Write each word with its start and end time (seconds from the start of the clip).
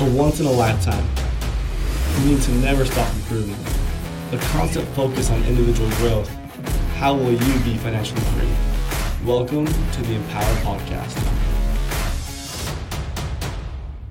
A 0.00 0.10
once 0.10 0.40
in 0.40 0.46
a 0.46 0.50
lifetime. 0.50 1.06
You 2.18 2.32
need 2.32 2.42
to 2.42 2.50
never 2.56 2.84
stop 2.84 3.14
improving. 3.14 3.56
The 4.32 4.38
constant 4.48 4.88
focus 4.88 5.30
on 5.30 5.40
individual 5.44 5.88
growth. 5.90 6.28
How 6.96 7.14
will 7.14 7.30
you 7.30 7.58
be 7.60 7.76
financially 7.76 8.20
free? 8.20 8.48
Welcome 9.24 9.66
to 9.66 10.02
the 10.02 10.14
Empower 10.14 10.54
Podcast. 10.64 11.14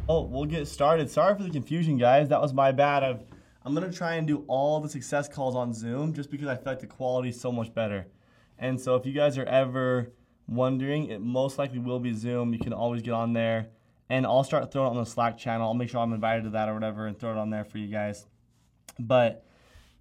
Oh, 0.07 0.21
we'll 0.21 0.45
get 0.45 0.69
started. 0.69 1.11
Sorry 1.11 1.35
for 1.35 1.43
the 1.43 1.49
confusion, 1.49 1.97
guys. 1.97 2.29
That 2.29 2.39
was 2.39 2.53
my 2.53 2.71
bad. 2.71 3.03
I've, 3.03 3.25
I'm 3.65 3.75
going 3.75 3.91
to 3.91 3.95
try 3.95 4.13
and 4.13 4.25
do 4.25 4.45
all 4.47 4.79
the 4.79 4.87
success 4.87 5.27
calls 5.27 5.53
on 5.53 5.73
Zoom 5.73 6.13
just 6.13 6.31
because 6.31 6.47
I 6.47 6.55
feel 6.55 6.63
like 6.67 6.79
the 6.79 6.87
quality 6.87 7.27
is 7.27 7.41
so 7.41 7.51
much 7.51 7.73
better. 7.73 8.07
And 8.57 8.79
so 8.79 8.95
if 8.95 9.05
you 9.05 9.11
guys 9.11 9.37
are 9.37 9.43
ever 9.43 10.13
wondering, 10.47 11.09
it 11.09 11.19
most 11.19 11.57
likely 11.57 11.79
will 11.79 11.99
be 11.99 12.13
Zoom. 12.13 12.53
You 12.53 12.59
can 12.59 12.71
always 12.71 13.01
get 13.01 13.11
on 13.11 13.33
there 13.33 13.67
and 14.09 14.25
I'll 14.25 14.43
start 14.43 14.71
throwing 14.71 14.87
it 14.87 14.97
on 14.97 15.03
the 15.03 15.09
Slack 15.09 15.37
channel. 15.37 15.67
I'll 15.67 15.73
make 15.73 15.89
sure 15.89 16.01
I'm 16.01 16.13
invited 16.13 16.43
to 16.43 16.49
that 16.51 16.69
or 16.69 16.73
whatever 16.73 17.07
and 17.07 17.17
throw 17.17 17.31
it 17.31 17.37
on 17.37 17.49
there 17.49 17.63
for 17.63 17.77
you 17.77 17.87
guys. 17.87 18.25
But 18.99 19.45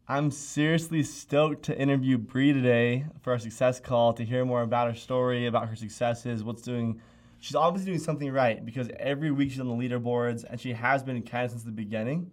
I'm 0.08 0.30
seriously 0.30 1.02
stoked 1.02 1.64
to 1.66 1.78
interview 1.78 2.18
Bri 2.18 2.52
today 2.52 3.06
for 3.22 3.32
our 3.32 3.38
success 3.38 3.80
call 3.80 4.12
to 4.14 4.24
hear 4.24 4.44
more 4.44 4.62
about 4.62 4.88
her 4.88 4.94
story, 4.94 5.46
about 5.46 5.68
her 5.68 5.76
successes, 5.76 6.42
what's 6.42 6.62
doing. 6.62 7.00
She's 7.38 7.54
obviously 7.54 7.92
doing 7.92 8.02
something 8.02 8.30
right 8.32 8.64
because 8.64 8.90
every 8.98 9.30
week 9.30 9.50
she's 9.50 9.60
on 9.60 9.68
the 9.68 9.74
leaderboards 9.74 10.44
and 10.48 10.60
she 10.60 10.72
has 10.72 11.02
been 11.02 11.22
kind 11.22 11.44
of 11.44 11.52
since 11.52 11.62
the 11.62 11.70
beginning. 11.70 12.30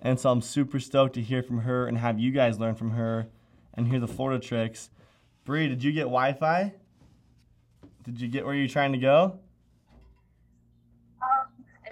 And 0.00 0.20
so 0.20 0.30
I'm 0.30 0.42
super 0.42 0.80
stoked 0.80 1.14
to 1.14 1.22
hear 1.22 1.42
from 1.42 1.60
her 1.60 1.86
and 1.86 1.98
have 1.98 2.18
you 2.18 2.30
guys 2.30 2.58
learn 2.58 2.74
from 2.74 2.90
her 2.92 3.28
and 3.74 3.88
hear 3.88 4.00
the 4.00 4.08
Florida 4.08 4.44
tricks. 4.44 4.90
Bri, 5.44 5.68
did 5.68 5.82
you 5.82 5.92
get 5.92 6.02
Wi-Fi? 6.02 6.74
Did 8.04 8.20
you 8.20 8.28
get 8.28 8.44
where 8.44 8.54
you're 8.54 8.68
trying 8.68 8.92
to 8.92 8.98
go? 8.98 9.38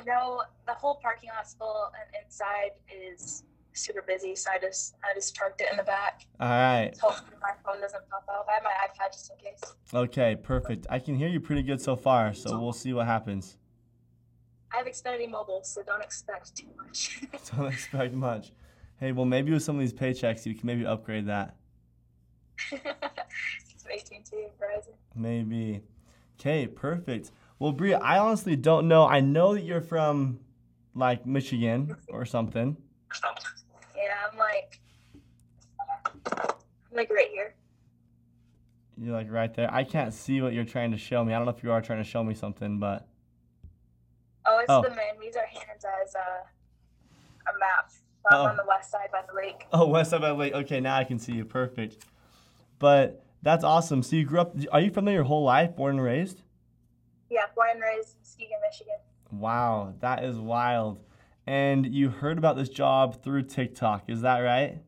Know 0.04 0.42
the 0.66 0.74
whole 0.74 0.96
parking 1.02 1.30
lot's 1.34 1.54
full 1.54 1.90
and 1.98 2.24
inside 2.24 2.72
is 2.90 3.44
super 3.72 4.02
busy, 4.02 4.34
so 4.34 4.50
I 4.50 4.58
just 4.58 4.94
I 5.04 5.14
just 5.14 5.36
parked 5.36 5.60
it 5.60 5.68
in 5.70 5.76
the 5.76 5.82
back. 5.82 6.26
All 6.38 6.48
right. 6.48 6.92
hopefully 7.00 7.36
my 7.40 7.52
phone 7.64 7.80
doesn't 7.80 8.08
pop 8.08 8.24
out. 8.30 8.46
I 8.48 8.54
have 8.54 8.62
my 8.62 8.70
iPad 8.70 9.12
just 9.12 9.30
in 9.30 9.36
case. 9.38 9.60
Okay, 9.92 10.36
perfect. 10.36 10.86
I 10.90 10.98
can 10.98 11.14
hear 11.14 11.28
you 11.28 11.40
pretty 11.40 11.62
good 11.62 11.80
so 11.80 11.96
far, 11.96 12.34
so 12.34 12.58
we'll 12.60 12.72
see 12.72 12.92
what 12.92 13.06
happens. 13.06 13.56
I 14.72 14.78
have 14.78 14.86
Xfinity 14.86 15.28
Mobile, 15.28 15.62
so 15.64 15.82
don't 15.82 16.02
expect 16.02 16.56
too 16.56 16.68
much. 16.76 17.22
don't 17.56 17.72
expect 17.72 18.14
much. 18.14 18.52
Hey, 18.98 19.12
well, 19.12 19.24
maybe 19.24 19.50
with 19.50 19.62
some 19.62 19.76
of 19.76 19.80
these 19.80 19.92
paychecks, 19.92 20.46
you 20.46 20.54
can 20.54 20.66
maybe 20.66 20.86
upgrade 20.86 21.26
that. 21.26 21.56
AT&T 23.92 24.30
Verizon. 24.32 24.94
Maybe. 25.16 25.80
Okay, 26.38 26.66
perfect. 26.66 27.32
Well, 27.60 27.72
Bria, 27.72 27.98
I 27.98 28.18
honestly 28.18 28.56
don't 28.56 28.88
know. 28.88 29.06
I 29.06 29.20
know 29.20 29.52
that 29.54 29.64
you're 29.64 29.82
from 29.82 30.40
like 30.94 31.26
Michigan 31.26 31.94
or 32.08 32.24
something. 32.24 32.74
Yeah, 33.94 34.02
I'm 34.32 34.38
like, 34.38 34.80
I'm 36.26 36.96
like 36.96 37.10
right 37.10 37.28
here. 37.30 37.54
You're 38.96 39.12
like 39.12 39.30
right 39.30 39.52
there. 39.52 39.72
I 39.72 39.84
can't 39.84 40.14
see 40.14 40.40
what 40.40 40.54
you're 40.54 40.64
trying 40.64 40.90
to 40.92 40.96
show 40.96 41.22
me. 41.22 41.34
I 41.34 41.36
don't 41.36 41.44
know 41.44 41.52
if 41.52 41.62
you 41.62 41.70
are 41.70 41.82
trying 41.82 42.02
to 42.02 42.08
show 42.08 42.24
me 42.24 42.34
something, 42.34 42.78
but. 42.78 43.06
Oh, 44.46 44.58
it's 44.60 44.70
oh. 44.70 44.80
the 44.80 44.88
man. 44.88 45.14
These 45.20 45.36
are 45.36 45.44
hands 45.44 45.84
as 46.02 46.14
a, 46.14 46.18
a 46.18 47.58
map. 47.58 47.92
Oh. 48.32 48.44
on 48.44 48.56
the 48.56 48.64
west 48.68 48.90
side 48.90 49.08
by 49.12 49.22
the 49.26 49.34
lake. 49.34 49.66
Oh, 49.72 49.86
west 49.86 50.10
side 50.10 50.20
by 50.20 50.28
the 50.28 50.34
lake. 50.34 50.54
Okay, 50.54 50.80
now 50.80 50.96
I 50.96 51.04
can 51.04 51.18
see 51.18 51.32
you. 51.32 51.44
Perfect. 51.44 52.04
But 52.78 53.24
that's 53.42 53.64
awesome. 53.64 54.02
So 54.02 54.16
you 54.16 54.24
grew 54.24 54.40
up. 54.40 54.54
Are 54.72 54.80
you 54.80 54.90
from 54.90 55.04
there 55.04 55.14
your 55.14 55.24
whole 55.24 55.44
life, 55.44 55.76
born 55.76 55.96
and 55.96 56.04
raised? 56.04 56.42
Yeah, 57.30 57.42
born 57.54 57.70
and 57.72 57.80
raised 57.80 58.14
in 58.14 58.20
Muskegon, 58.20 58.58
Michigan. 58.68 58.98
Wow, 59.30 59.94
that 60.00 60.24
is 60.24 60.36
wild. 60.36 60.98
And 61.46 61.86
you 61.86 62.10
heard 62.10 62.38
about 62.38 62.56
this 62.56 62.68
job 62.68 63.22
through 63.22 63.44
TikTok, 63.44 64.04
is 64.08 64.22
that 64.22 64.40
right? 64.40 64.82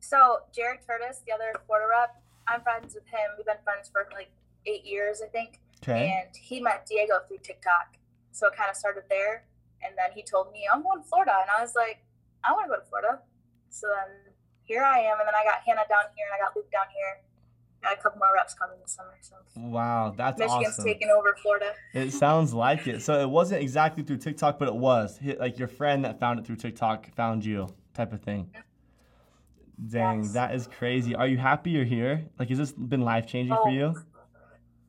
So 0.00 0.38
Jared 0.54 0.80
Curtis, 0.86 1.20
the 1.26 1.32
other 1.32 1.52
quarter 1.66 1.86
rep, 1.88 2.20
I'm 2.48 2.62
friends 2.62 2.94
with 2.94 3.06
him. 3.06 3.36
We've 3.36 3.46
been 3.46 3.62
friends 3.62 3.88
for 3.92 4.08
like 4.12 4.30
eight 4.66 4.84
years, 4.84 5.22
I 5.24 5.28
think. 5.28 5.60
Okay. 5.82 6.10
And 6.10 6.34
he 6.34 6.60
met 6.60 6.86
Diego 6.86 7.20
through 7.28 7.38
TikTok. 7.42 7.96
So 8.32 8.48
it 8.48 8.56
kind 8.56 8.70
of 8.70 8.76
started 8.76 9.04
there. 9.10 9.44
And 9.84 9.94
then 9.96 10.10
he 10.14 10.22
told 10.22 10.52
me, 10.52 10.66
I'm 10.72 10.82
going 10.82 11.02
to 11.02 11.08
Florida. 11.08 11.36
And 11.42 11.50
I 11.50 11.60
was 11.60 11.74
like, 11.74 12.02
I 12.42 12.52
want 12.52 12.66
to 12.66 12.70
go 12.70 12.80
to 12.80 12.86
Florida. 12.88 13.20
So 13.68 13.88
then 13.88 14.32
here 14.64 14.82
I 14.82 15.00
am. 15.00 15.20
And 15.20 15.26
then 15.28 15.34
I 15.34 15.44
got 15.44 15.60
Hannah 15.66 15.86
down 15.88 16.08
here 16.16 16.26
and 16.26 16.34
I 16.34 16.40
got 16.42 16.56
Luke 16.56 16.70
down 16.70 16.88
here 16.94 17.20
got 17.82 17.98
a 17.98 18.02
couple 18.02 18.18
more 18.18 18.28
reps 18.34 18.54
coming 18.54 18.76
this 18.80 18.92
summer. 18.92 19.14
So 19.20 19.36
wow, 19.56 20.14
that's 20.16 20.38
Michigan's 20.38 20.74
awesome. 20.74 20.84
taking 20.84 21.08
over 21.08 21.36
Florida. 21.42 21.72
It 21.92 22.12
sounds 22.12 22.54
like 22.54 22.86
it. 22.86 23.02
So 23.02 23.20
it 23.20 23.28
wasn't 23.28 23.62
exactly 23.62 24.02
through 24.02 24.18
TikTok, 24.18 24.58
but 24.58 24.68
it 24.68 24.74
was 24.74 25.18
like 25.38 25.58
your 25.58 25.68
friend 25.68 26.04
that 26.04 26.20
found 26.20 26.38
it 26.38 26.46
through 26.46 26.56
TikTok 26.56 27.14
found 27.14 27.44
you, 27.44 27.68
type 27.94 28.12
of 28.12 28.22
thing. 28.22 28.50
Dang, 29.90 30.22
yes. 30.22 30.32
that 30.32 30.54
is 30.54 30.68
crazy. 30.68 31.14
Are 31.14 31.26
you 31.26 31.38
happy 31.38 31.70
you're 31.70 31.84
here? 31.84 32.24
Like, 32.38 32.50
has 32.50 32.58
this 32.58 32.72
been 32.72 33.00
life 33.00 33.26
changing 33.26 33.56
oh, 33.56 33.64
for 33.64 33.70
you? 33.70 33.94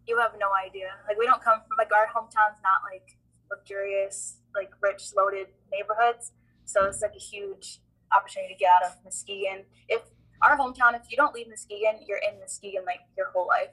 You 0.08 0.20
have 0.20 0.34
no 0.40 0.50
idea. 0.66 0.90
Like, 1.08 1.18
we 1.18 1.26
don't 1.26 1.42
come 1.42 1.60
from 1.68 1.78
like 1.78 1.90
our 1.92 2.08
hometown's 2.08 2.62
not 2.62 2.84
like 2.92 3.18
luxurious, 3.50 4.38
like 4.54 4.72
rich, 4.82 5.12
loaded 5.16 5.48
neighborhoods. 5.72 6.34
So 6.66 6.86
it's 6.86 7.02
like 7.02 7.16
a 7.16 7.20
huge 7.20 7.80
opportunity 8.16 8.54
to 8.54 8.60
get 8.60 8.70
out 8.76 8.92
of 8.92 9.04
Muskegon. 9.04 9.64
If 9.88 10.02
our 10.44 10.58
hometown, 10.58 10.96
if 10.96 11.10
you 11.10 11.18
don't 11.18 11.34
leave 11.34 11.48
Muskegon, 11.48 12.00
you're 12.08 12.18
in 12.20 12.40
Muskegon 12.40 12.86
like 12.86 13.00
your 13.18 13.28
whole 13.32 13.48
life. 13.48 13.70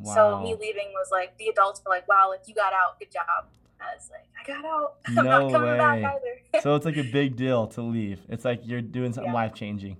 Wow. 0.00 0.14
So 0.14 0.42
me 0.42 0.56
leaving 0.60 0.88
was 0.92 1.08
like 1.10 1.36
the 1.38 1.48
adults 1.48 1.80
were 1.84 1.90
like, 1.90 2.08
"Wow, 2.08 2.28
like 2.30 2.46
you 2.46 2.54
got 2.54 2.72
out, 2.72 2.98
good 2.98 3.12
job." 3.12 3.46
I 3.80 3.94
was 3.94 4.10
like, 4.10 4.26
"I 4.40 4.46
got 4.46 4.64
out. 4.64 4.96
I'm 5.06 5.14
no 5.14 5.22
not 5.22 5.52
coming 5.52 5.70
way. 5.70 5.78
back 5.78 5.98
either." 5.98 6.40
so 6.62 6.74
it's 6.74 6.84
like 6.84 6.96
a 6.96 7.04
big 7.04 7.36
deal 7.36 7.66
to 7.68 7.82
leave. 7.82 8.20
It's 8.28 8.44
like 8.44 8.60
you're 8.64 8.82
doing 8.82 9.12
something 9.12 9.32
yeah. 9.32 9.38
life 9.38 9.54
changing. 9.54 9.96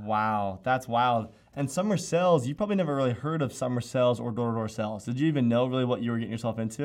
Wow, 0.00 0.60
that's 0.62 0.86
wild. 0.86 1.32
And 1.54 1.68
summer 1.68 1.96
sales, 1.96 2.46
you 2.46 2.54
probably 2.54 2.76
never 2.76 2.94
really 2.94 3.12
heard 3.12 3.42
of 3.42 3.52
summer 3.52 3.80
sales 3.80 4.20
or 4.20 4.30
door 4.30 4.50
to 4.50 4.54
door 4.54 4.68
sales. 4.68 5.04
Did 5.04 5.18
you 5.18 5.26
even 5.26 5.48
know 5.48 5.66
really 5.66 5.84
what 5.84 6.02
you 6.02 6.12
were 6.12 6.18
getting 6.18 6.30
yourself 6.30 6.60
into? 6.60 6.84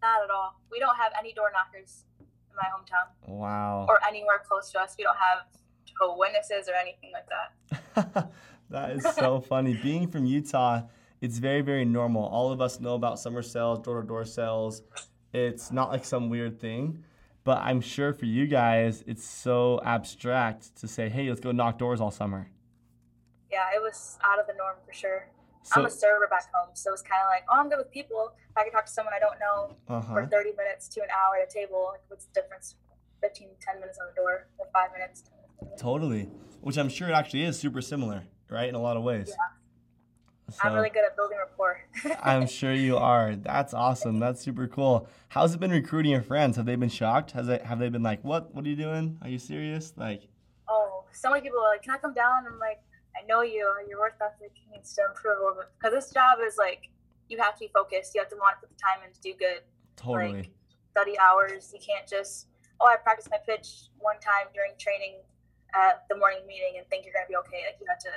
Not 0.00 0.22
at 0.24 0.30
all. 0.34 0.58
We 0.72 0.78
don't 0.78 0.96
have 0.96 1.12
any 1.18 1.34
door 1.34 1.52
knockers 1.52 2.04
in 2.18 2.56
my 2.56 2.68
hometown. 2.68 3.08
Wow. 3.28 3.84
Or 3.86 4.00
anywhere 4.08 4.42
close 4.48 4.70
to 4.72 4.80
us. 4.80 4.94
We 4.96 5.04
don't 5.04 5.18
have 5.18 5.40
witnesses 6.00 6.68
or 6.68 6.74
anything 6.74 7.12
like 7.12 7.28
that. 7.28 8.32
that 8.70 8.90
is 8.90 9.04
so 9.14 9.40
funny. 9.48 9.74
Being 9.74 10.08
from 10.08 10.26
Utah, 10.26 10.82
it's 11.20 11.38
very, 11.38 11.62
very 11.62 11.84
normal. 11.84 12.24
All 12.24 12.52
of 12.52 12.60
us 12.60 12.80
know 12.80 12.94
about 12.94 13.18
summer 13.18 13.42
sales, 13.42 13.80
door 13.80 14.00
to 14.00 14.06
door 14.06 14.24
sales. 14.24 14.82
It's 15.32 15.72
not 15.72 15.90
like 15.90 16.04
some 16.04 16.28
weird 16.28 16.60
thing. 16.60 17.04
But 17.44 17.58
I'm 17.58 17.82
sure 17.82 18.14
for 18.14 18.24
you 18.24 18.46
guys, 18.46 19.04
it's 19.06 19.24
so 19.24 19.78
abstract 19.84 20.76
to 20.76 20.88
say, 20.88 21.10
hey, 21.10 21.28
let's 21.28 21.40
go 21.40 21.52
knock 21.52 21.78
doors 21.78 22.00
all 22.00 22.10
summer. 22.10 22.48
Yeah, 23.52 23.68
it 23.74 23.82
was 23.82 24.18
out 24.24 24.40
of 24.40 24.46
the 24.46 24.54
norm 24.54 24.76
for 24.86 24.92
sure. 24.92 25.28
So, 25.62 25.80
I'm 25.80 25.86
a 25.86 25.90
server 25.90 26.26
back 26.28 26.52
home, 26.52 26.70
so 26.74 26.92
it's 26.92 27.00
kind 27.00 27.22
of 27.24 27.28
like, 27.28 27.44
oh, 27.48 27.60
I'm 27.60 27.68
good 27.70 27.78
with 27.78 27.90
people. 27.90 28.32
If 28.50 28.56
I 28.56 28.64
can 28.64 28.72
talk 28.72 28.84
to 28.84 28.92
someone 28.92 29.14
I 29.16 29.18
don't 29.18 29.40
know 29.40 29.76
uh-huh. 29.88 30.12
for 30.12 30.26
30 30.26 30.52
minutes 30.56 30.88
to 30.88 31.00
an 31.00 31.08
hour 31.08 31.40
at 31.40 31.48
a 31.48 31.52
table, 31.52 31.88
like, 31.92 32.02
what's 32.08 32.26
the 32.26 32.40
difference? 32.40 32.76
15, 33.22 33.48
10 33.60 33.80
minutes 33.80 33.98
on 33.98 34.08
the 34.08 34.16
door, 34.20 34.48
or 34.58 34.66
five 34.72 34.92
minutes. 34.92 35.24
Totally. 35.78 36.28
Which 36.60 36.78
I'm 36.78 36.88
sure 36.88 37.08
it 37.08 37.12
actually 37.12 37.44
is 37.44 37.58
super 37.58 37.82
similar, 37.82 38.24
right? 38.48 38.68
In 38.68 38.74
a 38.74 38.80
lot 38.80 38.96
of 38.96 39.02
ways. 39.02 39.28
Yeah. 39.28 39.34
So, 40.50 40.58
I'm 40.62 40.74
really 40.74 40.90
good 40.90 41.04
at 41.04 41.16
building 41.16 41.38
rapport. 41.38 41.80
I'm 42.22 42.46
sure 42.46 42.72
you 42.72 42.98
are. 42.98 43.34
That's 43.34 43.72
awesome. 43.72 44.18
That's 44.18 44.42
super 44.42 44.68
cool. 44.68 45.08
How's 45.28 45.54
it 45.54 45.60
been 45.60 45.70
recruiting 45.70 46.12
your 46.12 46.22
friends? 46.22 46.56
Have 46.56 46.66
they 46.66 46.76
been 46.76 46.90
shocked? 46.90 47.30
Has 47.30 47.48
it 47.48 47.62
have 47.62 47.78
they 47.78 47.88
been 47.88 48.02
like, 48.02 48.22
"What? 48.22 48.54
What 48.54 48.64
are 48.64 48.68
you 48.68 48.76
doing? 48.76 49.18
Are 49.22 49.28
you 49.28 49.38
serious?" 49.38 49.94
Like 49.96 50.28
Oh, 50.68 51.04
so 51.12 51.30
many 51.30 51.40
people 51.42 51.60
are 51.60 51.70
like, 51.70 51.82
"Can 51.82 51.94
I 51.94 51.98
come 51.98 52.12
down?" 52.12 52.44
I'm 52.46 52.58
like, 52.58 52.80
"I 53.16 53.24
know 53.26 53.40
you. 53.40 53.72
Your 53.88 54.00
work 54.00 54.16
ethic 54.20 54.52
needs 54.70 54.92
to 54.94 55.02
improve 55.08 55.38
a 55.38 55.40
little 55.40 55.56
bit 55.56 55.70
because 55.78 55.94
this 55.94 56.12
job 56.12 56.38
is 56.46 56.56
like 56.58 56.90
you 57.28 57.38
have 57.38 57.54
to 57.54 57.60
be 57.60 57.70
focused. 57.74 58.14
You 58.14 58.20
have 58.20 58.28
to 58.30 58.36
want 58.36 58.56
to 58.56 58.66
put 58.66 58.76
the 58.76 58.82
time 58.82 59.02
in 59.06 59.14
to 59.14 59.20
do 59.20 59.32
good. 59.38 59.62
Totally. 59.96 60.42
Like, 60.42 60.50
study 60.90 61.18
hours. 61.18 61.72
You 61.72 61.80
can't 61.80 62.06
just, 62.06 62.48
"Oh, 62.80 62.86
I 62.86 62.96
practiced 62.96 63.30
my 63.30 63.38
pitch 63.38 63.88
one 63.98 64.20
time 64.20 64.52
during 64.54 64.72
training 64.78 65.14
at 65.74 66.06
the 66.08 66.16
morning 66.16 66.40
meeting 66.46 66.78
and 66.78 66.86
think 66.88 67.04
you're 67.04 67.14
going 67.14 67.26
to 67.26 67.30
be 67.30 67.36
okay. 67.36 67.66
Like 67.66 67.76
you 67.80 67.86
have 67.88 67.98
to 67.98 68.12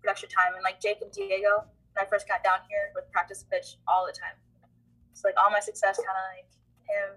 put 0.00 0.10
extra 0.10 0.28
time. 0.28 0.54
And 0.54 0.62
like 0.62 0.80
Jake 0.80 1.00
and 1.00 1.10
Diego, 1.10 1.64
when 1.94 2.04
I 2.04 2.08
first 2.08 2.28
got 2.28 2.44
down 2.44 2.60
here, 2.68 2.92
would 2.94 3.10
practice 3.10 3.44
pitch 3.50 3.76
all 3.88 4.06
the 4.06 4.12
time. 4.12 4.36
So 5.14 5.28
like 5.28 5.34
all 5.36 5.50
my 5.50 5.60
success, 5.60 5.96
kind 5.96 6.14
of 6.14 6.26
like 6.36 6.48
him, 6.86 7.16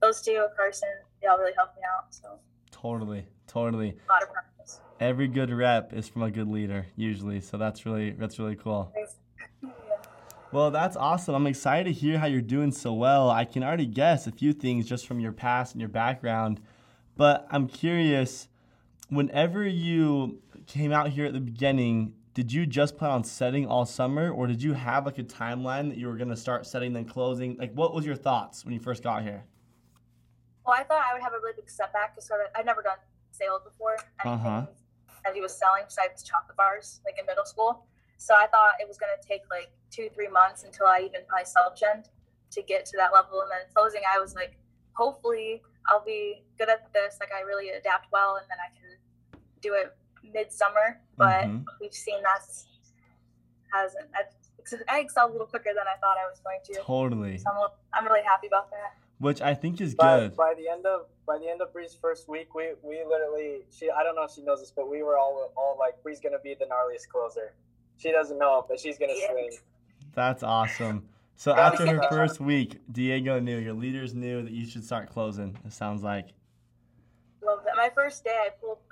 those 0.00 0.20
two, 0.22 0.46
Carson, 0.56 0.88
they 1.20 1.28
all 1.28 1.38
really 1.38 1.54
helped 1.56 1.76
me 1.76 1.82
out. 1.82 2.14
So 2.14 2.38
totally, 2.70 3.26
totally. 3.46 3.96
A 4.08 4.12
lot 4.12 4.22
of 4.22 4.30
practice. 4.30 4.80
Every 5.00 5.26
good 5.26 5.50
rep 5.50 5.92
is 5.92 6.08
from 6.08 6.22
a 6.22 6.30
good 6.30 6.48
leader, 6.48 6.86
usually. 6.94 7.40
So 7.40 7.56
that's 7.56 7.84
really 7.86 8.12
that's 8.12 8.38
really 8.38 8.56
cool. 8.56 8.92
Well, 10.52 10.70
that's 10.70 10.98
awesome. 10.98 11.34
I'm 11.34 11.46
excited 11.46 11.84
to 11.84 11.98
hear 11.98 12.18
how 12.18 12.26
you're 12.26 12.42
doing 12.42 12.72
so 12.72 12.92
well. 12.92 13.30
I 13.30 13.46
can 13.46 13.62
already 13.62 13.86
guess 13.86 14.26
a 14.26 14.30
few 14.30 14.52
things 14.52 14.86
just 14.86 15.06
from 15.06 15.18
your 15.18 15.32
past 15.32 15.72
and 15.72 15.80
your 15.80 15.88
background, 15.88 16.60
but 17.16 17.46
I'm 17.50 17.66
curious 17.66 18.48
whenever 19.12 19.66
you 19.66 20.40
came 20.66 20.90
out 20.90 21.10
here 21.10 21.26
at 21.26 21.34
the 21.34 21.40
beginning, 21.40 22.14
did 22.32 22.50
you 22.50 22.64
just 22.64 22.96
plan 22.96 23.10
on 23.10 23.24
setting 23.24 23.66
all 23.66 23.84
summer, 23.84 24.30
or 24.30 24.46
did 24.46 24.62
you 24.62 24.72
have 24.72 25.04
like 25.04 25.18
a 25.18 25.22
timeline 25.22 25.90
that 25.90 25.98
you 25.98 26.08
were 26.08 26.16
gonna 26.16 26.36
start 26.36 26.66
setting 26.66 26.94
then 26.94 27.04
closing? 27.04 27.56
Like, 27.58 27.72
what 27.74 27.94
was 27.94 28.06
your 28.06 28.16
thoughts 28.16 28.64
when 28.64 28.72
you 28.72 28.80
first 28.80 29.02
got 29.02 29.22
here? 29.22 29.44
Well, 30.64 30.74
I 30.78 30.84
thought 30.84 31.04
I 31.08 31.12
would 31.12 31.22
have 31.22 31.34
a 31.34 31.40
really 31.42 31.56
big 31.56 31.68
setback 31.68 32.14
because 32.14 32.26
sort 32.26 32.40
of 32.40 32.46
I'd 32.56 32.64
never 32.64 32.80
done 32.80 32.96
sales 33.32 33.60
before. 33.64 33.96
Uh-huh. 34.24 34.66
that 35.24 35.34
he 35.34 35.40
was 35.40 35.56
selling 35.56 35.82
besides 35.84 36.22
chocolate 36.22 36.56
bars, 36.56 37.00
like 37.04 37.16
in 37.18 37.26
middle 37.26 37.44
school. 37.44 37.84
So 38.16 38.34
I 38.34 38.46
thought 38.46 38.74
it 38.80 38.88
was 38.88 38.98
going 38.98 39.10
to 39.20 39.28
take 39.28 39.42
like 39.50 39.70
two, 39.90 40.08
three 40.14 40.28
months 40.28 40.64
until 40.64 40.86
I 40.86 41.00
even 41.04 41.20
probably 41.28 41.44
self 41.44 41.76
gen 41.76 42.04
to 42.52 42.62
get 42.62 42.86
to 42.86 42.96
that 42.96 43.12
level. 43.12 43.42
And 43.42 43.50
then 43.50 43.66
closing, 43.74 44.02
I 44.08 44.18
was 44.20 44.34
like, 44.34 44.56
hopefully 44.92 45.62
I'll 45.88 46.04
be 46.04 46.42
good 46.58 46.68
at 46.68 46.92
this. 46.92 47.18
Like 47.20 47.30
I 47.32 47.42
really 47.42 47.70
adapt 47.70 48.12
well, 48.12 48.36
and 48.36 48.46
then 48.48 48.58
I 48.62 48.70
can 48.78 48.98
do 49.62 49.74
it 49.74 49.96
midsummer. 50.34 51.00
But 51.16 51.44
Mhm. 51.46 51.64
we've 51.80 51.94
seen 51.94 52.22
that's 52.22 52.66
hasn't. 53.72 54.08
I, 54.14 54.22
I 54.88 55.00
excelled 55.00 55.30
a 55.30 55.32
little 55.32 55.46
quicker 55.46 55.70
than 55.74 55.84
I 55.86 55.98
thought 56.00 56.16
I 56.18 56.28
was 56.28 56.40
going 56.40 56.58
to. 56.64 56.74
Totally. 56.82 57.38
So 57.38 57.50
I'm, 57.50 57.56
little- 57.56 57.74
I'm 57.92 58.04
really 58.04 58.22
happy 58.22 58.46
about 58.48 58.70
that. 58.70 58.94
Which 59.18 59.40
I 59.40 59.54
think 59.54 59.80
is 59.80 59.94
By, 59.94 60.18
good. 60.20 60.36
by 60.36 60.54
the 60.54 60.68
end 60.68 60.84
of 60.84 61.06
by 61.26 61.38
the 61.38 61.48
end 61.48 61.62
of 61.62 61.72
Bri's 61.72 61.94
first 61.94 62.28
week, 62.28 62.54
we 62.54 62.72
we 62.82 63.04
literally 63.04 63.64
she 63.70 63.88
I 63.90 64.02
don't 64.02 64.16
know 64.16 64.24
if 64.24 64.32
she 64.32 64.42
knows 64.42 64.60
this, 64.60 64.72
but 64.72 64.90
we 64.90 65.02
were 65.04 65.16
all 65.16 65.52
all 65.56 65.76
like 65.78 66.02
Bri's 66.02 66.18
gonna 66.20 66.40
be 66.40 66.54
the 66.54 66.64
gnarliest 66.66 67.08
closer. 67.08 67.54
She 67.98 68.10
doesn't 68.10 68.36
know, 68.38 68.64
but 68.68 68.80
she's 68.80 68.98
gonna 68.98 69.12
Yeah. 69.16 69.30
swing. 69.30 69.50
That's 70.14 70.42
awesome. 70.42 71.08
So 71.36 71.52
after 71.54 71.86
her 71.86 72.02
first 72.08 72.40
week, 72.40 72.80
Diego 72.92 73.38
knew, 73.40 73.58
your 73.58 73.72
leaders 73.74 74.12
knew 74.14 74.42
that 74.42 74.52
you 74.52 74.66
should 74.66 74.84
start 74.84 75.08
closing. 75.08 75.56
It 75.64 75.72
sounds 75.72 76.02
like. 76.02 76.28
Love 77.44 77.62
that. 77.64 77.76
My 77.76 77.90
first 77.94 78.24
day, 78.24 78.36
I 78.46 78.50
pulled 78.60 78.78
I 78.78 78.91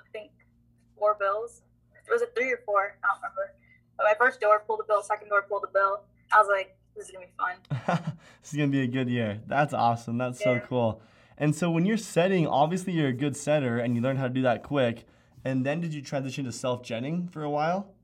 four 1.01 1.17
bills. 1.19 1.63
Was 2.09 2.21
it 2.21 2.33
three 2.35 2.51
or 2.51 2.61
four? 2.63 2.95
I 3.03 3.07
don't 3.07 3.17
remember. 3.17 3.55
But 3.97 4.05
my 4.05 4.13
first 4.17 4.39
door 4.39 4.63
pulled 4.65 4.81
a 4.81 4.87
bill. 4.87 5.01
Second 5.01 5.29
door 5.29 5.41
pulled 5.41 5.63
a 5.67 5.71
bill. 5.73 6.03
I 6.31 6.37
was 6.37 6.47
like, 6.47 6.77
this 6.95 7.07
is 7.07 7.11
gonna 7.11 7.25
be 7.25 7.31
fun. 7.37 8.13
this 8.41 8.51
is 8.53 8.57
gonna 8.57 8.69
be 8.69 8.81
a 8.81 8.87
good 8.87 9.09
year. 9.09 9.39
That's 9.47 9.73
awesome. 9.73 10.17
That's 10.17 10.43
so 10.43 10.59
cool. 10.69 11.01
And 11.37 11.55
so 11.55 11.71
when 11.71 11.85
you're 11.85 11.97
setting, 11.97 12.45
obviously 12.45 12.93
you're 12.93 13.07
a 13.07 13.13
good 13.13 13.35
setter 13.35 13.79
and 13.79 13.95
you 13.95 14.01
learn 14.01 14.17
how 14.17 14.27
to 14.27 14.33
do 14.33 14.43
that 14.43 14.61
quick. 14.61 15.05
And 15.43 15.65
then 15.65 15.81
did 15.81 15.91
you 15.93 16.03
transition 16.03 16.45
to 16.45 16.51
self-genning 16.51 17.31
for 17.31 17.43
a 17.43 17.49
while? 17.49 17.95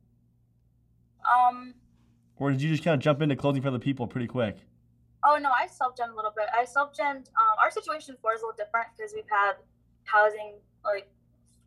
Um. 1.21 1.75
Or 2.39 2.51
did 2.51 2.61
you 2.61 2.71
just 2.71 2.83
kind 2.83 2.95
of 2.95 2.99
jump 2.99 3.21
into 3.21 3.35
closing 3.35 3.61
for 3.61 3.67
other 3.67 3.79
people 3.79 4.07
pretty 4.07 4.27
quick? 4.27 4.57
Oh 5.23 5.37
no, 5.37 5.49
I 5.49 5.67
self 5.67 5.95
gen 5.97 6.09
a 6.09 6.15
little 6.15 6.33
bit. 6.35 6.45
I 6.55 6.65
self 6.65 6.95
gen. 6.95 7.17
Um, 7.17 7.55
our 7.61 7.69
situation 7.69 8.15
before 8.15 8.33
is 8.33 8.41
a 8.41 8.45
little 8.45 8.57
different 8.57 8.87
because 8.95 9.13
we've 9.13 9.29
had 9.29 9.53
housing 10.03 10.53
like 10.85 11.09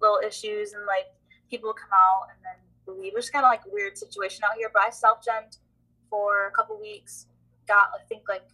little 0.00 0.18
issues 0.26 0.72
and 0.72 0.86
like 0.86 1.06
people 1.50 1.72
come 1.72 1.90
out 1.92 2.28
and 2.30 2.38
then 2.44 2.58
leave. 3.00 3.12
It's 3.16 3.28
kind 3.30 3.44
of 3.44 3.50
like 3.50 3.62
a 3.66 3.70
weird 3.72 3.98
situation 3.98 4.42
out 4.44 4.56
here. 4.56 4.70
But 4.72 4.82
I 4.86 4.90
self 4.90 5.22
gen 5.24 5.44
for 6.08 6.46
a 6.46 6.50
couple 6.52 6.78
weeks. 6.80 7.26
Got 7.68 7.90
I 7.94 8.02
think 8.08 8.22
like 8.28 8.46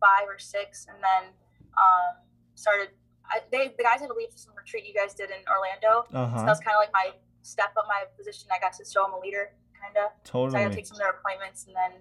five 0.00 0.28
or 0.28 0.38
six, 0.38 0.86
and 0.88 0.96
then 1.02 1.32
um, 1.76 2.20
started. 2.54 2.90
I, 3.26 3.40
they 3.50 3.72
the 3.76 3.82
guys 3.82 4.00
had 4.00 4.08
to 4.08 4.14
leave 4.14 4.30
for 4.30 4.38
some 4.38 4.52
retreat 4.56 4.84
you 4.86 4.92
guys 4.94 5.14
did 5.14 5.30
in 5.30 5.40
Orlando. 5.48 6.04
Uh 6.12 6.28
So 6.36 6.40
huh. 6.40 6.46
that's 6.46 6.60
kind 6.60 6.76
of 6.76 6.80
like 6.80 6.92
my 6.92 7.10
step 7.42 7.72
up 7.76 7.84
my 7.88 8.04
position. 8.16 8.48
I 8.52 8.60
got 8.60 8.72
to 8.74 8.84
show 8.84 9.04
them 9.04 9.14
a 9.14 9.20
leader, 9.20 9.52
kind 9.80 9.96
of. 9.96 10.12
So 10.52 10.56
I 10.58 10.64
got 10.64 10.70
to 10.70 10.76
take 10.76 10.86
some 10.86 10.96
of 10.96 11.00
their 11.00 11.16
appointments, 11.16 11.64
and 11.66 11.74
then 11.74 12.00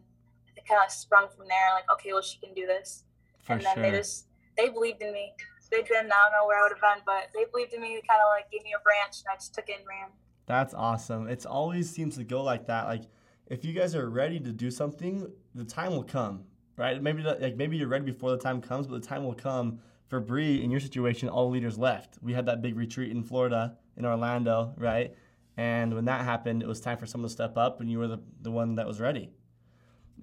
it 0.55 0.67
kind 0.67 0.81
of 0.83 0.91
sprung 0.91 1.27
from 1.35 1.47
there. 1.47 1.67
Like, 1.73 1.87
okay, 1.95 2.11
well, 2.13 2.21
she 2.21 2.37
can 2.39 2.53
do 2.53 2.67
this, 2.67 3.03
For 3.43 3.53
and 3.53 3.61
then 3.63 3.75
sure. 3.75 3.83
they 3.83 3.91
just 3.91 4.27
they 4.57 4.67
believed 4.69 5.01
in 5.01 5.11
me. 5.13 5.33
They 5.71 5.81
didn't. 5.81 6.11
I 6.13 6.19
don't 6.29 6.33
know 6.37 6.45
where 6.45 6.59
I 6.59 6.63
would 6.69 6.75
have 6.77 6.83
been, 6.85 7.01
but 7.03 7.33
they 7.33 7.45
believed 7.49 7.73
in 7.73 7.81
me. 7.81 7.95
They 7.97 8.05
kind 8.05 8.21
of 8.21 8.29
like 8.35 8.51
gave 8.51 8.61
me 8.63 8.75
a 8.77 8.81
branch, 8.83 9.23
and 9.25 9.31
I 9.33 9.35
just 9.35 9.55
took 9.55 9.67
it 9.69 9.79
and 9.79 9.87
ran. 9.89 10.11
That's 10.45 10.73
awesome. 10.73 11.27
It's 11.27 11.45
always 11.45 11.89
seems 11.89 12.17
to 12.17 12.23
go 12.23 12.43
like 12.43 12.67
that. 12.67 12.87
Like 12.87 13.03
if 13.47 13.63
you 13.63 13.73
guys 13.73 13.95
are 13.95 14.09
ready 14.09 14.39
to 14.39 14.51
do 14.51 14.71
something, 14.71 15.31
the 15.55 15.63
time 15.63 15.91
will 15.91 16.03
come, 16.03 16.43
right? 16.77 17.01
Maybe 17.01 17.23
like 17.23 17.55
maybe 17.55 17.77
you're 17.77 17.87
ready 17.87 18.05
before 18.05 18.31
the 18.31 18.37
time 18.37 18.61
comes, 18.61 18.87
but 18.87 19.01
the 19.01 19.07
time 19.07 19.23
will 19.23 19.35
come. 19.35 19.79
For 20.07 20.19
Bri, 20.19 20.63
in 20.63 20.69
your 20.69 20.79
situation, 20.79 21.27
all 21.27 21.49
leaders 21.49 21.77
left. 21.77 22.19
We 22.21 22.33
had 22.33 22.45
that 22.45 22.61
big 22.61 22.75
retreat 22.75 23.09
in 23.09 23.23
Florida, 23.23 23.77
in 23.97 24.05
Orlando, 24.05 24.73
right? 24.77 25.15
And 25.57 25.93
when 25.95 26.05
that 26.05 26.23
happened, 26.23 26.61
it 26.61 26.67
was 26.67 26.79
time 26.79 26.97
for 26.97 27.07
someone 27.07 27.29
to 27.29 27.33
step 27.33 27.57
up, 27.57 27.79
and 27.81 27.89
you 27.89 27.97
were 27.97 28.07
the, 28.07 28.19
the 28.41 28.51
one 28.51 28.75
that 28.75 28.85
was 28.85 28.99
ready. 28.99 29.31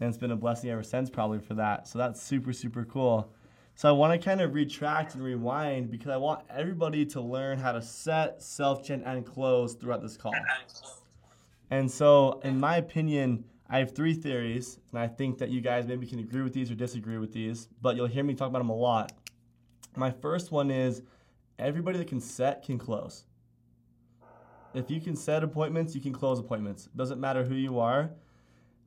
And 0.00 0.08
it's 0.08 0.19
been 0.19 0.31
a 0.31 0.37
blessing 0.37 0.70
ever 0.70 0.82
since, 0.84 1.11
probably 1.11 1.40
for 1.40 1.55
that. 1.55 1.88
So 1.88 1.99
that's 1.99 2.23
super, 2.23 2.52
super 2.52 2.84
cool. 2.84 3.32
So 3.81 3.88
I 3.88 3.93
want 3.93 4.12
to 4.12 4.23
kind 4.23 4.43
of 4.43 4.53
retract 4.53 5.15
and 5.15 5.25
rewind 5.25 5.91
because 5.91 6.11
I 6.11 6.19
want 6.19 6.43
everybody 6.50 7.06
to 7.06 7.21
learn 7.23 7.56
how 7.56 7.73
to 7.73 7.81
set, 7.81 8.43
self-gen, 8.43 9.03
and 9.06 9.25
close 9.25 9.73
throughout 9.73 10.03
this 10.03 10.19
call. 10.19 10.35
And 11.71 11.91
so, 11.91 12.43
in 12.44 12.61
my 12.61 12.77
opinion, 12.77 13.43
I 13.71 13.79
have 13.79 13.94
three 13.94 14.12
theories, 14.12 14.79
and 14.91 15.00
I 15.00 15.09
think 15.09 15.38
that 15.38 15.49
you 15.49 15.62
guys 15.62 15.87
maybe 15.87 16.06
can 16.06 16.19
agree 16.19 16.43
with 16.43 16.53
these 16.53 16.71
or 16.71 16.75
disagree 16.75 17.17
with 17.17 17.32
these, 17.32 17.69
but 17.81 17.97
you'll 17.97 18.06
hear 18.06 18.23
me 18.23 18.35
talk 18.35 18.50
about 18.50 18.59
them 18.59 18.69
a 18.69 18.77
lot. 18.77 19.12
My 19.97 20.11
first 20.11 20.53
one 20.53 20.71
is 20.71 21.00
everybody 21.59 21.97
that 21.97 22.09
can 22.09 22.21
set 22.21 22.62
can 22.62 22.76
close. 22.76 23.25
If 24.75 24.91
you 24.91 25.00
can 25.00 25.17
set 25.17 25.43
appointments, 25.43 25.94
you 25.94 26.03
can 26.03 26.12
close 26.12 26.38
appointments. 26.38 26.91
Doesn't 26.97 27.19
matter 27.19 27.44
who 27.44 27.55
you 27.55 27.79
are. 27.79 28.11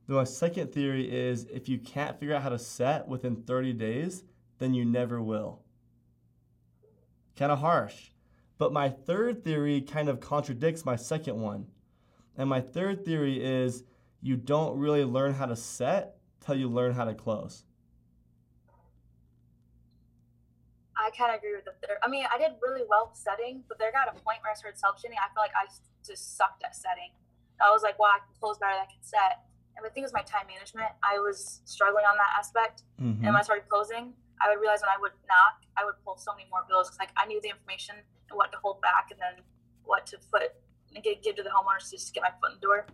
My 0.06 0.22
second 0.22 0.72
theory 0.72 1.12
is 1.12 1.46
if 1.52 1.68
you 1.68 1.80
can't 1.80 2.16
figure 2.20 2.36
out 2.36 2.42
how 2.42 2.50
to 2.50 2.60
set 2.60 3.08
within 3.08 3.34
30 3.34 3.72
days, 3.72 4.22
then 4.58 4.74
you 4.74 4.84
never 4.84 5.22
will. 5.22 5.62
Kind 7.36 7.52
of 7.52 7.58
harsh. 7.58 8.10
But 8.58 8.72
my 8.72 8.88
third 8.88 9.42
theory 9.42 9.80
kind 9.80 10.08
of 10.08 10.20
contradicts 10.20 10.84
my 10.84 10.96
second 10.96 11.40
one. 11.40 11.66
And 12.36 12.48
my 12.48 12.60
third 12.60 13.04
theory 13.04 13.42
is 13.42 13.84
you 14.20 14.36
don't 14.36 14.78
really 14.78 15.04
learn 15.04 15.34
how 15.34 15.46
to 15.46 15.56
set 15.56 16.16
till 16.40 16.54
you 16.54 16.68
learn 16.68 16.92
how 16.94 17.04
to 17.04 17.14
close. 17.14 17.64
I 20.96 21.10
kind 21.10 21.32
of 21.32 21.38
agree 21.38 21.54
with 21.54 21.64
the 21.64 21.74
third. 21.86 21.98
I 22.02 22.08
mean, 22.08 22.24
I 22.32 22.38
did 22.38 22.52
really 22.62 22.82
well 22.88 23.10
setting, 23.14 23.64
but 23.68 23.78
there 23.78 23.90
got 23.92 24.08
a 24.08 24.12
point 24.12 24.38
where 24.42 24.52
I 24.52 24.54
started 24.54 24.78
self 24.78 24.96
genning. 24.96 25.18
I 25.18 25.28
feel 25.34 25.42
like 25.42 25.52
I 25.54 25.66
just 26.06 26.36
sucked 26.36 26.62
at 26.64 26.74
setting. 26.74 27.10
I 27.60 27.70
was 27.70 27.82
like, 27.82 27.98
well, 27.98 28.10
I 28.10 28.18
can 28.18 28.34
close 28.38 28.58
better 28.58 28.72
than 28.74 28.82
I 28.82 28.90
can 28.90 29.02
set. 29.02 29.46
And 29.76 29.84
the 29.84 29.90
thing 29.90 30.02
was 30.04 30.12
my 30.12 30.22
time 30.22 30.46
management. 30.46 30.90
I 31.02 31.18
was 31.18 31.60
struggling 31.64 32.04
on 32.04 32.16
that 32.16 32.32
aspect. 32.38 32.82
Mhm. 33.00 33.26
And 33.26 33.34
when 33.34 33.36
I 33.36 33.42
started 33.42 33.68
closing, 33.68 34.14
I 34.40 34.50
would 34.50 34.60
realize 34.60 34.80
when 34.80 34.90
I 34.90 35.00
would 35.00 35.12
knock, 35.28 35.62
I 35.76 35.84
would 35.84 35.94
pull 36.04 36.16
so 36.16 36.32
many 36.34 36.48
more 36.50 36.64
bills 36.68 36.88
because 36.88 36.98
like 36.98 37.12
I 37.16 37.26
knew 37.26 37.40
the 37.40 37.48
information 37.50 37.96
and 37.96 38.36
what 38.36 38.52
to 38.52 38.58
hold 38.58 38.80
back 38.80 39.08
and 39.10 39.20
then 39.20 39.44
what 39.84 40.06
to 40.08 40.18
put 40.32 40.54
and 40.94 41.02
give, 41.02 41.22
give 41.22 41.36
to 41.36 41.42
the 41.42 41.50
homeowners 41.50 41.90
to 41.90 41.96
just 41.96 42.14
get 42.14 42.22
my 42.22 42.30
foot 42.40 42.52
in 42.52 42.56
the 42.56 42.60
door. 42.60 42.86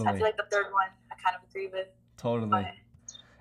So 0.00 0.08
I 0.08 0.12
feel 0.14 0.22
like 0.22 0.36
the 0.36 0.46
third 0.50 0.72
one 0.72 0.88
I 1.10 1.14
kind 1.22 1.36
of 1.36 1.48
agree 1.48 1.68
with. 1.68 1.88
Totally. 2.16 2.50
But 2.50 2.66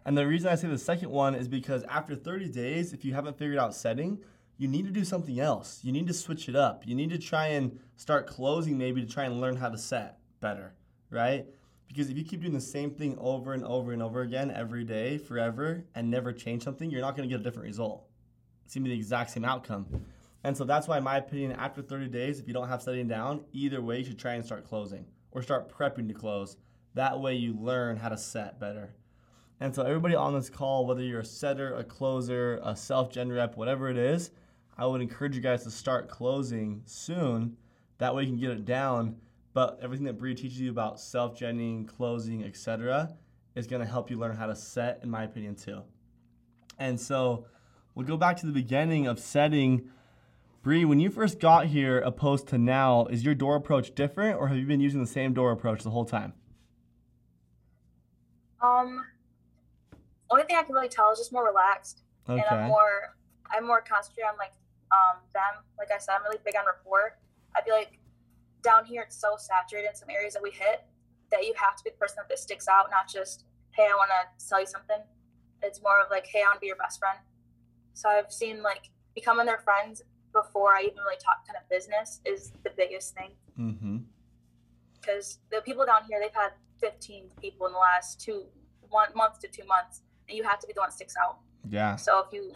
And 0.06 0.18
the 0.18 0.26
reason 0.26 0.50
I 0.50 0.56
say 0.56 0.68
the 0.68 0.78
second 0.78 1.10
one 1.10 1.36
is 1.36 1.48
because 1.48 1.84
after 1.84 2.16
30 2.16 2.50
days, 2.50 2.94
if 2.94 3.04
you 3.06 3.14
haven't 3.14 3.38
figured 3.38 3.58
out 3.58 3.74
setting, 3.76 4.20
you 4.58 4.68
need 4.68 4.86
to 4.86 4.92
do 4.92 5.04
something 5.04 5.40
else. 5.40 5.80
You 5.84 5.92
need 5.92 6.08
to 6.08 6.14
switch 6.14 6.50
it 6.50 6.56
up. 6.56 6.88
You 6.88 6.96
need 6.96 7.12
to 7.12 7.18
try 7.20 7.48
and 7.48 7.80
start 7.96 8.28
closing 8.28 8.78
maybe 8.78 9.02
to 9.06 9.08
try 9.12 9.26
and 9.26 9.40
learn 9.40 9.56
how 9.56 9.70
to 9.70 9.78
set 9.78 10.18
better, 10.40 10.74
right? 11.12 11.46
Because 11.88 12.10
if 12.10 12.18
you 12.18 12.24
keep 12.24 12.42
doing 12.42 12.54
the 12.54 12.62
same 12.62 12.92
thing 12.92 13.18
over 13.20 13.54
and 13.54 13.64
over 13.64 13.94
and 13.94 14.04
over 14.04 14.22
again 14.22 14.52
every 14.52 14.84
day 14.84 15.18
forever 15.18 15.84
and 15.96 16.10
never 16.10 16.34
change 16.34 16.64
something, 16.64 16.90
you're 16.90 17.02
not 17.02 17.16
to 17.16 17.28
get 17.28 17.40
a 17.40 17.44
different 17.44 17.68
result. 17.68 18.08
It's 18.66 18.74
to 18.74 18.80
be 18.82 18.90
the 18.90 18.96
exact 18.96 19.32
same 19.32 19.46
outcome. 19.46 19.88
And 20.44 20.56
so 20.56 20.64
that's 20.64 20.88
why, 20.88 20.98
in 20.98 21.04
my 21.04 21.18
opinion, 21.18 21.54
after 21.54 21.82
30 21.82 22.08
days, 22.10 22.40
if 22.40 22.48
you 22.48 22.54
don't 22.54 22.68
have 22.68 22.82
setting 22.82 23.08
down, 23.08 23.46
either 23.54 23.82
way, 23.82 24.00
you 24.00 24.06
should 24.06 24.20
try 24.20 24.34
and 24.34 24.46
start 24.46 24.68
closing 24.68 25.06
or 25.32 25.42
start 25.42 25.72
prepping 25.72 26.08
to 26.10 26.14
close. 26.14 26.58
That 26.94 27.20
way, 27.20 27.36
you 27.36 27.54
learn 27.54 27.98
how 27.98 28.10
to 28.10 28.18
set 28.18 28.60
better. 28.60 28.94
And 29.60 29.74
so, 29.74 29.84
everybody 29.84 30.16
on 30.16 30.34
this 30.34 30.50
call, 30.50 30.86
whether 30.86 31.02
you're 31.02 31.22
a 31.22 31.26
setter, 31.26 31.76
a 31.76 31.84
closer, 31.84 32.60
a 32.64 32.76
self 32.76 33.12
gen 33.12 33.32
rep, 33.32 33.58
whatever 33.58 33.90
it 33.90 33.98
is, 33.98 34.32
I 34.78 34.86
would 34.86 35.02
encourage 35.02 35.36
you 35.36 35.42
guys 35.42 35.64
to 35.64 35.72
start 35.72 36.10
closing 36.10 36.84
soon. 36.86 37.58
That 37.98 38.14
way, 38.14 38.24
you 38.24 38.30
can 38.30 38.40
get 38.40 38.52
it 38.52 38.66
down. 38.66 39.18
But 39.58 39.80
everything 39.82 40.06
that 40.06 40.20
Bri 40.20 40.36
teaches 40.36 40.60
you 40.60 40.70
about 40.70 41.00
self 41.00 41.36
genning, 41.36 41.88
closing, 41.88 42.44
etc., 42.44 43.16
is 43.56 43.66
going 43.66 43.82
to 43.82 43.88
help 43.88 44.12
you 44.12 44.20
learn 44.20 44.36
how 44.36 44.46
to 44.46 44.56
set, 44.56 45.00
in 45.02 45.10
my 45.10 45.24
opinion, 45.24 45.56
too. 45.56 45.82
And 46.78 47.02
so, 47.02 47.48
we'll 47.96 48.06
go 48.06 48.18
back 48.18 48.38
to 48.38 48.46
the 48.46 48.52
beginning 48.52 49.08
of 49.08 49.20
setting. 49.20 49.90
Bri, 50.62 50.86
when 50.86 51.00
you 51.00 51.10
first 51.10 51.40
got 51.40 51.66
here, 51.66 51.98
opposed 51.98 52.48
to 52.50 52.60
now, 52.60 53.08
is 53.08 53.26
your 53.26 53.34
door 53.34 53.56
approach 53.56 53.96
different, 53.96 54.38
or 54.40 54.48
have 54.48 54.58
you 54.58 54.68
been 54.68 54.80
using 54.80 55.02
the 55.02 55.08
same 55.08 55.34
door 55.34 55.52
approach 55.52 55.82
the 55.82 55.90
whole 55.90 56.06
time? 56.06 56.34
um, 58.62 59.04
only 60.30 60.44
thing 60.44 60.56
I 60.56 60.62
can 60.62 60.76
really 60.76 60.88
tell 60.88 61.12
is 61.12 61.18
just 61.18 61.34
more 61.34 61.48
relaxed. 61.48 62.04
Okay. 62.30 62.44
and 62.48 62.60
I'm 62.60 62.68
more 62.68 63.16
I'm 63.52 63.66
more 63.66 63.82
concentrated 63.82 64.30
on 64.30 64.38
like 64.38 64.54
um 64.92 65.18
them. 65.34 65.64
Like 65.80 65.90
I 65.92 65.98
said, 65.98 66.14
I'm 66.14 66.22
really 66.26 66.38
big 66.46 66.54
on 66.56 66.66
rapport. 66.68 67.18
I 67.56 67.64
feel 67.64 67.74
like 67.74 67.97
down 68.72 68.84
here 68.92 69.02
it's 69.08 69.20
so 69.26 69.32
saturated 69.38 69.88
in 69.92 69.96
some 69.96 70.10
areas 70.10 70.34
that 70.36 70.44
we 70.44 70.52
hit 70.52 70.80
that 71.32 71.42
you 71.48 71.54
have 71.64 71.76
to 71.78 71.84
be 71.84 71.90
the 71.90 71.98
person 72.04 72.18
that 72.28 72.40
sticks 72.48 72.68
out, 72.68 72.86
not 72.92 73.06
just 73.18 73.46
hey 73.76 73.88
I 73.94 73.96
want 74.02 74.12
to 74.20 74.46
sell 74.46 74.60
you 74.60 74.70
something. 74.78 75.02
It's 75.68 75.82
more 75.82 76.00
of 76.04 76.08
like 76.12 76.28
hey 76.34 76.42
I 76.44 76.48
want 76.50 76.58
to 76.58 76.64
be 76.68 76.68
your 76.74 76.82
best 76.86 77.00
friend. 77.00 77.20
So 77.94 78.10
I've 78.10 78.32
seen 78.32 78.62
like 78.62 78.84
becoming 79.16 79.46
their 79.46 79.60
friends 79.68 80.04
before 80.34 80.72
I 80.78 80.82
even 80.82 80.98
really 81.06 81.22
talk 81.28 81.38
kind 81.48 81.58
of 81.62 81.68
business 81.70 82.22
is 82.26 82.52
the 82.64 82.72
biggest 82.82 83.16
thing 83.16 83.32
Mm-hmm. 83.60 83.98
because 85.02 85.40
the 85.52 85.62
people 85.62 85.84
down 85.92 86.02
here 86.08 86.20
they've 86.22 86.40
had 86.46 86.52
15 86.80 87.24
people 87.42 87.66
in 87.66 87.74
the 87.74 87.80
last 87.80 88.22
two 88.22 88.44
one 88.90 89.10
month 89.16 89.40
to 89.40 89.48
two 89.48 89.66
months, 89.66 90.02
and 90.28 90.38
you 90.38 90.44
have 90.44 90.60
to 90.60 90.68
be 90.68 90.74
the 90.74 90.80
one 90.80 90.90
that 90.90 90.94
sticks 90.94 91.16
out. 91.24 91.40
Yeah. 91.70 91.96
So 91.96 92.20
if 92.26 92.32
you 92.32 92.54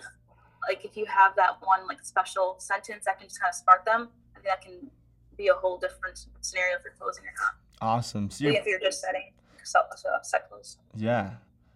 like 0.70 0.86
if 0.86 0.96
you 0.96 1.06
have 1.08 1.36
that 1.38 1.54
one 1.62 1.88
like 1.88 2.02
special 2.04 2.56
sentence 2.60 3.06
that 3.06 3.18
can 3.20 3.28
just 3.28 3.40
kind 3.42 3.50
of 3.50 3.56
spark 3.56 3.84
them, 3.86 4.10
I 4.36 4.40
think 4.40 4.46
that 4.46 4.62
can 4.62 4.92
be 5.42 5.48
a 5.48 5.54
whole 5.54 5.78
different 5.78 6.26
scenario 6.42 6.78
for 6.80 6.92
closing 6.98 7.24
or 7.24 7.34
not. 7.42 7.56
Awesome. 7.82 8.30
So 8.30 8.46
you're, 8.46 8.54
if 8.54 8.66
you're 8.66 8.80
just 8.80 9.02
setting 9.02 9.32
set 9.64 10.50
close. 10.50 10.78
yeah. 10.96 11.32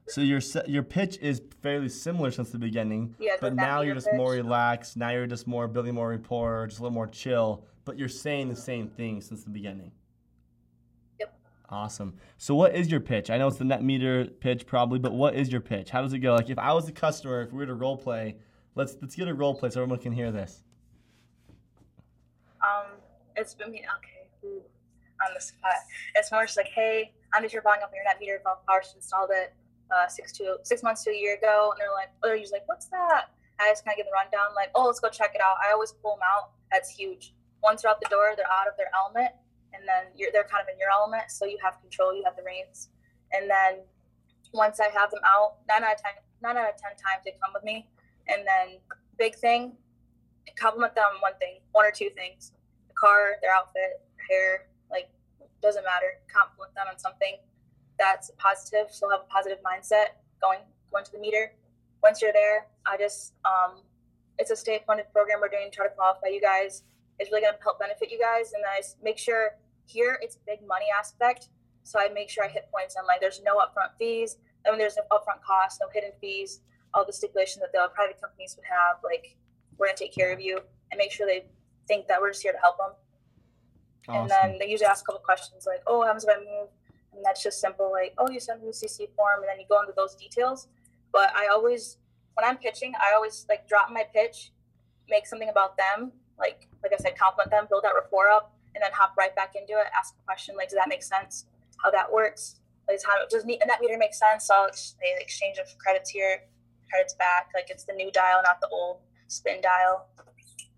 So 0.07 0.21
your 0.21 0.39
your 0.67 0.83
pitch 0.83 1.17
is 1.19 1.41
fairly 1.63 1.89
similar 1.89 2.29
since 2.29 2.51
the 2.51 2.59
beginning, 2.59 3.15
Yeah, 3.19 3.37
but 3.41 3.55
now 3.55 3.81
you're 3.81 3.95
just 3.95 4.13
more 4.13 4.33
relaxed. 4.33 4.97
Now 4.97 5.09
you're 5.09 5.25
just 5.25 5.47
more 5.47 5.67
building 5.67 5.95
more 5.95 6.09
rapport, 6.09 6.67
just 6.67 6.79
a 6.79 6.83
little 6.83 6.93
more 6.93 7.07
chill. 7.07 7.65
But 7.85 7.97
you're 7.97 8.09
saying 8.09 8.49
the 8.49 8.55
same 8.55 8.87
thing 8.87 9.19
since 9.21 9.43
the 9.43 9.49
beginning. 9.49 9.91
Yep. 11.19 11.35
Awesome. 11.69 12.17
So 12.37 12.53
what 12.53 12.75
is 12.75 12.91
your 12.91 12.99
pitch? 12.99 13.31
I 13.31 13.37
know 13.39 13.47
it's 13.47 13.57
the 13.57 13.65
net 13.65 13.83
meter 13.83 14.25
pitch 14.25 14.67
probably, 14.67 14.99
but 14.99 15.13
what 15.13 15.33
is 15.35 15.51
your 15.51 15.61
pitch? 15.61 15.89
How 15.89 16.03
does 16.03 16.13
it 16.13 16.19
go? 16.19 16.35
Like 16.35 16.51
if 16.51 16.59
I 16.59 16.71
was 16.73 16.87
a 16.87 16.91
customer, 16.91 17.41
if 17.41 17.51
we 17.51 17.57
were 17.57 17.65
to 17.65 17.73
role 17.73 17.97
play, 17.97 18.35
let's 18.75 18.95
let's 19.01 19.15
get 19.15 19.27
a 19.27 19.33
role 19.33 19.55
play 19.55 19.71
so 19.71 19.81
everyone 19.81 19.99
can 19.99 20.11
hear 20.13 20.31
this. 20.31 20.61
It's 23.35 23.53
been 23.53 23.71
me 23.71 23.79
okay. 23.97 24.27
Ooh, 24.45 24.61
on 25.25 25.33
the 25.33 25.41
spot. 25.41 25.73
It's 26.15 26.31
more 26.31 26.45
just 26.45 26.57
like, 26.57 26.67
hey, 26.67 27.13
I'm 27.33 27.41
just 27.43 27.51
here 27.51 27.61
following 27.61 27.83
up 27.83 27.89
on 27.89 27.95
your 27.95 28.03
net 28.03 28.17
meter. 28.19 28.41
Gulf 28.43 28.65
Power 28.67 28.81
installed 28.95 29.29
it 29.33 29.53
uh, 29.91 30.07
six 30.07 30.31
to 30.33 30.57
six 30.63 30.83
months 30.83 31.03
to 31.03 31.11
a 31.11 31.17
year 31.17 31.35
ago, 31.35 31.71
and 31.71 31.79
they're 31.79 31.93
like, 31.93 32.09
oh, 32.23 32.27
they're 32.27 32.37
usually 32.37 32.59
like, 32.59 32.67
what's 32.67 32.87
that? 32.87 33.31
I 33.59 33.71
just 33.71 33.85
kind 33.85 33.95
of 33.95 33.97
give 33.97 34.07
the 34.07 34.11
rundown, 34.11 34.53
like, 34.53 34.71
oh, 34.75 34.85
let's 34.85 34.99
go 34.99 35.07
check 35.07 35.31
it 35.33 35.41
out. 35.41 35.55
I 35.65 35.71
always 35.71 35.93
pull 36.03 36.15
them 36.15 36.27
out. 36.27 36.51
That's 36.71 36.89
huge. 36.89 37.33
Once 37.63 37.81
they're 37.81 37.91
out 37.91 38.01
the 38.01 38.09
door, 38.09 38.33
they're 38.35 38.51
out 38.51 38.67
of 38.67 38.75
their 38.77 38.91
element, 38.93 39.31
and 39.73 39.87
then 39.87 40.11
you're 40.15 40.31
they're 40.31 40.47
kind 40.47 40.61
of 40.61 40.67
in 40.71 40.79
your 40.79 40.91
element, 40.91 41.31
so 41.31 41.45
you 41.45 41.57
have 41.63 41.79
control, 41.81 42.13
you 42.13 42.23
have 42.23 42.35
the 42.35 42.43
reins, 42.43 42.89
and 43.31 43.49
then 43.49 43.83
once 44.53 44.79
I 44.79 44.87
have 44.89 45.11
them 45.11 45.23
out, 45.25 45.57
nine 45.67 45.83
out 45.83 45.95
of 45.95 46.01
ten, 46.01 46.13
nine 46.41 46.57
out 46.57 46.69
of 46.69 46.77
ten 46.79 46.91
times 46.91 47.23
they 47.25 47.35
come 47.41 47.51
with 47.53 47.63
me, 47.63 47.87
and 48.27 48.45
then 48.45 48.79
big 49.17 49.35
thing, 49.35 49.73
compliment 50.55 50.95
them 50.95 51.05
on 51.15 51.21
one 51.21 51.33
thing, 51.39 51.59
one 51.71 51.85
or 51.85 51.91
two 51.91 52.09
things, 52.15 52.51
car, 53.05 53.37
their 53.41 53.53
outfit, 53.53 54.01
hair, 54.29 54.67
like 54.89 55.09
doesn't 55.61 55.83
matter. 55.83 56.17
Compliment 56.31 56.73
them 56.73 56.87
on 56.89 56.97
something 56.97 57.37
that's 57.99 58.31
positive, 58.37 58.87
so 58.89 59.09
have 59.09 59.21
a 59.21 59.31
positive 59.31 59.59
mindset 59.61 60.17
going 60.41 60.59
going 60.91 61.05
to 61.05 61.11
the 61.11 61.19
meter. 61.19 61.53
Once 62.01 62.21
you're 62.21 62.33
there, 62.33 62.67
I 62.85 62.97
just 62.97 63.33
um, 63.45 63.81
it's 64.37 64.51
a 64.51 64.55
state 64.55 64.81
funded 64.85 65.05
program 65.13 65.39
we're 65.41 65.49
doing 65.49 65.69
to 65.69 65.75
try 65.75 65.87
to 65.87 65.93
qualify 65.93 66.27
you 66.27 66.41
guys. 66.41 66.83
It's 67.19 67.31
really 67.31 67.41
gonna 67.41 67.57
help 67.61 67.79
benefit 67.79 68.11
you 68.11 68.19
guys, 68.19 68.51
and 68.53 68.63
I 68.65 68.81
make 69.03 69.17
sure 69.17 69.57
here 69.85 70.17
it's 70.21 70.37
big 70.47 70.65
money 70.67 70.87
aspect. 70.97 71.49
So 71.83 71.99
I 71.99 72.09
make 72.09 72.29
sure 72.29 72.43
I 72.43 72.49
hit 72.49 72.67
points 72.73 72.95
on 72.97 73.05
like 73.05 73.21
there's 73.21 73.41
no 73.45 73.57
upfront 73.57 73.93
fees, 73.99 74.37
I 74.65 74.71
mean 74.71 74.79
there's 74.79 74.97
no 74.97 75.05
upfront 75.15 75.41
costs, 75.45 75.79
no 75.79 75.87
hidden 75.93 76.11
fees, 76.19 76.61
all 76.93 77.05
the 77.05 77.13
stipulations 77.13 77.61
that 77.61 77.71
the 77.71 77.89
private 77.93 78.19
companies 78.19 78.55
would 78.57 78.65
have, 78.65 78.97
like 79.03 79.37
we're 79.77 79.87
gonna 79.87 79.97
take 79.97 80.13
care 80.13 80.33
of 80.33 80.41
you 80.41 80.59
and 80.91 80.97
make 80.97 81.11
sure 81.11 81.27
they 81.27 81.45
think 81.87 82.07
that 82.07 82.21
we're 82.21 82.31
just 82.31 82.43
here 82.43 82.51
to 82.51 82.59
help 82.59 82.77
them. 82.77 82.91
And 84.07 84.29
then 84.29 84.57
they 84.59 84.69
usually 84.69 84.87
ask 84.87 85.03
a 85.03 85.05
couple 85.05 85.21
questions 85.21 85.65
like, 85.65 85.81
oh, 85.87 85.99
what 85.99 86.07
happens 86.07 86.25
if 86.25 86.29
I 86.29 86.39
move? 86.39 86.69
And 87.13 87.23
that's 87.23 87.41
just 87.41 87.59
simple, 87.59 87.91
like, 87.91 88.13
oh, 88.17 88.29
you 88.29 88.39
send 88.39 88.61
me 88.61 88.67
the 88.67 88.73
CC 88.73 89.07
form, 89.15 89.39
and 89.39 89.49
then 89.49 89.59
you 89.59 89.65
go 89.69 89.79
into 89.81 89.93
those 89.95 90.15
details. 90.15 90.67
But 91.11 91.33
I 91.35 91.47
always, 91.47 91.97
when 92.33 92.45
I'm 92.45 92.57
pitching, 92.57 92.93
I 92.99 93.15
always 93.15 93.45
like 93.47 93.67
drop 93.67 93.89
my 93.91 94.03
pitch, 94.13 94.51
make 95.09 95.25
something 95.25 95.49
about 95.49 95.77
them, 95.77 96.11
like 96.37 96.67
like 96.83 96.91
I 96.93 96.97
said, 96.97 97.17
compliment 97.17 97.51
them, 97.51 97.67
build 97.69 97.83
that 97.83 97.93
rapport 97.95 98.29
up, 98.29 98.53
and 98.75 98.83
then 98.83 98.91
hop 98.93 99.15
right 99.17 99.35
back 99.35 99.55
into 99.55 99.73
it, 99.73 99.87
ask 99.97 100.13
a 100.21 100.23
question 100.25 100.55
like, 100.55 100.69
does 100.69 100.77
that 100.77 100.89
make 100.89 101.03
sense? 101.03 101.45
How 101.83 101.89
that 101.91 102.11
works? 102.11 102.59
Like, 102.87 102.99
how 103.03 103.13
does 103.27 103.45
ne- 103.45 103.59
net 103.65 103.79
meter 103.81 103.97
make 103.97 104.13
sense? 104.13 104.45
So 104.45 104.67
they 105.01 105.15
exchange 105.19 105.57
of 105.57 105.75
credits 105.79 106.09
here, 106.09 106.41
credits 106.89 107.15
back, 107.15 107.49
like 107.55 107.69
it's 107.69 107.85
the 107.85 107.93
new 107.93 108.11
dial, 108.11 108.41
not 108.43 108.59
the 108.61 108.67
old 108.67 108.97
spin 109.27 109.61
dial. 109.61 110.07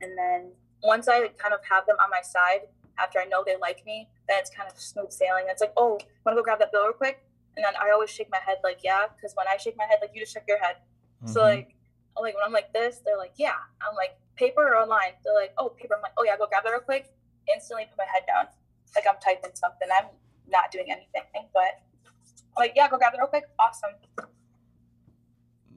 And 0.02 0.18
then 0.18 0.52
once 0.84 1.08
I 1.08 1.28
kind 1.38 1.54
of 1.54 1.60
have 1.70 1.86
them 1.86 1.98
on 2.04 2.10
my 2.10 2.22
side, 2.22 2.62
after 3.00 3.20
I 3.20 3.26
know 3.26 3.44
they 3.46 3.56
like 3.58 3.86
me, 3.86 4.10
then 4.28 4.38
it's 4.40 4.50
kind 4.50 4.70
of 4.70 4.78
smooth 4.80 5.12
sailing. 5.12 5.46
It's 5.48 5.62
like, 5.62 5.74
oh, 5.78 6.00
want 6.26 6.34
to 6.34 6.36
go 6.36 6.44
grab 6.44 6.60
that 6.60 6.72
bill 6.72 6.84
real 6.84 6.94
quick? 6.94 7.24
And 7.56 7.64
then 7.66 7.74
I 7.82 7.92
always 7.92 8.10
shake 8.10 8.30
my 8.32 8.40
head 8.46 8.58
like, 8.64 8.80
yeah, 8.84 9.06
because 9.16 9.36
when 9.36 9.48
I 9.48 9.58
shake 9.58 9.78
my 9.78 9.86
head, 9.86 10.00
like 10.02 10.12
you 10.14 10.22
just 10.22 10.34
shake 10.34 10.44
your 10.48 10.60
head. 10.60 10.78
So 11.26 11.42
Mhm. 11.42 11.44
like, 11.44 11.76
like 12.20 12.36
when 12.36 12.44
I'm 12.44 12.52
like 12.52 12.74
this, 12.74 13.00
they're 13.06 13.18
like, 13.18 13.34
yeah. 13.38 13.56
I'm 13.82 13.96
like, 13.96 14.18
paper 14.36 14.62
or 14.68 14.78
online? 14.78 15.14
They're 15.24 15.34
like, 15.36 15.54
oh, 15.58 15.70
paper. 15.70 15.96
I'm 15.96 16.02
like, 16.02 16.14
oh 16.18 16.24
yeah, 16.24 16.38
go 16.38 16.48
grab 16.48 16.64
that 16.64 16.70
real 16.72 16.80
quick. 16.82 17.14
Instantly 17.54 17.86
put 17.86 17.98
my 17.98 18.06
head 18.12 18.24
down, 18.28 18.48
like 18.96 19.06
I'm 19.10 19.20
typing 19.24 19.52
something. 19.54 19.88
I'm 19.94 20.10
not 20.48 20.72
doing 20.72 20.92
anything, 20.92 21.24
but 21.54 21.82
I'm 22.06 22.58
like, 22.58 22.74
yeah, 22.76 22.90
go 22.90 22.98
grab 22.98 23.14
it 23.14 23.18
real 23.18 23.28
quick. 23.28 23.46
Awesome. 23.60 23.92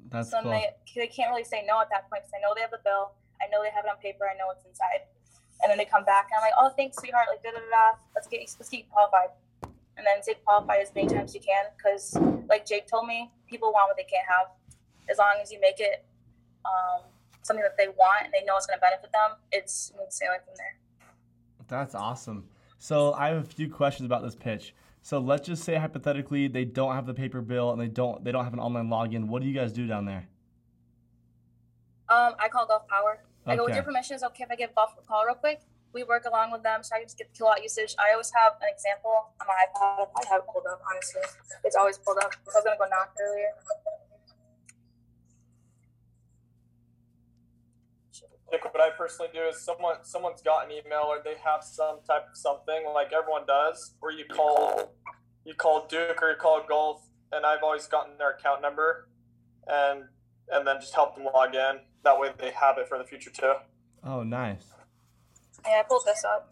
that's 0.08 0.30
so 0.30 0.42
cool. 0.42 0.50
they, 0.50 0.66
they 0.96 1.06
can't 1.06 1.30
really 1.30 1.44
say 1.44 1.64
no 1.66 1.80
at 1.80 1.88
that 1.90 2.10
point 2.10 2.22
because 2.24 2.32
I 2.36 2.40
know 2.42 2.52
they 2.54 2.62
have 2.62 2.70
the 2.72 2.80
bill. 2.84 3.12
I 3.42 3.48
know 3.50 3.62
they 3.62 3.72
have 3.74 3.84
it 3.84 3.90
on 3.90 3.98
paper. 3.98 4.28
I 4.28 4.36
know 4.36 4.46
what's 4.46 4.64
inside. 4.64 5.08
And 5.62 5.68
then 5.68 5.76
they 5.76 5.84
come 5.84 6.04
back 6.04 6.28
and 6.30 6.38
I'm 6.38 6.44
like, 6.44 6.56
oh, 6.60 6.72
thanks, 6.76 6.96
sweetheart. 6.96 7.26
Like, 7.28 7.42
da 7.42 7.50
da 7.50 7.60
da. 7.60 7.98
Let's 8.14 8.26
get 8.28 8.40
let's 8.40 8.68
get 8.68 8.84
you 8.84 8.88
qualified. 8.90 9.36
And 9.96 10.06
then 10.06 10.22
stay 10.22 10.34
qualified 10.44 10.80
as 10.80 10.94
many 10.94 11.08
times 11.08 11.30
as 11.30 11.34
you 11.34 11.42
can 11.44 11.64
because, 11.76 12.16
like 12.48 12.64
Jake 12.64 12.86
told 12.86 13.06
me, 13.06 13.30
people 13.46 13.72
want 13.72 13.88
what 13.90 13.96
they 13.96 14.08
can't 14.08 14.24
have. 14.24 14.48
As 15.10 15.18
long 15.18 15.36
as 15.42 15.52
you 15.52 15.60
make 15.60 15.80
it 15.80 16.06
um, 16.64 17.04
something 17.42 17.62
that 17.62 17.76
they 17.76 17.88
want 17.88 18.24
and 18.24 18.32
they 18.32 18.44
know 18.44 18.56
it's 18.56 18.66
going 18.66 18.78
to 18.78 18.80
benefit 18.80 19.12
them, 19.12 19.36
it's 19.52 19.92
smooth 19.92 20.10
sailing 20.10 20.38
from 20.44 20.54
there. 20.56 20.76
That's 21.68 21.94
awesome. 21.94 22.44
So 22.78 23.12
I 23.12 23.28
have 23.28 23.38
a 23.38 23.46
few 23.46 23.68
questions 23.68 24.06
about 24.06 24.22
this 24.22 24.34
pitch. 24.34 24.74
So 25.02 25.18
let's 25.18 25.46
just 25.46 25.64
say 25.64 25.76
hypothetically 25.76 26.48
they 26.48 26.64
don't 26.64 26.94
have 26.94 27.06
the 27.06 27.14
paper 27.14 27.40
bill 27.40 27.72
and 27.72 27.80
they 27.80 27.88
don't 27.88 28.22
they 28.24 28.32
don't 28.32 28.44
have 28.44 28.52
an 28.52 28.60
online 28.60 28.88
login. 28.88 29.26
What 29.26 29.42
do 29.42 29.48
you 29.48 29.54
guys 29.54 29.72
do 29.72 29.86
down 29.86 30.04
there? 30.04 30.28
Um, 32.08 32.34
I 32.38 32.48
call 32.48 32.66
Gulf 32.66 32.88
Power. 32.88 33.20
I 33.50 33.56
go 33.56 33.64
with 33.64 33.74
your 33.74 33.82
permission. 33.82 34.14
Is 34.16 34.22
okay 34.22 34.44
if 34.44 34.50
I 34.50 34.56
give 34.56 34.74
Gulf 34.74 34.94
a 34.98 35.06
call 35.06 35.26
real 35.26 35.34
quick? 35.34 35.60
We 35.92 36.04
work 36.04 36.24
along 36.24 36.52
with 36.52 36.62
them, 36.62 36.84
so 36.84 36.94
I 36.94 36.98
can 37.00 37.06
just 37.08 37.18
get 37.18 37.32
the 37.32 37.36
kilowatt 37.36 37.62
usage. 37.62 37.96
I 37.98 38.12
always 38.12 38.30
have 38.34 38.52
an 38.62 38.68
example 38.72 39.34
on 39.40 39.46
my 39.46 39.54
iPad. 39.66 40.06
I 40.14 40.28
have 40.30 40.42
it 40.42 40.46
pulled 40.52 40.66
up. 40.70 40.80
Honestly, 40.88 41.22
it's 41.64 41.74
always 41.74 41.98
pulled 41.98 42.18
up. 42.18 42.30
I 42.32 42.38
was 42.46 42.64
gonna 42.64 42.78
go 42.78 42.86
knock 42.88 43.12
earlier. 43.20 43.50
Like 48.52 48.64
what 48.64 48.80
I 48.80 48.90
personally 48.90 49.30
do 49.32 49.42
is 49.42 49.64
someone 49.64 49.96
someone's 50.02 50.42
got 50.42 50.66
an 50.66 50.72
email 50.72 51.04
or 51.06 51.20
they 51.24 51.34
have 51.44 51.62
some 51.62 52.00
type 52.06 52.26
of 52.30 52.36
something 52.36 52.84
like 52.94 53.12
everyone 53.12 53.46
does, 53.46 53.94
where 54.00 54.12
you 54.12 54.24
call 54.26 54.92
you 55.44 55.54
call 55.54 55.86
Duke 55.88 56.22
or 56.22 56.30
you 56.30 56.36
call 56.36 56.62
Gulf, 56.68 57.02
and 57.32 57.44
I've 57.44 57.62
always 57.62 57.86
gotten 57.86 58.16
their 58.18 58.30
account 58.30 58.62
number, 58.62 59.08
and 59.66 60.04
and 60.52 60.66
then 60.66 60.76
just 60.80 60.94
help 60.94 61.16
them 61.16 61.26
log 61.32 61.54
in. 61.54 61.80
That 62.04 62.18
way 62.18 62.30
they 62.38 62.50
have 62.52 62.78
it 62.78 62.88
for 62.88 62.98
the 62.98 63.04
future 63.04 63.30
too. 63.30 63.54
Oh, 64.04 64.22
nice. 64.22 64.64
Yeah, 65.66 65.80
I 65.80 65.82
pulled 65.82 66.04
this 66.06 66.24
up. 66.24 66.50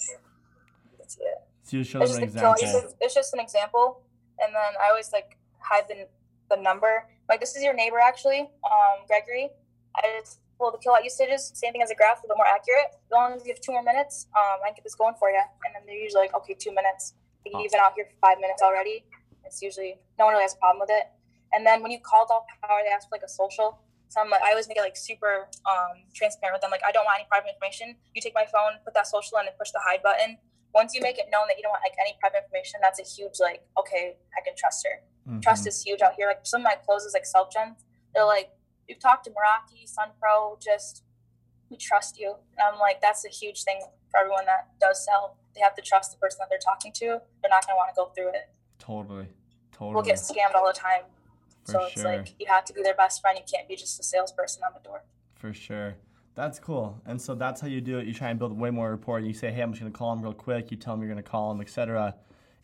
Let's 0.99 1.17
see 1.17 1.23
it. 1.25 1.39
So 1.63 1.77
you 1.79 1.85
show 1.85 2.01
It's 2.03 2.13
them 2.13 2.21
just, 2.25 2.35
an 2.37 2.43
example. 2.53 2.63
usage. 2.81 2.97
it's 3.01 3.15
just 3.15 3.35
an 3.35 3.41
example, 3.41 4.03
and 4.41 4.55
then 4.55 4.73
I 4.83 4.91
always 4.91 5.13
like 5.13 5.37
hide 5.61 5.85
the 5.89 6.09
the 6.51 6.61
number. 6.61 7.05
Like 7.29 7.41
this 7.41 7.57
is 7.57 7.63
your 7.63 7.75
neighbor 7.75 7.99
actually, 7.99 8.41
um, 8.65 9.07
Gregory. 9.07 9.51
I 9.97 10.21
just 10.21 10.41
pull 10.59 10.71
the 10.71 10.79
kilowatt 10.79 11.05
usages, 11.05 11.51
same 11.55 11.73
thing 11.73 11.83
as 11.83 11.91
a 11.91 11.95
graph, 11.95 12.19
a 12.21 12.23
little 12.27 12.37
more 12.37 12.47
accurate. 12.47 12.93
As 12.93 13.11
long 13.13 13.33
as 13.33 13.45
you 13.47 13.53
have 13.53 13.61
two 13.61 13.73
more 13.73 13.83
minutes, 13.83 14.27
um, 14.37 14.61
I 14.65 14.69
can 14.69 14.75
get 14.77 14.85
this 14.85 14.95
going 14.95 15.15
for 15.19 15.31
you. 15.31 15.41
And 15.65 15.75
then 15.75 15.83
they're 15.87 15.97
usually 15.97 16.23
like, 16.23 16.35
okay, 16.35 16.55
two 16.59 16.73
minutes. 16.75 17.15
You 17.45 17.53
can 17.53 17.63
been 17.63 17.81
out 17.81 17.93
here 17.97 18.05
for 18.05 18.17
five 18.21 18.39
minutes 18.41 18.61
already. 18.63 19.05
It's 19.45 19.63
usually 19.63 19.97
no 20.19 20.25
one 20.27 20.35
really 20.35 20.45
has 20.45 20.55
a 20.55 20.59
problem 20.59 20.81
with 20.81 20.91
it. 20.91 21.09
And 21.53 21.65
then 21.67 21.83
when 21.83 21.91
you 21.91 21.99
call 22.01 22.27
Gulf 22.27 22.45
Power, 22.63 22.81
they 22.85 22.91
ask 22.93 23.09
for 23.09 23.15
like 23.17 23.23
a 23.25 23.29
social. 23.29 23.79
So 24.09 24.21
I'm 24.21 24.31
like, 24.31 24.43
I 24.43 24.51
always 24.51 24.69
make 24.69 24.77
it 24.79 24.83
like 24.83 24.97
super 24.97 25.49
um, 25.69 26.03
transparent 26.15 26.55
with 26.57 26.63
them. 26.63 26.71
Like, 26.71 26.81
I 26.87 26.93
don't 26.93 27.05
want 27.05 27.21
any 27.21 27.29
private 27.29 27.49
information. 27.53 27.97
You 28.15 28.21
take 28.23 28.35
my 28.35 28.47
phone, 28.47 28.81
put 28.85 28.95
that 28.95 29.07
social 29.07 29.39
in, 29.39 29.47
and 29.47 29.57
push 29.59 29.71
the 29.71 29.81
hide 29.85 30.03
button. 30.03 30.39
Once 30.75 30.95
you 30.95 31.01
make 31.01 31.19
it 31.19 31.27
known 31.33 31.45
that 31.49 31.57
you 31.57 31.63
don't 31.63 31.73
want 31.73 31.83
like 31.85 31.97
any 32.01 32.17
private 32.21 32.45
information, 32.45 32.81
that's 32.81 33.01
a 33.01 33.05
huge 33.05 33.41
like, 33.41 33.65
okay, 33.79 34.17
I 34.37 34.41
can 34.45 34.55
trust 34.57 34.87
her 34.87 35.03
Mhm. 35.29 35.43
trust 35.43 35.67
is 35.67 35.83
huge 35.83 36.01
out 36.01 36.15
here. 36.15 36.27
Like 36.29 36.41
some 36.45 36.63
of 36.63 36.65
my 36.65 36.77
closes, 36.87 37.13
like 37.13 37.27
self 37.27 37.53
gen, 37.53 37.77
they're 38.15 38.25
like, 38.25 38.51
"We've 38.89 38.99
talked 38.99 39.25
to 39.25 39.31
Meraki, 39.31 39.87
Sun 39.87 40.13
Pro, 40.21 40.57
just 40.61 41.05
we 41.71 41.77
trust 41.77 42.19
you." 42.19 42.37
And 42.57 42.61
I'm 42.67 42.79
like, 42.79 43.01
that's 43.01 43.25
a 43.27 43.29
huge 43.29 43.63
thing 43.65 43.81
for 44.11 44.21
everyone 44.21 44.47
that 44.47 44.69
does 44.81 45.05
sell. 45.05 45.37
They 45.55 45.61
have 45.61 45.75
to 45.75 45.83
trust 45.83 46.13
the 46.13 46.19
person 46.19 46.39
that 46.41 46.49
they're 46.49 46.59
talking 46.59 46.93
to. 46.93 47.21
They're 47.43 47.51
not 47.51 47.67
gonna 47.67 47.77
want 47.77 47.91
to 47.91 47.95
go 47.95 48.07
through 48.15 48.29
it. 48.31 48.49
Totally. 48.79 49.29
Totally. 49.73 49.95
We'll 49.95 50.03
get 50.03 50.17
scammed 50.17 50.55
all 50.55 50.67
the 50.67 50.73
time. 50.73 51.03
For 51.69 51.73
so 51.73 51.85
it's 51.85 52.01
sure. 52.01 52.05
like 52.05 52.35
you 52.39 52.47
have 52.49 52.65
to 52.65 52.73
be 52.73 52.83
their 52.83 52.95
best 52.95 53.21
friend. 53.21 53.39
You 53.39 53.45
can't 53.51 53.69
be 53.69 53.77
just 53.77 54.01
a 54.01 54.03
salesperson 54.03 54.63
on 54.67 54.73
the 54.73 54.89
door. 54.89 55.05
For 55.35 55.53
sure. 55.53 55.97
That's 56.35 56.59
cool. 56.59 57.01
And 57.05 57.21
so 57.21 57.35
that's 57.35 57.61
how 57.61 57.67
you 57.67 57.81
do 57.81 57.99
it. 57.99 58.07
You 58.07 58.15
try 58.15 58.31
and 58.31 58.39
build 58.39 58.59
way 58.59 58.71
more 58.71 58.91
rapport. 58.91 59.21
You 59.21 59.35
say, 59.35 59.51
hey, 59.51 59.61
I'm 59.61 59.73
just 59.73 59.83
going 59.83 59.93
to 59.93 59.99
call 59.99 60.15
them 60.15 60.25
real 60.25 60.33
quick. 60.33 60.71
You 60.71 60.77
tell 60.77 60.95
them 60.95 61.03
you're 61.03 61.13
going 61.13 61.23
to 61.23 61.29
call 61.29 61.53
them, 61.53 61.61
etc. 61.61 62.15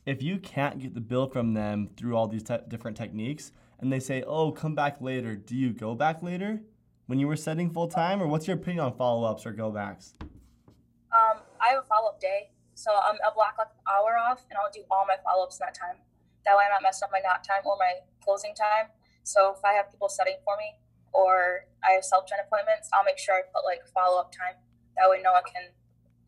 If 0.07 0.23
you 0.23 0.39
can't 0.39 0.79
get 0.79 0.95
the 0.95 1.01
bill 1.01 1.27
from 1.27 1.55
them 1.55 1.91
through 1.97 2.17
all 2.17 2.27
these 2.27 2.43
te- 2.43 2.59
different 2.69 2.97
techniques, 2.97 3.53
and 3.81 3.93
they 3.93 4.01
say, 4.01 4.23
oh, 4.23 4.53
come 4.53 4.75
back 4.75 5.01
later, 5.01 5.37
do 5.37 5.55
you 5.55 5.73
go 5.73 5.95
back 5.95 6.23
later 6.23 6.63
when 7.07 7.19
you 7.19 7.27
were 7.27 7.37
setting 7.37 7.69
full 7.69 7.89
time? 7.89 8.23
Or 8.23 8.27
what's 8.27 8.47
your 8.47 8.57
opinion 8.57 8.85
on 8.85 8.97
follow 8.97 9.29
ups 9.29 9.45
or 9.45 9.53
go 9.53 9.71
backs? 9.71 10.15
Um, 10.23 11.39
I 11.61 11.75
have 11.75 11.83
a 11.85 11.87
follow 11.87 12.09
up 12.09 12.21
day, 12.21 12.51
so 12.75 12.91
um, 12.93 13.19
I'll 13.25 13.35
block 13.35 13.57
like 13.59 13.69
an 13.69 13.93
hour 13.93 14.17
off, 14.17 14.45
and 14.51 14.59
I'll 14.59 14.71
do 14.73 14.83
all 14.91 15.05
my 15.07 15.17
follow 15.23 15.45
ups 15.45 15.59
in 15.59 15.67
that 15.67 15.75
time. 15.75 15.97
That 16.45 16.57
way, 16.57 16.65
I'm 16.69 16.73
not 16.77 16.85
messing 16.85 17.07
up 17.07 17.13
my 17.13 17.21
knock 17.21 17.43
time 17.43 17.65
or 17.65 17.77
my 17.81 18.05
closing 18.23 18.55
time. 18.55 18.93
So 19.25 19.57
if 19.57 19.65
I 19.65 19.73
have 19.73 19.91
people 19.91 20.09
setting 20.09 20.37
for 20.45 20.57
me, 20.57 20.77
or 21.15 21.71
I 21.87 21.95
have 21.95 22.05
self 22.05 22.29
gen 22.29 22.43
appointments, 22.43 22.91
I'll 22.93 23.07
make 23.07 23.17
sure 23.17 23.39
I 23.39 23.47
put 23.55 23.65
like 23.65 23.87
follow 23.95 24.21
up 24.21 24.35
time. 24.35 24.59
That 24.99 25.09
way, 25.09 25.23
no 25.23 25.33
one 25.33 25.47
can 25.47 25.71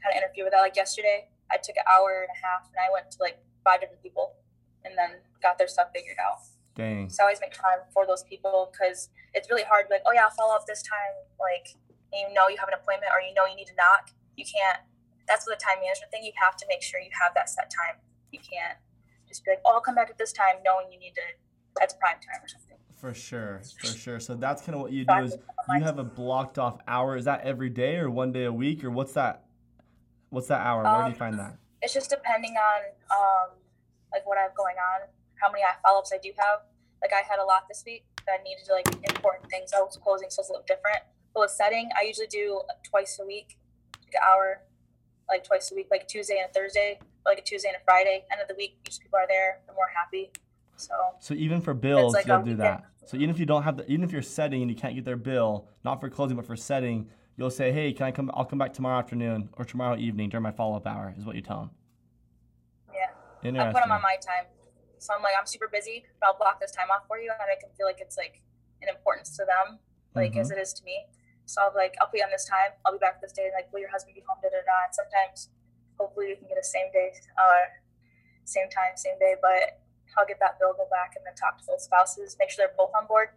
kind 0.01 0.15
of 0.15 0.17
interfere 0.17 0.47
with 0.47 0.55
that. 0.55 0.63
Like 0.63 0.79
yesterday, 0.79 1.29
I 1.51 1.59
took 1.59 1.77
an 1.77 1.85
hour 1.91 2.25
and 2.25 2.33
a 2.33 2.39
half 2.39 2.71
and 2.71 2.79
I 2.79 2.89
went 2.89 3.11
to 3.15 3.19
like 3.21 3.43
five 3.67 3.83
different 3.83 4.01
people 4.01 4.39
and 4.87 4.95
then 4.97 5.21
got 5.43 5.59
their 5.59 5.69
stuff 5.69 5.91
figured 5.93 6.17
out. 6.23 6.39
Dang. 6.79 7.11
So 7.11 7.27
I 7.27 7.29
always 7.29 7.43
make 7.43 7.53
time 7.53 7.83
for 7.93 8.07
those 8.07 8.23
people 8.23 8.71
because 8.71 9.11
it's 9.35 9.51
really 9.51 9.67
hard. 9.67 9.91
Like, 9.91 10.07
oh 10.07 10.15
yeah, 10.15 10.31
I'll 10.31 10.39
follow 10.39 10.55
up 10.55 10.65
this 10.67 10.83
time. 10.87 11.15
Like, 11.37 11.75
you 12.15 12.33
know 12.33 12.49
you 12.49 12.57
have 12.57 12.71
an 12.71 12.79
appointment 12.79 13.11
or 13.13 13.21
you 13.21 13.35
know 13.35 13.45
you 13.45 13.59
need 13.59 13.69
to 13.69 13.77
knock. 13.77 14.15
You 14.39 14.47
can't. 14.47 14.81
That's 15.27 15.45
the 15.45 15.59
time 15.59 15.83
management 15.83 16.15
thing. 16.15 16.23
You 16.23 16.33
have 16.39 16.55
to 16.63 16.67
make 16.71 16.81
sure 16.81 17.03
you 17.03 17.11
have 17.19 17.35
that 17.35 17.51
set 17.51 17.67
time. 17.67 17.99
You 18.31 18.39
can't 18.39 18.79
just 19.37 19.45
be 19.45 19.53
like, 19.53 19.61
oh, 19.65 19.75
I'll 19.75 19.81
come 19.81 19.95
back 19.95 20.11
at 20.11 20.19
this 20.19 20.33
time, 20.33 20.57
knowing 20.65 20.91
you 20.91 20.99
need 20.99 21.15
to. 21.15 21.23
That's 21.79 21.95
prime 21.95 22.17
time 22.17 22.43
or 22.43 22.49
something. 22.49 22.77
For 22.97 23.13
sure, 23.13 23.61
for 23.79 23.87
sure. 23.87 24.19
So 24.21 24.35
that's 24.35 24.63
kind 24.63 24.75
of 24.75 24.81
what 24.81 24.93
you 24.93 25.05
do 25.05 25.15
is 25.19 25.37
you 25.69 25.83
have 25.85 25.99
a 25.99 26.05
blocked 26.05 26.59
off 26.59 26.79
hour. 26.89 27.17
Is 27.17 27.27
that 27.27 27.43
every 27.43 27.69
day 27.69 27.97
or 27.97 28.11
one 28.11 28.33
day 28.33 28.45
a 28.45 28.53
week 28.53 28.83
or 28.83 28.91
what's 28.91 29.13
that? 29.13 29.45
What's 30.31 30.49
that 30.49 30.63
hour? 30.67 30.83
Where 30.83 30.93
do 30.93 30.99
you 31.01 31.05
Um, 31.09 31.15
find 31.15 31.39
that? 31.39 31.59
It's 31.83 31.93
just 31.93 32.09
depending 32.09 32.55
on 32.57 32.81
um, 33.11 33.51
like 34.13 34.27
what 34.27 34.39
I 34.39 34.43
have 34.43 34.55
going 34.57 34.77
on, 34.77 35.09
how 35.35 35.53
many 35.53 35.63
follow 35.83 35.99
ups 35.99 36.13
I 36.15 36.19
do 36.19 36.33
have. 36.39 36.61
Like 37.03 37.13
I 37.13 37.21
had 37.29 37.39
a 37.39 37.45
lot 37.45 37.69
this 37.69 37.83
week 37.85 38.05
that 38.27 38.43
needed 38.43 38.65
to 38.65 38.73
like 38.73 38.89
important 39.09 39.51
things. 39.51 39.73
I 39.77 39.81
was 39.81 39.99
closing, 40.03 40.31
so 40.31 40.41
it's 40.41 40.49
a 40.49 40.53
little 40.53 40.65
different. 40.67 41.01
But 41.35 41.41
with 41.41 41.51
setting, 41.51 41.91
I 42.01 42.05
usually 42.05 42.27
do 42.29 42.63
twice 42.83 43.21
a 43.23 43.27
week, 43.27 43.59
like 44.03 44.15
an 44.15 44.23
hour, 44.27 44.63
like 45.29 45.45
twice 45.45 45.71
a 45.71 45.75
week, 45.75 45.89
like 45.91 46.09
Tuesday 46.09 46.41
and 46.43 46.51
Thursday, 46.55 46.99
like 47.27 47.39
a 47.39 47.43
Tuesday 47.43 47.69
and 47.69 47.77
a 47.77 47.85
Friday. 47.85 48.25
End 48.33 48.41
of 48.41 48.49
the 48.49 48.55
week, 48.55 48.79
usually 48.87 49.05
people 49.05 49.19
are 49.19 49.27
there, 49.29 49.61
they're 49.67 49.75
more 49.75 49.91
happy. 49.95 50.31
So 50.77 50.95
So 51.19 51.35
even 51.35 51.61
for 51.61 51.75
bills, 51.75 52.15
like 52.15 52.27
you'll 52.27 52.39
do 52.39 52.51
weekend. 52.53 52.61
that. 52.61 52.85
So 53.07 53.17
even 53.17 53.31
if 53.31 53.39
you 53.39 53.47
don't 53.47 53.63
have 53.63 53.77
the, 53.79 53.91
even 53.91 54.05
if 54.05 54.13
you're 54.13 54.23
setting 54.23 54.63
and 54.63 54.71
you 54.71 54.77
can't 54.77 54.95
get 54.95 55.05
their 55.05 55.17
bill, 55.17 55.69
not 55.85 56.01
for 56.01 56.09
closing 56.11 56.37
but 56.37 56.45
for 56.47 56.57
setting, 56.57 57.09
you'll 57.37 57.51
say, 57.51 57.73
hey, 57.73 57.93
can 57.93 58.07
I 58.07 58.11
come? 58.11 58.31
I'll 58.35 58.45
come 58.45 58.59
back 58.59 58.73
tomorrow 58.73 58.99
afternoon 58.99 59.49
or 59.55 59.65
tomorrow 59.65 59.97
evening 59.97 60.29
during 60.29 60.43
my 60.43 60.51
follow 60.53 60.77
up 60.77 60.87
hour. 60.87 61.15
Is 61.17 61.25
what 61.25 61.37
you 61.37 61.43
tell 61.43 61.61
them. 61.61 61.71
yeah, 62.93 63.63
I 63.63 63.73
put 63.73 63.83
them 63.83 63.93
on 63.93 64.03
my 64.03 64.17
time. 64.21 64.47
So 64.99 65.15
I'm 65.15 65.23
like, 65.23 65.35
I'm 65.39 65.47
super 65.47 65.69
busy, 65.69 66.05
but 66.21 66.27
I'll 66.29 66.39
block 66.39 66.59
this 66.61 66.73
time 66.73 66.89
off 66.91 67.07
for 67.07 67.19
you, 67.19 67.31
and 67.31 67.39
I 67.41 67.47
make 67.47 67.61
them 67.61 67.71
feel 67.77 67.87
like 67.87 68.01
it's 68.01 68.17
like 68.17 68.41
an 68.83 68.89
importance 68.89 69.37
to 69.37 69.45
them, 69.45 69.79
like 70.15 70.33
Mhm. 70.33 70.41
as 70.41 70.51
it 70.51 70.59
is 70.59 70.73
to 70.75 70.85
me. 70.85 71.07
So 71.45 71.63
I'll 71.63 71.71
be 71.71 71.77
like, 71.79 71.95
I'll 72.01 72.11
be 72.11 72.23
on 72.25 72.31
this 72.31 72.45
time. 72.45 72.73
I'll 72.85 72.93
be 72.93 72.99
back 72.99 73.21
this 73.21 73.33
day. 73.33 73.51
Like, 73.55 73.73
will 73.73 73.79
your 73.81 73.91
husband 73.91 74.15
be 74.17 74.23
home? 74.27 74.39
Da 74.43 74.49
da 74.49 74.57
da. 74.67 74.85
And 74.87 74.95
sometimes, 74.95 75.51
hopefully, 75.99 76.27
we 76.29 76.37
can 76.37 76.49
get 76.49 76.59
a 76.59 76.65
same 76.65 76.91
day, 76.93 77.13
uh, 77.39 77.67
same 78.45 78.69
time, 78.71 78.97
same 78.97 79.19
day. 79.19 79.35
But 79.41 79.81
I'll 80.19 80.27
get 80.27 80.39
that 80.41 80.59
bill, 80.59 80.73
go 80.77 80.87
back, 80.91 81.15
and 81.17 81.25
then 81.27 81.35
talk 81.35 81.59
to 81.59 81.65
both 81.67 81.81
spouses, 81.81 82.37
make 82.39 82.51
sure 82.51 82.67
they're 82.67 82.77
both 82.77 82.91
on 82.99 83.07
board, 83.07 83.29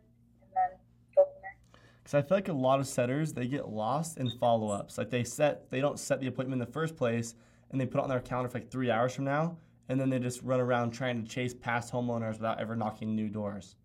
and 0.42 0.50
then 0.56 0.78
go 1.16 1.24
from 1.26 1.42
there. 1.42 1.82
Because 2.04 2.14
I 2.14 2.22
feel 2.22 2.38
like 2.38 2.48
a 2.48 2.54
lot 2.54 2.80
of 2.80 2.88
setters 2.88 3.34
they 3.34 3.48
get 3.48 3.70
lost 3.70 4.18
in 4.18 4.30
follow 4.40 4.70
ups. 4.70 4.98
Like 4.98 5.10
they 5.10 5.24
set 5.24 5.70
they 5.70 5.82
don't 5.82 6.00
set 6.00 6.20
the 6.20 6.28
appointment 6.28 6.62
in 6.62 6.66
the 6.68 6.72
first 6.74 6.96
place 6.96 7.36
and 7.72 7.80
they 7.80 7.86
put 7.86 8.00
it 8.00 8.04
on 8.04 8.10
their 8.10 8.20
calendar 8.20 8.50
for 8.50 8.58
like 8.60 8.72
three 8.72 8.90
hours 8.90 9.14
from 9.14 9.26
now, 9.26 9.56
and 9.90 10.00
then 10.00 10.10
they 10.10 10.18
just 10.18 10.42
run 10.42 10.60
around 10.60 10.90
trying 10.92 11.22
to 11.24 11.30
chase 11.30 11.54
past 11.54 11.94
homeowners 11.94 12.34
without 12.34 12.60
ever 12.60 12.76
knocking 12.76 13.16
new 13.16 13.30
doors, 13.30 13.76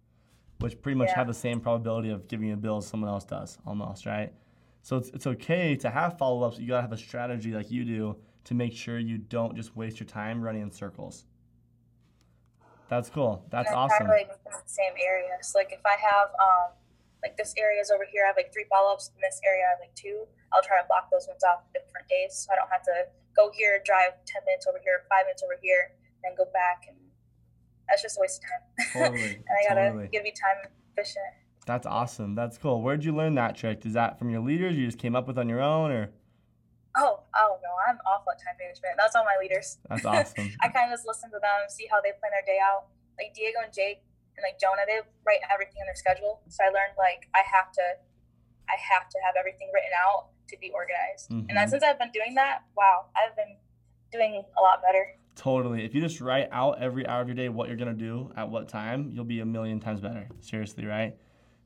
which 0.61 0.81
pretty 0.81 0.97
much 0.97 1.09
Yeah. 1.09 1.17
have 1.17 1.27
the 1.27 1.35
same 1.35 1.61
probability 1.61 2.09
of 2.09 2.27
giving 2.27 2.49
you 2.49 2.55
a 2.55 2.57
bill 2.57 2.79
as 2.79 2.87
someone 2.87 3.11
else 3.11 3.25
does, 3.25 3.59
almost 3.67 4.07
right. 4.07 4.33
So 4.81 4.97
it's, 4.97 5.11
it's 5.11 5.27
okay 5.27 5.77
to 5.77 5.91
have 5.91 6.17
follow 6.17 6.47
ups. 6.47 6.59
You 6.59 6.67
gotta 6.69 6.81
have 6.83 6.93
a 6.93 6.97
strategy 6.97 7.53
like 7.53 7.71
you 7.71 7.85
do 7.85 8.17
to 8.45 8.55
make 8.55 8.73
sure 8.73 8.99
you 8.99 9.19
don't 9.19 9.57
just 9.57 9.77
waste 9.77 10.01
your 10.01 10.07
time 10.07 10.43
running 10.43 10.63
in 10.63 10.71
circles. 10.71 11.25
That's 12.89 13.09
cool. 13.09 13.45
That's 13.51 13.71
I 13.71 13.75
awesome. 13.75 14.09
Like 14.09 14.29
make 14.29 14.29
them 14.29 14.39
in 14.47 14.53
the 14.53 14.71
same 14.71 14.93
area. 15.03 15.39
So 15.43 15.59
like 15.59 15.73
if 15.73 15.85
I 15.85 15.97
have 15.99 16.29
um 16.39 16.77
like 17.25 17.37
this 17.39 17.55
area 17.57 17.81
is 17.81 17.91
over 17.91 18.05
here, 18.05 18.25
I 18.25 18.29
have 18.29 18.37
like 18.37 18.53
three 18.53 18.67
follow 18.69 18.93
ups. 18.93 19.11
In 19.17 19.21
this 19.23 19.41
area, 19.45 19.65
I 19.65 19.71
have 19.71 19.81
like 19.81 19.95
two. 19.97 20.29
I'll 20.53 20.63
try 20.63 20.77
to 20.81 20.87
block 20.87 21.09
those 21.11 21.27
ones 21.27 21.43
off 21.43 21.65
different 21.73 22.07
days, 22.09 22.45
so 22.45 22.53
I 22.53 22.57
don't 22.57 22.69
have 22.69 22.85
to 22.85 23.09
go 23.35 23.51
here, 23.57 23.81
drive 23.85 24.13
ten 24.29 24.45
minutes 24.45 24.69
over 24.69 24.79
here, 24.85 25.09
five 25.09 25.25
minutes 25.25 25.43
over 25.43 25.57
here, 25.63 25.97
then 26.23 26.37
go 26.37 26.45
back, 26.53 26.85
and 26.87 26.97
that's 27.89 28.03
just 28.03 28.19
a 28.19 28.21
waste 28.21 28.45
of 28.45 28.53
time. 28.53 28.63
Totally, 28.93 29.35
and 29.49 29.55
I 29.57 29.61
gotta 29.67 29.89
totally. 29.89 30.09
give 30.13 30.23
me 30.23 30.33
time 30.37 30.69
efficient. 30.93 31.33
That's 31.67 31.87
awesome. 31.87 32.35
That's 32.37 32.59
cool. 32.59 32.83
Where'd 32.83 33.03
you 33.03 33.17
learn 33.17 33.35
that 33.37 33.57
trick? 33.57 33.87
Is 33.87 33.95
that 33.95 34.19
from 34.19 34.29
your 34.29 34.45
leaders? 34.45 34.77
You 34.77 34.85
just 34.85 34.99
came 34.99 35.17
up 35.17 35.27
with 35.27 35.39
on 35.39 35.49
your 35.49 35.63
own, 35.65 35.91
or 35.91 36.13
Oh, 36.97 37.21
oh 37.35 37.53
no, 37.63 37.71
I'm 37.89 37.99
awful 38.07 38.31
at 38.33 38.39
time 38.39 38.55
management. 38.59 38.95
That's 38.97 39.15
all 39.19 39.25
my 39.27 39.35
leaders. 39.41 39.79
that's 39.91 40.05
awesome. 40.11 40.51
I 40.63 40.69
kind 40.71 40.87
of 40.91 40.95
just 40.99 41.07
listen 41.07 41.31
to 41.35 41.39
them, 41.43 41.67
see 41.69 41.87
how 41.91 42.01
they 42.01 42.15
plan 42.23 42.31
their 42.31 42.47
day 42.47 42.59
out. 42.63 42.87
Like 43.19 43.35
Diego 43.35 43.59
and 43.63 43.73
Jake 43.75 44.03
and 44.39 44.43
like 44.47 44.59
Jonah, 44.63 44.87
they 44.87 45.03
write 45.27 45.43
everything 45.51 45.83
in 45.83 45.87
their 45.87 45.99
schedule. 45.99 46.41
So 46.49 46.63
I 46.63 46.71
learned 46.71 46.95
like 46.99 47.27
I 47.35 47.43
have 47.43 47.71
to, 47.79 47.87
I 48.71 48.79
have 48.79 49.11
to 49.11 49.19
have 49.27 49.35
everything 49.39 49.71
written 49.75 49.91
out 49.99 50.31
to 50.51 50.57
be 50.59 50.71
organized. 50.71 51.31
And 51.31 51.47
Mhm. 51.51 51.55
then 51.55 51.67
since 51.69 51.83
I've 51.83 51.99
been 51.99 52.11
doing 52.15 52.35
that, 52.39 52.63
wow, 52.79 53.07
I've 53.19 53.35
been 53.35 53.59
doing 54.13 54.45
a 54.57 54.63
lot 54.63 54.83
better. 54.83 55.19
Totally. 55.35 55.85
If 55.85 55.95
you 55.95 56.01
just 56.01 56.21
write 56.21 56.49
out 56.53 56.79
every 56.81 57.07
hour 57.07 57.23
of 57.23 57.29
your 57.29 57.35
day 57.35 57.49
what 57.49 57.67
you're 57.67 57.77
gonna 57.77 57.93
do 57.95 58.31
at 58.37 58.49
what 58.49 58.69
time, 58.69 59.11
you'll 59.13 59.25
be 59.27 59.41
a 59.41 59.47
million 59.47 59.81
times 59.81 60.01
better. 60.01 60.29
Seriously, 60.41 60.87
right? 60.87 61.17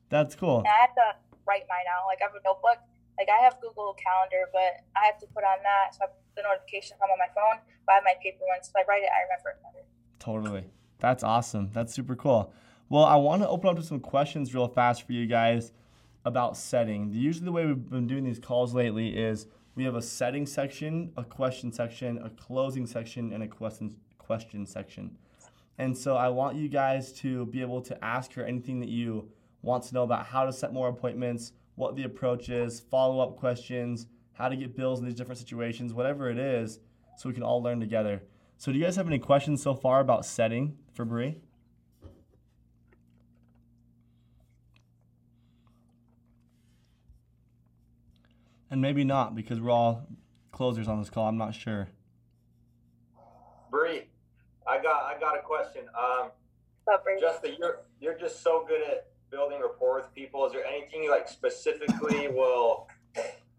That's 0.09 0.33
cool. 0.33 0.59
And 0.59 0.67
I 0.67 0.81
have 0.81 0.95
to 0.95 1.15
write 1.45 1.65
mine 1.69 1.85
out. 1.93 2.05
Like 2.07 2.17
I 2.21 2.25
have 2.25 2.33
a 2.33 2.41
notebook. 2.43 2.77
Like 3.19 3.27
I 3.27 3.43
have 3.43 3.59
Google 3.59 3.93
Calendar, 3.99 4.47
but 4.55 4.87
I 4.95 5.11
have 5.11 5.19
to 5.19 5.27
put 5.27 5.43
on 5.43 5.59
that 5.67 5.93
so 5.93 6.07
I 6.07 6.09
the 6.39 6.47
notification 6.47 6.97
come 6.99 7.09
on 7.11 7.19
my 7.19 7.31
phone. 7.35 7.61
But 7.85 7.91
I 7.91 7.95
have 7.95 8.03
my 8.03 8.15
paper 8.23 8.45
one, 8.47 8.63
so 8.63 8.71
if 8.75 8.85
I 8.85 8.89
write 8.89 9.03
it, 9.03 9.09
I 9.11 9.27
remember 9.27 9.49
it 9.49 9.59
better. 9.61 9.85
Totally. 10.19 10.63
That's 10.99 11.23
awesome. 11.23 11.69
That's 11.73 11.93
super 11.93 12.15
cool. 12.15 12.53
Well, 12.89 13.05
I 13.05 13.15
want 13.15 13.41
to 13.43 13.47
open 13.47 13.69
up 13.69 13.75
to 13.75 13.83
some 13.83 13.99
questions 13.99 14.53
real 14.53 14.67
fast 14.67 15.05
for 15.05 15.13
you 15.13 15.27
guys 15.27 15.71
about 16.25 16.57
setting. 16.57 17.13
Usually, 17.13 17.45
the 17.45 17.51
way 17.51 17.65
we've 17.65 17.89
been 17.89 18.07
doing 18.07 18.23
these 18.23 18.39
calls 18.39 18.73
lately 18.73 19.17
is 19.17 19.47
we 19.75 19.83
have 19.83 19.95
a 19.95 20.01
setting 20.01 20.45
section, 20.45 21.11
a 21.15 21.23
question 21.23 21.71
section, 21.71 22.17
a 22.23 22.29
closing 22.29 22.85
section, 22.85 23.31
and 23.33 23.43
a 23.43 23.47
question 23.47 23.95
question 24.17 24.65
section. 24.65 25.17
And 25.77 25.97
so 25.97 26.17
I 26.17 26.29
want 26.29 26.57
you 26.57 26.67
guys 26.67 27.13
to 27.13 27.45
be 27.47 27.61
able 27.61 27.81
to 27.83 28.03
ask 28.03 28.33
her 28.33 28.43
anything 28.43 28.79
that 28.81 28.89
you 28.89 29.29
want 29.61 29.83
to 29.85 29.93
know 29.93 30.03
about 30.03 30.25
how 30.25 30.45
to 30.45 30.53
set 30.53 30.73
more 30.73 30.89
appointments, 30.89 31.53
what 31.79 31.95
the 31.95 32.03
approach 32.03 32.49
is, 32.49 32.81
follow 32.81 33.21
up 33.21 33.37
questions, 33.37 34.07
how 34.33 34.49
to 34.49 34.55
get 34.57 34.75
bills 34.75 34.99
in 34.99 35.05
these 35.05 35.15
different 35.15 35.39
situations, 35.39 35.93
whatever 35.93 36.29
it 36.29 36.37
is, 36.37 36.79
so 37.17 37.29
we 37.29 37.33
can 37.33 37.41
all 37.41 37.63
learn 37.63 37.79
together. 37.79 38.21
So, 38.57 38.73
do 38.73 38.77
you 38.77 38.83
guys 38.83 38.97
have 38.97 39.07
any 39.07 39.17
questions 39.17 39.63
so 39.63 39.73
far 39.73 40.01
about 40.01 40.25
setting 40.25 40.77
for 40.93 41.05
Bri? 41.05 41.37
And 48.69 48.81
maybe 48.81 49.05
not 49.05 49.33
because 49.33 49.61
we're 49.61 49.71
all 49.71 50.05
closers 50.51 50.89
on 50.89 50.99
this 50.99 51.09
call. 51.09 51.29
I'm 51.29 51.37
not 51.37 51.55
sure. 51.55 51.87
Bri, 53.71 54.03
I 54.67 54.83
got 54.83 55.03
I 55.03 55.17
got 55.17 55.37
a 55.37 55.41
question. 55.41 55.83
Um, 55.97 56.31
But 56.85 57.05
Brady, 57.05 57.21
Justin, 57.21 57.55
you're 57.57 57.79
you're 58.01 58.17
just 58.17 58.43
so 58.43 58.65
good 58.67 58.81
at 58.81 59.08
building 59.31 59.61
rapport 59.61 59.95
with 59.95 60.13
people. 60.13 60.45
Is 60.45 60.53
there 60.53 60.65
anything 60.65 61.03
you 61.03 61.11
like 61.11 61.27
specifically 61.27 62.27
will 62.27 62.87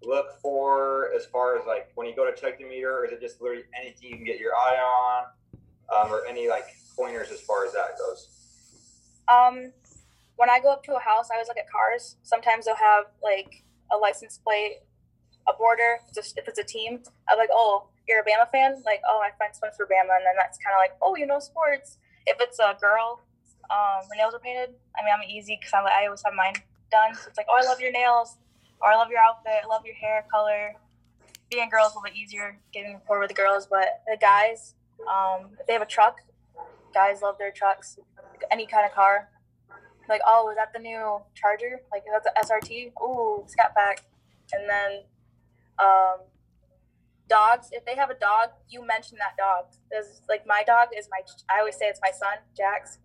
look 0.02 0.40
for 0.40 1.12
as 1.14 1.26
far 1.26 1.58
as 1.58 1.66
like 1.66 1.90
when 1.94 2.06
you 2.06 2.14
go 2.14 2.30
to 2.30 2.38
check 2.38 2.58
the 2.58 2.64
meter, 2.64 2.98
or 2.98 3.04
is 3.06 3.12
it 3.12 3.20
just 3.20 3.40
literally 3.40 3.64
anything 3.80 4.10
you 4.10 4.16
can 4.16 4.24
get 4.24 4.38
your 4.38 4.54
eye 4.54 4.76
on, 4.76 5.24
um, 5.94 6.12
or 6.12 6.26
any 6.26 6.48
like 6.48 6.64
pointers 6.96 7.30
as 7.30 7.40
far 7.40 7.66
as 7.66 7.72
that 7.72 7.98
goes? 7.98 8.28
Um, 9.28 9.72
when 10.36 10.50
I 10.50 10.58
go 10.58 10.72
up 10.72 10.82
to 10.84 10.94
a 10.94 11.00
house, 11.00 11.28
I 11.30 11.34
always 11.34 11.48
look 11.48 11.58
at 11.58 11.70
cars. 11.70 12.16
Sometimes 12.22 12.64
they'll 12.64 12.76
have 12.76 13.04
like 13.22 13.62
a 13.92 13.96
license 13.96 14.38
plate, 14.38 14.78
a 15.48 15.52
border. 15.52 15.98
Just 16.14 16.38
if 16.38 16.48
it's 16.48 16.58
a 16.58 16.64
team, 16.64 17.00
I'm 17.28 17.38
like, 17.38 17.50
oh, 17.52 17.88
you're 18.08 18.20
a 18.20 18.24
Bama 18.24 18.50
fan. 18.50 18.82
Like, 18.84 19.02
oh, 19.08 19.20
my 19.20 19.30
friend 19.36 19.54
swims 19.54 19.76
for 19.76 19.86
Bama, 19.86 20.16
and 20.16 20.26
then 20.26 20.34
that's 20.36 20.58
kind 20.58 20.74
of 20.74 20.78
like, 20.78 20.96
oh, 21.02 21.14
you 21.16 21.26
know 21.26 21.38
sports. 21.38 21.98
If 22.26 22.38
it's 22.40 22.58
a 22.58 22.76
girl, 22.80 23.20
um, 23.70 24.02
her 24.08 24.16
nails 24.16 24.34
are 24.34 24.40
painted. 24.40 24.74
I 24.98 25.04
mean, 25.04 25.14
I'm 25.14 25.22
easy 25.28 25.58
because 25.58 25.72
I, 25.72 26.02
I 26.02 26.06
always 26.06 26.22
have 26.24 26.34
mine 26.34 26.54
done. 26.90 27.14
So 27.14 27.28
it's 27.28 27.38
like, 27.38 27.46
oh, 27.48 27.58
I 27.62 27.66
love 27.66 27.80
your 27.80 27.92
nails, 27.92 28.36
or 28.80 28.90
I 28.90 28.96
love 28.96 29.10
your 29.10 29.20
outfit, 29.20 29.52
I 29.62 29.66
love 29.66 29.84
your 29.84 29.94
hair 29.94 30.24
color. 30.30 30.74
Being 31.50 31.66
a 31.66 31.70
girl 31.70 31.86
is 31.86 31.92
a 31.92 31.98
little 31.98 32.10
bit 32.10 32.16
easier 32.16 32.58
getting 32.72 32.94
rapport 32.94 33.20
with 33.20 33.28
the 33.28 33.34
girls, 33.34 33.66
but 33.66 34.02
the 34.06 34.16
guys, 34.20 34.74
um, 35.08 35.50
if 35.58 35.66
they 35.66 35.72
have 35.72 35.82
a 35.82 35.86
truck, 35.86 36.20
guys 36.94 37.22
love 37.22 37.36
their 37.38 37.50
trucks 37.50 37.98
any 38.50 38.66
kind 38.66 38.86
of 38.86 38.92
car. 38.92 39.28
Like, 40.08 40.22
oh, 40.26 40.50
is 40.50 40.56
that 40.56 40.72
the 40.72 40.80
new 40.80 41.20
Charger? 41.34 41.82
Like, 41.92 42.04
that's 42.10 42.24
the 42.24 42.54
SRT. 42.54 42.92
Ooh, 43.02 43.44
Scat 43.46 43.74
Pack. 43.76 44.04
And 44.52 44.68
then, 44.68 45.02
um, 45.78 46.26
dogs. 47.28 47.68
If 47.72 47.86
they 47.86 47.94
have 47.94 48.10
a 48.10 48.18
dog, 48.18 48.50
you 48.68 48.84
mention 48.84 49.16
that 49.18 49.36
dog. 49.38 49.66
Because 49.88 50.20
like 50.28 50.46
my 50.46 50.62
dog 50.66 50.88
is 50.96 51.08
my. 51.10 51.20
I 51.48 51.60
always 51.60 51.76
say 51.76 51.86
it's 51.86 52.00
my 52.02 52.10
son, 52.10 52.38
Jax. 52.56 52.98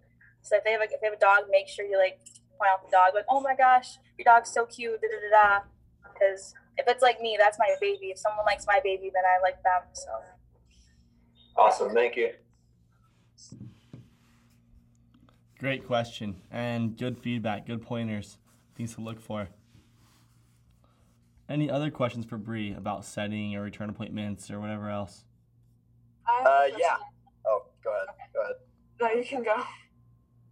So 0.46 0.58
if 0.58 0.64
they 0.64 0.72
have 0.72 0.82
a, 0.82 0.86
if 0.86 1.02
they 1.02 1.08
have 1.08 1.18
a 1.18 1.20
dog, 1.20 1.46
make 1.50 1.68
sure 1.68 1.86
you 1.86 1.98
like 1.98 2.20
point 2.58 2.70
out 2.72 2.86
the 2.86 2.92
dog. 2.92 3.14
Like, 3.16 3.26
oh 3.30 3.42
my 3.42 3.56
gosh, 3.56 3.98
your 4.18 4.26
dog's 4.26 4.52
so 4.52 4.66
cute. 4.66 5.02
Da 5.02 5.08
da 5.08 5.18
da 5.18 5.60
da. 5.60 5.66
Because 6.14 6.54
if 6.78 6.88
it's 6.88 7.02
like 7.02 7.20
me, 7.20 7.36
that's 7.40 7.58
my 7.58 7.76
baby. 7.82 8.08
If 8.08 8.20
someone 8.20 8.46
likes 8.46 8.66
my 8.68 8.80
baby, 8.84 9.12
then 9.14 9.24
I 9.26 9.42
like 9.42 9.62
them. 9.64 9.82
So. 9.94 10.12
Awesome, 11.58 11.94
thank 11.94 12.16
you. 12.16 12.32
Great 15.58 15.88
question 15.88 16.36
and 16.52 16.98
good 16.98 17.18
feedback, 17.18 17.66
good 17.66 17.82
pointers. 17.82 18.38
things 18.76 18.94
to 18.96 19.02
look 19.02 19.20
for. 19.20 19.48
Any 21.48 21.72
other 21.72 21.90
questions 21.90 22.26
for 22.26 22.38
Bri 22.38 22.74
about 22.74 23.06
setting 23.06 23.56
or 23.56 23.62
return 23.62 23.90
appointments 23.90 24.52
or 24.52 24.60
whatever 24.60 24.90
else? 24.90 25.24
I 26.28 26.38
have 26.38 26.46
a 26.46 26.50
Uh, 26.50 26.78
yeah. 26.78 26.98
Oh, 27.48 27.66
go 27.84 27.92
ahead. 27.92 28.08
Go 28.34 28.42
ahead. 28.42 28.56
No, 29.00 29.10
you 29.12 29.24
can 29.24 29.44
go. 29.44 29.64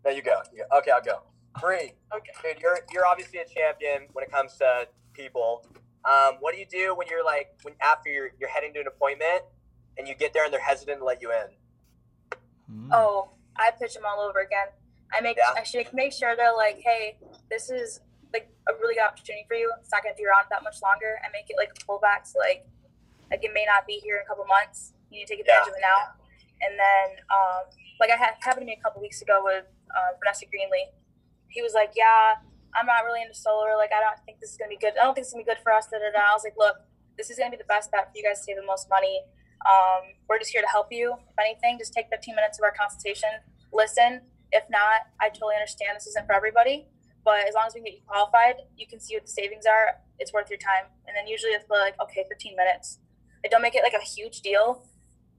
No, 0.06 0.12
you 0.12 0.22
go. 0.22 0.42
You 0.52 0.66
go. 0.70 0.78
Okay, 0.80 0.92
I'll 0.92 1.02
go. 1.02 1.22
Bri, 1.60 1.94
Okay. 2.13 2.32
dude, 2.44 2.62
you're 2.62 2.80
you're 2.92 3.06
obviously 3.06 3.39
a 3.39 3.46
champion 3.46 4.08
when 4.13 4.24
it 4.24 4.32
comes 4.32 4.58
to 4.58 4.88
people. 5.13 5.66
Um, 6.06 6.36
what 6.42 6.54
do 6.54 6.60
you 6.60 6.66
do 6.66 6.96
when 6.96 7.08
you're 7.08 7.24
like 7.24 7.52
when 7.62 7.76
after 7.82 8.10
you're 8.10 8.30
you're 8.39 8.50
heading 8.50 8.74
to 8.74 8.80
an 8.82 8.88
appointment 8.88 9.44
and 9.98 10.08
you 10.08 10.16
get 10.16 10.34
there 10.34 10.44
and 10.46 10.52
they're 10.54 10.60
hesitant 10.60 11.00
to 11.00 11.06
let 11.06 11.22
you 11.22 11.32
in? 11.32 12.38
Hmm. 12.68 12.89
Oh, 12.92 13.30
I 13.56 13.72
pitch 13.80 13.94
them 13.94 14.04
all 14.06 14.20
over 14.22 14.39
again. 14.39 14.68
I 15.13 15.22
make 15.22 15.38
Yeah. 15.38 15.54
I 15.56 15.63
should 15.63 15.94
make 15.94 16.12
sure 16.12 16.36
they're 16.36 16.56
like, 16.56 16.80
hey, 16.84 17.18
this 17.50 17.70
is 17.70 18.02
like 18.34 18.50
a 18.68 18.74
really 18.82 18.96
good 18.96 19.04
opportunity 19.04 19.46
for 19.48 19.56
you. 19.56 19.72
It's 19.80 19.92
not 19.92 20.02
gonna 20.04 20.16
be 20.16 20.26
around 20.26 20.46
that 20.50 20.63
much 20.63 20.82
longer. 20.82 21.20
I 21.24 21.30
make 21.32 21.50
it 21.50 21.56
like 21.56 21.70
a 21.70 21.86
pullback, 21.86 22.26
so 22.26 22.39
like 22.39 22.66
like 23.30 23.44
it 23.44 23.52
may 23.54 23.66
not 23.66 23.86
be 23.86 23.94
here 24.04 24.18
in 24.18 24.24
a 24.24 24.26
couple 24.26 24.46
months. 24.46 24.94
You 25.12 25.20
need 25.20 25.28
to 25.28 25.34
take 25.36 25.42
advantage 25.42 25.70
of 25.70 25.76
it 25.78 25.82
now. 25.82 26.18
And 26.63 26.80
then 26.80 27.08
um, 27.28 27.67
like 27.99 28.10
I 28.10 28.17
had 28.17 28.39
happened 28.39 28.63
to 28.63 28.69
me 28.71 28.78
a 28.80 28.84
couple 28.84 29.02
weeks 29.02 29.21
ago 29.21 29.41
with 29.43 29.65
uh, 29.91 30.15
Vanessa 30.19 30.45
Greenlee. 30.47 30.91
He 31.49 31.62
was 31.62 31.73
like, 31.73 31.93
yeah, 31.95 32.39
I'm 32.73 32.86
not 32.86 33.06
really 33.06 33.21
into 33.21 33.36
solar. 33.36 33.76
Like 33.78 33.91
I 33.93 34.02
don't 34.02 34.17
think 34.26 34.39
this 34.39 34.52
is 34.52 34.58
gonna 34.58 34.73
be 34.73 34.82
good. 34.82 34.93
I 34.99 35.04
don't 35.04 35.13
think 35.13 35.26
it's 35.26 35.34
gonna 35.34 35.45
be 35.45 35.49
good 35.49 35.62
for 35.62 35.71
us. 35.71 35.88
Da. 35.88 35.99
I 35.99 36.34
was 36.34 36.43
like, 36.43 36.58
look, 36.58 36.78
this 37.17 37.30
is 37.30 37.38
gonna 37.38 37.52
be 37.52 37.62
the 37.62 37.69
best 37.69 37.91
bet 37.91 38.10
for 38.10 38.15
you 38.15 38.23
guys 38.23 38.39
to 38.41 38.43
save 38.52 38.58
the 38.58 38.65
most 38.65 38.89
money. 38.89 39.21
Um, 39.63 40.15
we're 40.28 40.39
just 40.39 40.52
here 40.52 40.62
to 40.62 40.67
help 40.67 40.91
you. 40.91 41.13
If 41.13 41.38
anything, 41.39 41.80
just 41.80 41.93
take 41.93 42.10
15 42.12 42.36
minutes 42.36 42.60
of 42.60 42.63
our 42.63 42.73
consultation, 42.76 43.30
listen. 43.71 44.21
If 44.52 44.63
not, 44.69 45.10
I 45.19 45.30
totally 45.30 45.56
understand 45.56 45.95
this 45.95 46.06
isn't 46.08 46.28
for 46.28 46.36
everybody. 46.36 46.86
But 47.23 47.47
as 47.47 47.56
long 47.56 47.65
as 47.67 47.73
we 47.73 47.80
can 47.80 47.86
get 47.86 47.95
you 47.95 48.06
qualified, 48.06 48.56
you 48.76 48.86
can 48.86 48.99
see 48.99 49.15
what 49.15 49.26
the 49.26 49.32
savings 49.32 49.65
are. 49.65 50.04
It's 50.19 50.34
worth 50.34 50.49
your 50.49 50.60
time. 50.60 50.91
And 51.08 51.15
then 51.15 51.28
usually 51.28 51.54
it's 51.54 51.69
like, 51.69 51.95
okay, 52.04 52.26
15 52.28 52.56
minutes. 52.56 52.99
Like, 53.43 53.52
don't 53.52 53.62
make 53.62 53.76
it 53.76 53.84
like 53.84 53.95
a 53.95 54.04
huge 54.04 54.41
deal. 54.41 54.84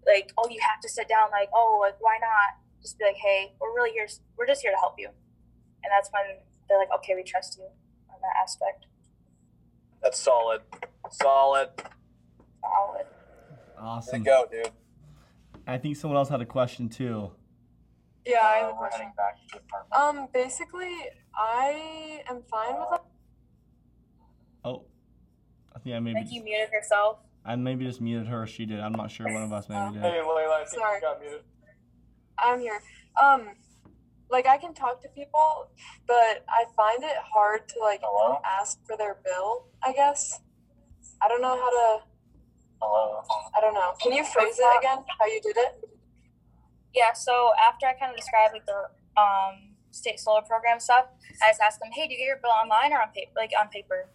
Like, 0.07 0.33
oh, 0.39 0.49
you 0.51 0.61
have 0.61 0.81
to 0.81 0.89
sit 0.89 1.09
down. 1.09 1.31
Like, 1.31 1.49
oh, 1.55 1.79
like 1.81 1.97
why 2.01 2.19
not? 2.21 2.59
Just 2.83 2.99
be 2.99 3.05
like, 3.05 3.17
hey, 3.17 3.55
we're 3.61 3.75
really 3.75 3.91
here. 3.93 4.07
We're 4.37 4.47
just 4.47 4.61
here 4.63 4.71
to 4.71 4.77
help 4.77 4.95
you. 4.99 5.07
And 5.09 5.91
that's 5.91 6.11
when 6.13 6.23
they're 6.69 6.79
like, 6.79 6.89
okay, 6.97 7.15
we 7.15 7.23
trust 7.23 7.57
you 7.59 7.65
on 7.65 8.17
that 8.21 8.43
aspect. 8.43 8.87
That's 10.03 10.19
solid. 10.19 10.61
Solid. 11.11 11.69
Solid. 12.63 13.07
There 13.77 13.85
Awesome. 13.85 14.19
you 14.21 14.25
go, 14.25 14.47
dude. 14.51 14.71
I 15.67 15.79
think 15.79 15.97
someone 15.97 16.19
else 16.19 16.29
had 16.29 16.41
a 16.43 16.47
question 16.47 16.89
too. 16.89 17.31
Yeah, 18.27 18.41
I 18.43 18.57
have 18.59 18.69
a 18.69 18.73
Uh, 18.73 18.77
question. 18.77 19.01
heading 19.01 19.15
back 19.17 19.37
to 19.37 19.43
the 19.53 19.59
apartment. 19.61 20.21
Um, 20.21 20.29
basically, 20.33 20.95
I 21.35 22.23
am 22.29 22.43
fine 22.51 22.77
with. 22.91 23.01
Oh, 24.65 24.85
I 25.75 25.79
think 25.81 25.97
I 25.97 26.01
maybe. 26.01 26.15
Like 26.15 26.25
maybe 26.25 26.37
you 26.37 26.43
muted 26.45 26.71
yourself. 26.73 27.19
I 27.45 27.57
maybe 27.57 27.85
just 27.85 28.01
muted 28.01 28.27
her. 28.29 28.43
or 28.43 28.47
She 28.47 28.65
did. 28.67 28.81
I'm 28.81 28.93
not 28.93 29.11
sure. 29.11 29.27
One 29.33 29.43
of 29.43 29.53
us 29.53 29.69
maybe 29.69 29.99
Hey, 29.99 30.13
did. 30.13 30.25
Layla, 30.25 30.49
I 30.63 30.65
think 30.65 30.81
Sorry. 30.81 30.97
you 30.97 31.01
got 31.01 31.21
muted. 31.21 31.43
I'm 32.39 32.59
here. 32.61 32.81
Um, 33.23 33.49
like 34.31 34.47
I 34.47 34.57
can 34.59 34.75
talk 34.75 35.03
to 35.03 35.09
people, 35.11 35.69
but 36.07 36.45
I 36.49 36.65
find 36.77 37.03
it 37.05 37.17
hard 37.33 37.69
to 37.69 37.81
like 37.81 38.01
Hello? 38.03 38.41
ask 38.45 38.79
for 38.87 38.97
their 38.97 39.19
bill. 39.25 39.67
I 39.85 39.93
guess. 39.93 40.41
I 41.23 41.29
don't 41.29 41.43
know 41.43 41.55
how 41.57 41.71
to. 41.71 42.05
Hello. 42.83 43.23
I 43.57 43.61
don't 43.61 43.75
know. 43.75 43.93
Can 44.03 44.13
you 44.13 44.25
phrase 44.25 44.59
it 44.59 44.79
again? 44.79 45.05
How 45.19 45.27
you 45.27 45.41
did 45.43 45.57
it? 45.57 45.89
Yeah, 46.95 47.13
so 47.13 47.51
after 47.67 47.87
I 47.87 47.93
kind 47.95 48.11
of 48.11 48.17
describe 48.17 48.53
like 48.53 48.67
the 48.67 48.89
um, 49.21 49.75
state 49.91 50.19
solar 50.19 50.43
program 50.43 50.81
stuff, 50.81 51.07
I 51.43 51.51
just 51.51 51.61
ask 51.61 51.79
them, 51.81 51.91
"Hey, 51.93 52.07
do 52.09 52.13
you 52.15 52.19
get 52.19 52.27
your 52.27 52.37
bill 52.43 52.51
online 52.51 52.93
or 52.93 53.01
on 53.03 53.09
paper? 53.15 53.33
Like 53.37 53.53
on 53.59 53.69
paper?" 53.69 54.09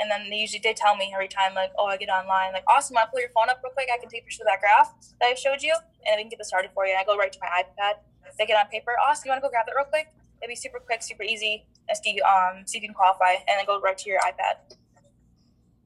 And 0.00 0.10
then 0.10 0.30
they 0.30 0.36
usually 0.36 0.60
they 0.64 0.72
tell 0.72 0.96
me 0.96 1.12
every 1.12 1.28
time 1.28 1.54
like, 1.54 1.72
"Oh, 1.78 1.86
I 1.86 1.96
get 1.96 2.08
online." 2.08 2.52
Like, 2.52 2.64
awesome! 2.66 2.96
I'll 2.96 3.06
pull 3.06 3.20
your 3.20 3.28
phone 3.30 3.50
up 3.50 3.60
real 3.62 3.72
quick. 3.72 3.88
I 3.92 3.98
can 4.00 4.08
take 4.08 4.24
pictures 4.24 4.40
of 4.40 4.46
that 4.46 4.60
graph 4.60 4.96
that 5.20 5.26
I 5.28 5.34
showed 5.34 5.62
you, 5.62 5.76
and 6.06 6.16
we 6.16 6.22
can 6.24 6.30
get 6.30 6.38
this 6.38 6.48
started 6.48 6.70
for 6.72 6.86
you. 6.86 6.92
And 6.92 7.00
I 7.00 7.04
go 7.04 7.16
right 7.16 7.30
to 7.30 7.38
my 7.40 7.62
iPad. 7.62 8.00
They 8.38 8.46
get 8.46 8.54
it 8.56 8.64
on 8.64 8.70
paper. 8.72 8.96
Awesome! 9.06 9.28
You 9.28 9.30
want 9.32 9.44
to 9.44 9.46
go 9.46 9.50
grab 9.52 9.66
that 9.66 9.76
real 9.76 9.84
quick? 9.84 10.08
It'd 10.40 10.48
be 10.48 10.56
super 10.56 10.80
quick, 10.80 11.02
super 11.02 11.22
easy. 11.22 11.66
As 11.90 12.00
you 12.04 12.22
um, 12.24 12.64
see 12.66 12.78
if 12.78 12.82
you 12.82 12.88
can 12.88 12.94
qualify, 12.94 13.44
and 13.44 13.60
then 13.60 13.66
go 13.66 13.78
right 13.80 13.98
to 13.98 14.08
your 14.08 14.20
iPad. 14.20 14.72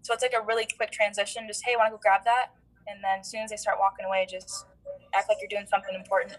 So 0.02 0.14
it's 0.14 0.22
like 0.22 0.34
a 0.38 0.44
really 0.44 0.68
quick 0.76 0.92
transition. 0.92 1.48
Just 1.48 1.64
hey, 1.66 1.74
want 1.76 1.88
to 1.88 1.96
go 1.96 2.00
grab 2.00 2.22
that? 2.24 2.54
And 2.86 3.02
then 3.02 3.20
as 3.20 3.30
soon 3.30 3.42
as 3.42 3.50
they 3.50 3.56
start 3.56 3.78
walking 3.80 4.06
away, 4.06 4.26
just 4.30 4.66
act 5.14 5.28
like 5.28 5.38
you're 5.40 5.48
doing 5.48 5.66
something 5.66 5.94
important. 5.94 6.36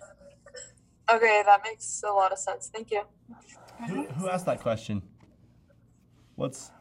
Okay, 1.11 1.43
that 1.45 1.61
makes 1.63 2.03
a 2.07 2.11
lot 2.11 2.31
of 2.31 2.37
sense. 2.37 2.69
Thank 2.73 2.91
you. 2.91 3.01
Who, 3.87 4.03
who 4.05 4.29
asked 4.29 4.45
that 4.45 4.61
question? 4.61 5.01
What's? 6.35 6.71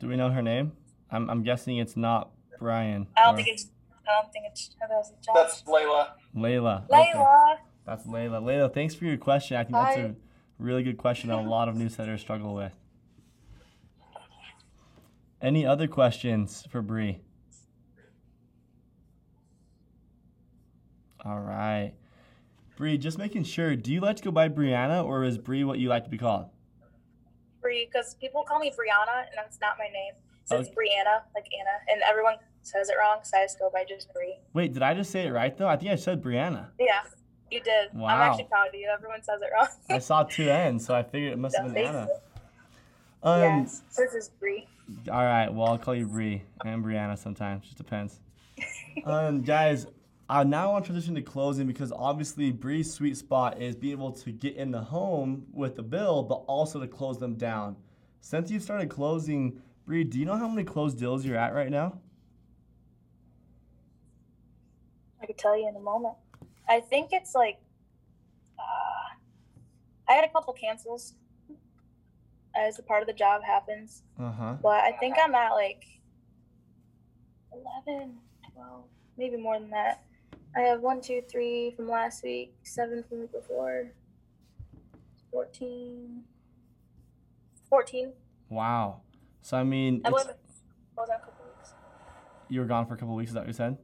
Do 0.00 0.08
we 0.08 0.16
know 0.16 0.30
her 0.30 0.42
name? 0.42 0.72
I'm 1.10 1.30
I'm 1.30 1.42
guessing 1.42 1.78
it's 1.78 1.96
not 1.96 2.30
Brian. 2.58 3.06
I 3.16 3.24
don't 3.24 3.34
or 3.34 3.36
think 3.36 3.48
it's. 3.48 3.70
I 4.06 4.20
don't 4.22 4.32
think 4.32 4.46
it's. 4.48 4.70
That 4.80 4.90
was 4.90 5.12
a 5.12 5.24
job. 5.24 5.34
That's 5.34 5.62
Layla. 5.62 6.08
Layla. 6.34 6.84
Okay. 6.84 7.12
Layla. 7.14 7.56
That's 7.86 8.04
Layla. 8.04 8.42
Layla, 8.42 8.74
thanks 8.74 8.94
for 8.94 9.04
your 9.04 9.16
question. 9.16 9.56
I 9.56 9.62
think 9.62 9.74
that's 9.74 9.96
a 9.96 10.14
really 10.58 10.82
good 10.82 10.98
question 10.98 11.30
that 11.30 11.38
a 11.38 11.42
lot 11.42 11.68
of 11.68 11.76
newsletters 11.76 12.18
struggle 12.18 12.54
with. 12.54 12.72
Any 15.40 15.64
other 15.64 15.86
questions 15.86 16.66
for 16.70 16.82
Bri? 16.82 17.20
All 21.24 21.40
right. 21.40 21.92
Bri, 22.76 22.98
just 22.98 23.18
making 23.18 23.44
sure, 23.44 23.76
do 23.76 23.92
you 23.92 24.00
like 24.00 24.16
to 24.16 24.22
go 24.22 24.30
by 24.30 24.48
Brianna 24.48 25.04
or 25.04 25.24
is 25.24 25.38
Bri 25.38 25.62
what 25.64 25.78
you 25.78 25.88
like 25.88 26.04
to 26.04 26.10
be 26.10 26.18
called? 26.18 26.46
Because 27.84 28.14
people 28.14 28.42
call 28.42 28.58
me 28.58 28.70
Brianna, 28.70 29.26
and 29.26 29.34
that's 29.36 29.60
not 29.60 29.76
my 29.78 29.88
name. 29.88 30.14
So 30.44 30.58
it's 30.58 30.68
Brianna, 30.68 31.22
like 31.34 31.48
Anna, 31.58 31.92
and 31.92 32.00
everyone 32.08 32.36
says 32.62 32.88
it 32.88 32.94
wrong, 33.00 33.18
so 33.24 33.36
I 33.36 33.44
just 33.44 33.58
go 33.58 33.68
by 33.72 33.84
just 33.84 34.12
Bri. 34.14 34.36
Wait, 34.52 34.72
did 34.72 34.82
I 34.82 34.94
just 34.94 35.10
say 35.10 35.26
it 35.26 35.30
right 35.30 35.56
though? 35.56 35.66
I 35.66 35.76
think 35.76 35.90
I 35.90 35.96
said 35.96 36.22
Brianna. 36.22 36.68
Yeah, 36.78 37.00
you 37.50 37.60
did. 37.60 37.92
Wow. 37.92 38.06
I'm 38.06 38.20
actually 38.20 38.44
proud 38.44 38.68
of 38.68 38.74
you. 38.74 38.88
Everyone 38.88 39.22
says 39.24 39.40
it 39.42 39.48
wrong. 39.52 39.68
I 39.90 39.98
saw 39.98 40.22
two 40.28 40.48
N's, 40.48 40.86
so 40.86 40.94
I 40.94 41.02
figured 41.02 41.32
it 41.32 41.38
must 41.38 41.56
have 41.56 41.74
been 41.74 41.86
Anna. 41.86 42.08
Um, 43.24 43.40
yes, 43.40 43.82
this 43.96 44.14
is 44.14 44.28
Bri. 44.38 44.68
All 45.10 45.24
right. 45.24 45.52
Well, 45.52 45.66
I'll 45.66 45.78
call 45.78 45.96
you 45.96 46.06
Bri 46.06 46.44
and 46.64 46.84
Brianna 46.84 47.18
sometimes. 47.18 47.64
Just 47.64 47.76
depends. 47.76 48.20
um, 49.04 49.42
guys, 49.42 49.86
I 50.28 50.42
now 50.42 50.72
want 50.72 50.84
to 50.84 50.90
transition 50.90 51.14
to 51.14 51.22
closing 51.22 51.66
because 51.66 51.92
obviously 51.92 52.50
Bri's 52.50 52.92
sweet 52.92 53.16
spot 53.16 53.62
is 53.62 53.76
being 53.76 53.92
able 53.92 54.12
to 54.12 54.32
get 54.32 54.56
in 54.56 54.72
the 54.72 54.80
home 54.80 55.46
with 55.52 55.76
the 55.76 55.84
bill, 55.84 56.24
but 56.24 56.42
also 56.48 56.80
to 56.80 56.88
close 56.88 57.18
them 57.18 57.36
down. 57.36 57.76
Since 58.20 58.50
you've 58.50 58.62
started 58.62 58.90
closing, 58.90 59.60
Bri, 59.84 60.02
do 60.02 60.18
you 60.18 60.24
know 60.24 60.36
how 60.36 60.48
many 60.48 60.64
closed 60.64 60.98
deals 60.98 61.24
you're 61.24 61.38
at 61.38 61.54
right 61.54 61.70
now? 61.70 62.00
I 65.22 65.26
could 65.26 65.38
tell 65.38 65.56
you 65.56 65.68
in 65.68 65.76
a 65.76 65.80
moment. 65.80 66.14
I 66.68 66.80
think 66.80 67.10
it's 67.12 67.34
like. 67.34 67.58
Uh, 68.58 69.14
I 70.08 70.12
had 70.14 70.24
a 70.24 70.28
couple 70.28 70.52
cancels 70.54 71.14
as 72.56 72.78
a 72.78 72.82
part 72.82 73.02
of 73.02 73.06
the 73.06 73.12
job 73.12 73.42
happens. 73.44 74.02
Uh 74.18 74.32
huh. 74.32 74.56
but 74.62 74.82
I 74.82 74.92
think 74.92 75.16
I'm 75.22 75.34
at 75.34 75.50
like 75.50 75.84
11, 77.86 78.14
12, 78.54 78.84
maybe 79.18 79.36
more 79.36 79.58
than 79.58 79.70
that. 79.70 80.02
I 80.56 80.60
have 80.60 80.80
one, 80.80 81.02
two, 81.02 81.22
three 81.28 81.72
from 81.76 81.86
last 81.86 82.24
week, 82.24 82.54
seven 82.62 83.04
from 83.06 83.18
the 83.18 83.22
week 83.24 83.32
before, 83.32 83.92
14. 85.30 86.22
14. 87.68 88.12
Wow. 88.48 89.02
So 89.42 89.58
I 89.58 89.64
mean, 89.64 90.00
I 90.04 90.08
I 90.08 90.12
was 90.12 90.26
on 90.26 91.04
a 91.04 91.18
couple 91.18 91.44
weeks. 91.44 91.74
you 92.48 92.60
were 92.60 92.66
gone 92.66 92.86
for 92.86 92.94
a 92.94 92.96
couple 92.96 93.14
weeks. 93.14 93.30
Is 93.30 93.34
that 93.34 93.40
what 93.40 93.48
you 93.48 93.52
said? 93.52 93.76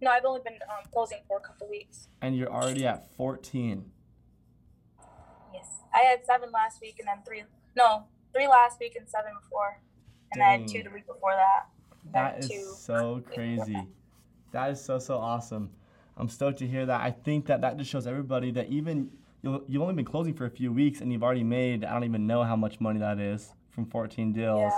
No, 0.00 0.10
I've 0.10 0.24
only 0.24 0.40
been 0.42 0.54
um, 0.54 0.84
closing 0.92 1.18
for 1.28 1.36
a 1.36 1.40
couple 1.40 1.68
weeks. 1.68 2.08
And 2.20 2.36
you're 2.36 2.52
already 2.52 2.84
at 2.84 3.14
14. 3.14 3.84
Yes. 5.54 5.66
I 5.94 6.00
had 6.00 6.26
seven 6.26 6.50
last 6.50 6.80
week 6.80 6.96
and 6.98 7.06
then 7.06 7.18
three, 7.24 7.44
no, 7.76 8.06
three 8.34 8.48
last 8.48 8.80
week 8.80 8.96
and 8.98 9.08
seven 9.08 9.30
before. 9.40 9.78
And 10.32 10.42
I 10.42 10.52
had 10.52 10.66
two 10.66 10.78
Dang. 10.78 10.84
the 10.84 10.90
week 10.90 11.06
before 11.06 11.34
that. 11.34 11.68
That 12.12 12.40
is 12.40 12.48
two. 12.48 12.74
so 12.76 13.22
crazy. 13.32 13.86
That 14.50 14.70
is 14.70 14.84
so 14.84 14.98
so 14.98 15.18
awesome. 15.18 15.70
I'm 16.16 16.28
stoked 16.28 16.58
to 16.58 16.66
hear 16.66 16.86
that. 16.86 17.00
I 17.00 17.10
think 17.10 17.46
that 17.46 17.60
that 17.62 17.76
just 17.76 17.90
shows 17.90 18.06
everybody 18.06 18.50
that 18.52 18.68
even 18.68 19.10
you'll, 19.42 19.62
you've 19.66 19.82
only 19.82 19.94
been 19.94 20.04
closing 20.04 20.34
for 20.34 20.44
a 20.44 20.50
few 20.50 20.72
weeks 20.72 21.00
and 21.00 21.12
you've 21.12 21.22
already 21.22 21.44
made 21.44 21.84
I 21.84 21.92
don't 21.92 22.04
even 22.04 22.26
know 22.26 22.42
how 22.44 22.56
much 22.56 22.80
money 22.80 23.00
that 23.00 23.18
is 23.18 23.54
from 23.70 23.86
14 23.86 24.32
deals. 24.32 24.72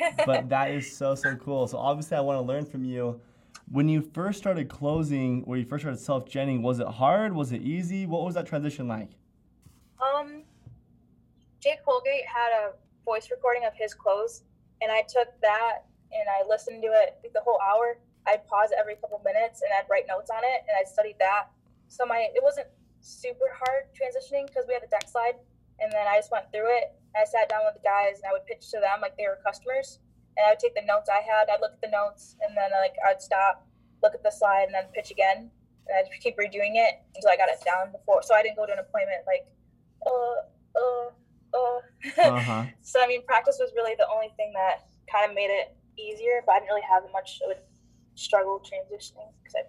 Yeah. 0.00 0.24
but 0.26 0.48
that 0.48 0.70
is 0.76 0.96
so 0.96 1.14
so 1.14 1.36
cool. 1.36 1.66
So 1.66 1.78
obviously 1.78 2.16
I 2.16 2.20
want 2.20 2.38
to 2.38 2.42
learn 2.42 2.64
from 2.64 2.84
you. 2.84 3.20
When 3.70 3.88
you 3.88 4.02
first 4.12 4.38
started 4.38 4.68
closing, 4.68 5.44
or 5.46 5.56
you 5.56 5.64
first 5.64 5.82
started 5.82 6.00
self 6.00 6.26
genning, 6.26 6.62
was 6.62 6.80
it 6.80 6.86
hard? 6.86 7.32
Was 7.32 7.52
it 7.52 7.62
easy? 7.62 8.06
What 8.06 8.24
was 8.24 8.34
that 8.34 8.46
transition 8.46 8.88
like? 8.88 9.10
Um, 10.02 10.42
Jake 11.60 11.78
Holgate 11.86 12.26
had 12.26 12.50
a 12.52 12.72
voice 13.04 13.30
recording 13.30 13.64
of 13.64 13.72
his 13.74 13.94
close, 13.94 14.42
and 14.80 14.90
I 14.90 15.02
took 15.02 15.28
that 15.42 15.84
and 16.12 16.28
I 16.28 16.46
listened 16.48 16.82
to 16.82 16.88
it 16.88 17.32
the 17.32 17.40
whole 17.40 17.58
hour. 17.60 17.98
I'd 18.26 18.46
pause 18.46 18.70
every 18.78 18.96
couple 18.96 19.20
minutes 19.24 19.62
and 19.62 19.70
I'd 19.74 19.88
write 19.90 20.06
notes 20.06 20.30
on 20.30 20.42
it, 20.42 20.62
and 20.68 20.74
I 20.78 20.84
studied 20.86 21.16
that. 21.18 21.50
So 21.88 22.06
my 22.06 22.28
it 22.34 22.42
wasn't 22.42 22.68
super 23.02 23.50
hard 23.52 23.90
transitioning 23.92 24.46
because 24.46 24.64
we 24.66 24.74
had 24.74 24.82
the 24.82 24.92
deck 24.92 25.08
slide, 25.10 25.36
and 25.80 25.90
then 25.92 26.06
I 26.06 26.18
just 26.18 26.30
went 26.30 26.50
through 26.52 26.70
it. 26.70 26.94
I 27.12 27.24
sat 27.26 27.50
down 27.50 27.66
with 27.66 27.76
the 27.76 27.84
guys 27.84 28.22
and 28.22 28.30
I 28.30 28.32
would 28.32 28.46
pitch 28.46 28.70
to 28.72 28.80
them 28.80 29.02
like 29.02 29.18
they 29.18 29.26
were 29.26 29.38
customers, 29.44 29.98
and 30.36 30.46
I 30.46 30.54
would 30.54 30.62
take 30.62 30.74
the 30.74 30.86
notes 30.86 31.10
I 31.10 31.20
had. 31.20 31.50
I'd 31.50 31.60
look 31.60 31.74
at 31.76 31.82
the 31.82 31.92
notes 31.92 32.38
and 32.46 32.56
then 32.56 32.70
like 32.72 32.96
I'd 33.04 33.20
stop, 33.20 33.66
look 34.02 34.14
at 34.14 34.22
the 34.22 34.30
slide, 34.30 34.70
and 34.70 34.74
then 34.74 34.86
pitch 34.94 35.10
again. 35.10 35.50
And 35.90 35.92
I'd 35.98 36.08
keep 36.22 36.38
redoing 36.38 36.78
it 36.78 37.02
until 37.14 37.28
I 37.28 37.36
got 37.36 37.50
it 37.50 37.58
down 37.66 37.90
before. 37.90 38.22
So 38.22 38.38
I 38.38 38.42
didn't 38.42 38.56
go 38.56 38.64
to 38.64 38.72
an 38.72 38.78
appointment 38.78 39.26
like, 39.26 39.50
uh, 40.06 40.46
uh, 40.78 41.10
uh. 41.52 41.78
Uh 42.22 42.40
huh. 42.40 42.64
so 42.82 43.02
I 43.02 43.06
mean, 43.06 43.26
practice 43.26 43.58
was 43.60 43.74
really 43.74 43.94
the 43.98 44.06
only 44.08 44.30
thing 44.38 44.52
that 44.54 44.86
kind 45.10 45.28
of 45.28 45.34
made 45.34 45.50
it 45.50 45.74
easier. 45.98 46.40
But 46.46 46.52
I 46.52 46.58
didn't 46.60 46.70
really 46.70 46.86
have 46.88 47.02
much 47.12 47.42
of 47.44 47.50
a 47.50 47.60
struggle 48.14 48.60
transitioning 48.60 49.30
because 49.42 49.54
I 49.56 49.62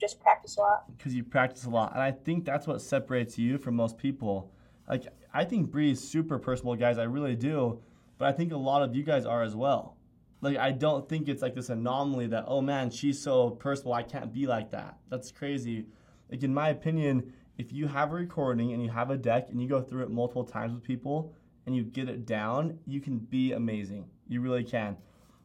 just 0.00 0.20
practice 0.20 0.56
a 0.56 0.60
lot. 0.60 0.96
because 0.96 1.14
you 1.14 1.22
practice 1.22 1.64
a 1.64 1.70
lot. 1.70 1.92
And 1.92 2.02
I 2.02 2.10
think 2.10 2.44
that's 2.44 2.66
what 2.66 2.80
separates 2.80 3.38
you 3.38 3.58
from 3.58 3.76
most 3.76 3.98
people. 3.98 4.50
Like, 4.88 5.06
I 5.32 5.44
think 5.44 5.70
Bri 5.70 5.90
is 5.92 6.00
super 6.06 6.38
personable, 6.38 6.74
guys. 6.76 6.98
I 6.98 7.04
really 7.04 7.36
do. 7.36 7.80
But 8.18 8.28
I 8.28 8.32
think 8.32 8.52
a 8.52 8.56
lot 8.56 8.82
of 8.82 8.94
you 8.94 9.02
guys 9.02 9.24
are 9.24 9.42
as 9.42 9.54
well. 9.54 9.96
Like, 10.40 10.56
I 10.56 10.72
don't 10.72 11.08
think 11.08 11.28
it's 11.28 11.42
like 11.42 11.54
this 11.54 11.68
anomaly 11.68 12.28
that, 12.28 12.44
oh 12.46 12.62
man, 12.62 12.90
she's 12.90 13.20
so 13.20 13.50
personable, 13.50 13.92
I 13.92 14.02
can't 14.02 14.32
be 14.32 14.46
like 14.46 14.70
that. 14.70 14.96
That's 15.10 15.30
crazy. 15.30 15.86
Like, 16.30 16.42
in 16.42 16.54
my 16.54 16.70
opinion, 16.70 17.32
if 17.58 17.72
you 17.72 17.86
have 17.86 18.10
a 18.10 18.14
recording 18.14 18.72
and 18.72 18.82
you 18.82 18.88
have 18.90 19.10
a 19.10 19.18
deck 19.18 19.48
and 19.50 19.60
you 19.60 19.68
go 19.68 19.82
through 19.82 20.04
it 20.04 20.10
multiple 20.10 20.44
times 20.44 20.72
with 20.72 20.82
people 20.82 21.34
and 21.66 21.76
you 21.76 21.82
get 21.84 22.08
it 22.08 22.24
down, 22.24 22.78
you 22.86 23.00
can 23.00 23.18
be 23.18 23.52
amazing. 23.52 24.06
You 24.28 24.40
really 24.40 24.64
can. 24.64 24.96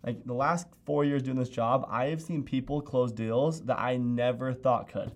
Like 0.06 0.24
the 0.24 0.34
last 0.34 0.68
four 0.86 1.04
years 1.04 1.24
doing 1.24 1.38
this 1.38 1.50
job, 1.50 1.88
I 1.90 2.06
have 2.06 2.22
seen 2.22 2.44
people 2.44 2.80
close 2.80 3.12
deals 3.12 3.62
that 3.62 3.80
I 3.80 3.98
never 3.98 4.54
thought 4.54 4.88
could. 4.88 5.12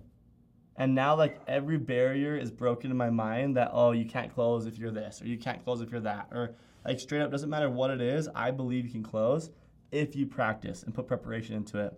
And 0.76 0.94
now, 0.94 1.14
like 1.14 1.40
every 1.46 1.78
barrier 1.78 2.36
is 2.36 2.50
broken 2.50 2.90
in 2.90 2.96
my 2.96 3.10
mind 3.10 3.56
that 3.56 3.70
oh, 3.72 3.92
you 3.92 4.04
can't 4.04 4.34
close 4.34 4.66
if 4.66 4.78
you're 4.78 4.90
this, 4.90 5.22
or 5.22 5.26
you 5.26 5.38
can't 5.38 5.62
close 5.62 5.80
if 5.80 5.90
you're 5.90 6.00
that, 6.00 6.28
or 6.32 6.56
like 6.84 6.98
straight 6.98 7.22
up 7.22 7.30
doesn't 7.30 7.50
matter 7.50 7.70
what 7.70 7.90
it 7.90 8.00
is. 8.00 8.28
I 8.34 8.50
believe 8.50 8.84
you 8.84 8.90
can 8.90 9.02
close 9.02 9.50
if 9.92 10.16
you 10.16 10.26
practice 10.26 10.82
and 10.82 10.94
put 10.94 11.06
preparation 11.06 11.54
into 11.54 11.78
it. 11.78 11.92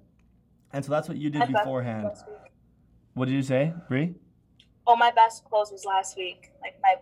And 0.72 0.84
so 0.84 0.90
that's 0.90 1.08
what 1.08 1.16
you 1.16 1.30
did 1.30 1.40
My 1.40 1.46
beforehand. 1.46 2.10
What 3.14 3.26
did 3.26 3.34
you 3.34 3.42
say, 3.42 3.72
Bri? 3.88 4.14
Oh, 4.86 4.96
my 4.96 5.12
best 5.12 5.44
close 5.44 5.70
was 5.70 5.84
last 5.84 6.16
week. 6.16 6.50
Like 6.60 6.76
my 6.82 6.96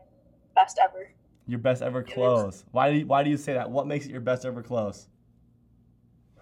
best 0.55 0.79
ever. 0.83 1.11
Your 1.46 1.61
best 1.61 1.83
ever 1.83 2.03
close. 2.03 2.64
Why 2.70 2.90
do 2.92 2.98
you, 2.98 3.07
why 3.07 3.22
do 3.24 3.31
you 3.31 3.37
say 3.37 3.55
that? 3.55 3.70
What 3.70 3.87
makes 3.87 4.05
it 4.07 4.11
your 4.12 4.20
best 4.20 4.44
ever 4.44 4.62
close? 4.62 5.09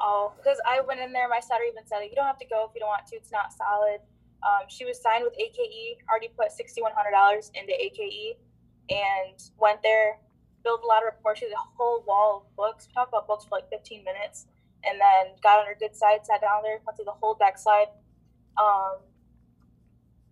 Oh, 0.00 0.32
because 0.36 0.58
I 0.66 0.80
went 0.80 1.00
in 1.00 1.12
there. 1.12 1.28
My 1.28 1.40
setter 1.40 1.64
even 1.64 1.86
said, 1.86 2.02
"You 2.04 2.14
don't 2.14 2.26
have 2.26 2.38
to 2.38 2.46
go 2.46 2.66
if 2.68 2.74
you 2.74 2.80
don't 2.80 2.88
want 2.88 3.06
to. 3.08 3.16
It's 3.16 3.32
not 3.32 3.52
solid." 3.52 4.00
Um, 4.42 4.68
she 4.68 4.84
was 4.84 5.00
signed 5.00 5.24
with 5.24 5.34
AKE. 5.38 5.98
Already 6.08 6.28
put 6.28 6.52
sixty 6.52 6.80
one 6.82 6.92
hundred 6.94 7.10
dollars 7.10 7.50
into 7.54 7.74
AKE, 7.74 8.38
and 8.90 9.36
went 9.58 9.82
there, 9.82 10.20
built 10.62 10.82
a 10.84 10.86
lot 10.86 11.02
of 11.02 11.06
rapport. 11.06 11.34
She 11.34 11.46
had 11.46 11.52
a 11.52 11.76
whole 11.76 12.04
wall 12.06 12.46
of 12.46 12.56
books. 12.56 12.86
We 12.86 12.94
talked 12.94 13.10
about 13.10 13.26
books 13.26 13.44
for 13.44 13.58
like 13.58 13.68
fifteen 13.70 14.04
minutes, 14.04 14.46
and 14.84 15.00
then 15.00 15.34
got 15.42 15.58
on 15.58 15.66
her 15.66 15.76
good 15.78 15.96
side, 15.96 16.24
sat 16.24 16.40
down 16.40 16.62
there, 16.62 16.78
went 16.86 16.96
through 16.96 17.06
the 17.06 17.18
whole 17.18 17.34
deck 17.34 17.58
slide. 17.58 17.88
Um, 18.56 19.02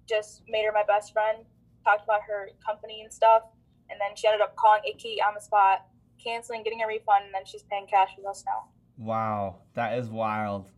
just 0.09 0.43
made 0.49 0.65
her 0.65 0.73
my 0.73 0.85
best 0.87 1.13
friend. 1.13 1.39
Talked 1.85 2.05
about 2.05 2.23
her 2.23 2.51
company 2.65 3.03
and 3.03 3.13
stuff, 3.13 3.43
and 3.91 4.01
then 4.01 4.15
she 4.15 4.27
ended 4.29 4.41
up 4.41 4.55
calling 4.55 4.83
AKE 4.87 5.19
on 5.27 5.35
the 5.35 5.41
spot, 5.41 5.87
canceling, 6.23 6.63
getting 6.63 6.83
a 6.83 6.87
refund, 6.87 7.27
and 7.27 7.35
then 7.35 7.45
she's 7.45 7.63
paying 7.65 7.87
cash 7.87 8.11
with 8.17 8.27
us 8.27 8.45
now. 8.47 8.67
Wow, 8.99 9.57
that 9.75 9.99
is 9.99 10.09
wild. 10.09 10.71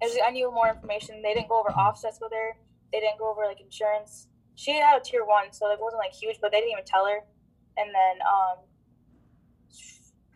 Was- 0.00 0.18
I 0.26 0.30
knew 0.30 0.50
more 0.50 0.68
information. 0.68 1.22
They 1.22 1.34
didn't 1.34 1.48
go 1.48 1.60
over 1.60 1.70
offsets 1.70 2.18
with 2.20 2.32
her. 2.32 2.56
They 2.92 3.00
didn't 3.00 3.18
go 3.18 3.30
over 3.30 3.44
like 3.46 3.60
insurance. 3.60 4.26
She 4.54 4.72
had 4.72 5.00
a 5.00 5.00
tier 5.00 5.24
one, 5.24 5.52
so 5.52 5.70
it 5.70 5.78
wasn't 5.80 6.00
like 6.00 6.12
huge, 6.12 6.38
but 6.40 6.52
they 6.52 6.58
didn't 6.58 6.72
even 6.72 6.84
tell 6.84 7.06
her. 7.06 7.20
And 7.78 7.88
then 7.88 8.18
um, 8.26 8.58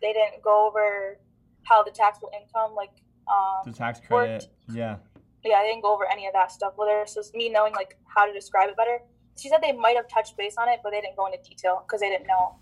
they 0.01 0.13
didn't 0.13 0.41
go 0.41 0.67
over 0.67 1.19
how 1.63 1.83
the 1.83 1.91
taxable 1.91 2.31
income, 2.33 2.73
like 2.75 2.91
um, 3.27 3.71
The 3.71 3.77
tax 3.77 3.99
credit. 3.99 4.47
Yeah. 4.69 4.97
yeah, 5.43 5.57
I 5.57 5.63
didn't 5.67 5.81
go 5.81 5.93
over 5.93 6.09
any 6.09 6.27
of 6.27 6.33
that 6.33 6.51
stuff 6.51 6.73
with 6.77 6.89
her. 6.89 7.05
So 7.05 7.19
it's 7.19 7.33
me 7.33 7.49
knowing 7.49 7.73
like 7.73 7.97
how 8.07 8.25
to 8.25 8.33
describe 8.33 8.69
it 8.69 8.77
better. 8.77 8.99
She 9.37 9.49
said 9.49 9.59
they 9.61 9.73
might 9.73 9.95
have 9.95 10.07
touched 10.07 10.35
base 10.37 10.55
on 10.57 10.67
it, 10.69 10.79
but 10.81 10.91
they 10.91 11.01
didn't 11.01 11.15
go 11.15 11.27
into 11.27 11.37
detail 11.47 11.83
because 11.85 12.01
they 12.01 12.09
didn't 12.09 12.27
know. 12.27 12.55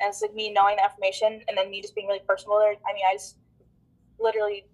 And 0.00 0.08
it's 0.08 0.22
like 0.22 0.34
me 0.34 0.50
knowing 0.50 0.76
the 0.76 0.84
information 0.84 1.42
and 1.46 1.58
then 1.58 1.70
me 1.70 1.82
just 1.82 1.94
being 1.94 2.06
really 2.06 2.22
personal 2.26 2.56
with 2.56 2.64
her. 2.64 2.72
I 2.88 2.94
mean, 2.94 3.04
I 3.08 3.14
just 3.14 3.36
literally 4.20 4.66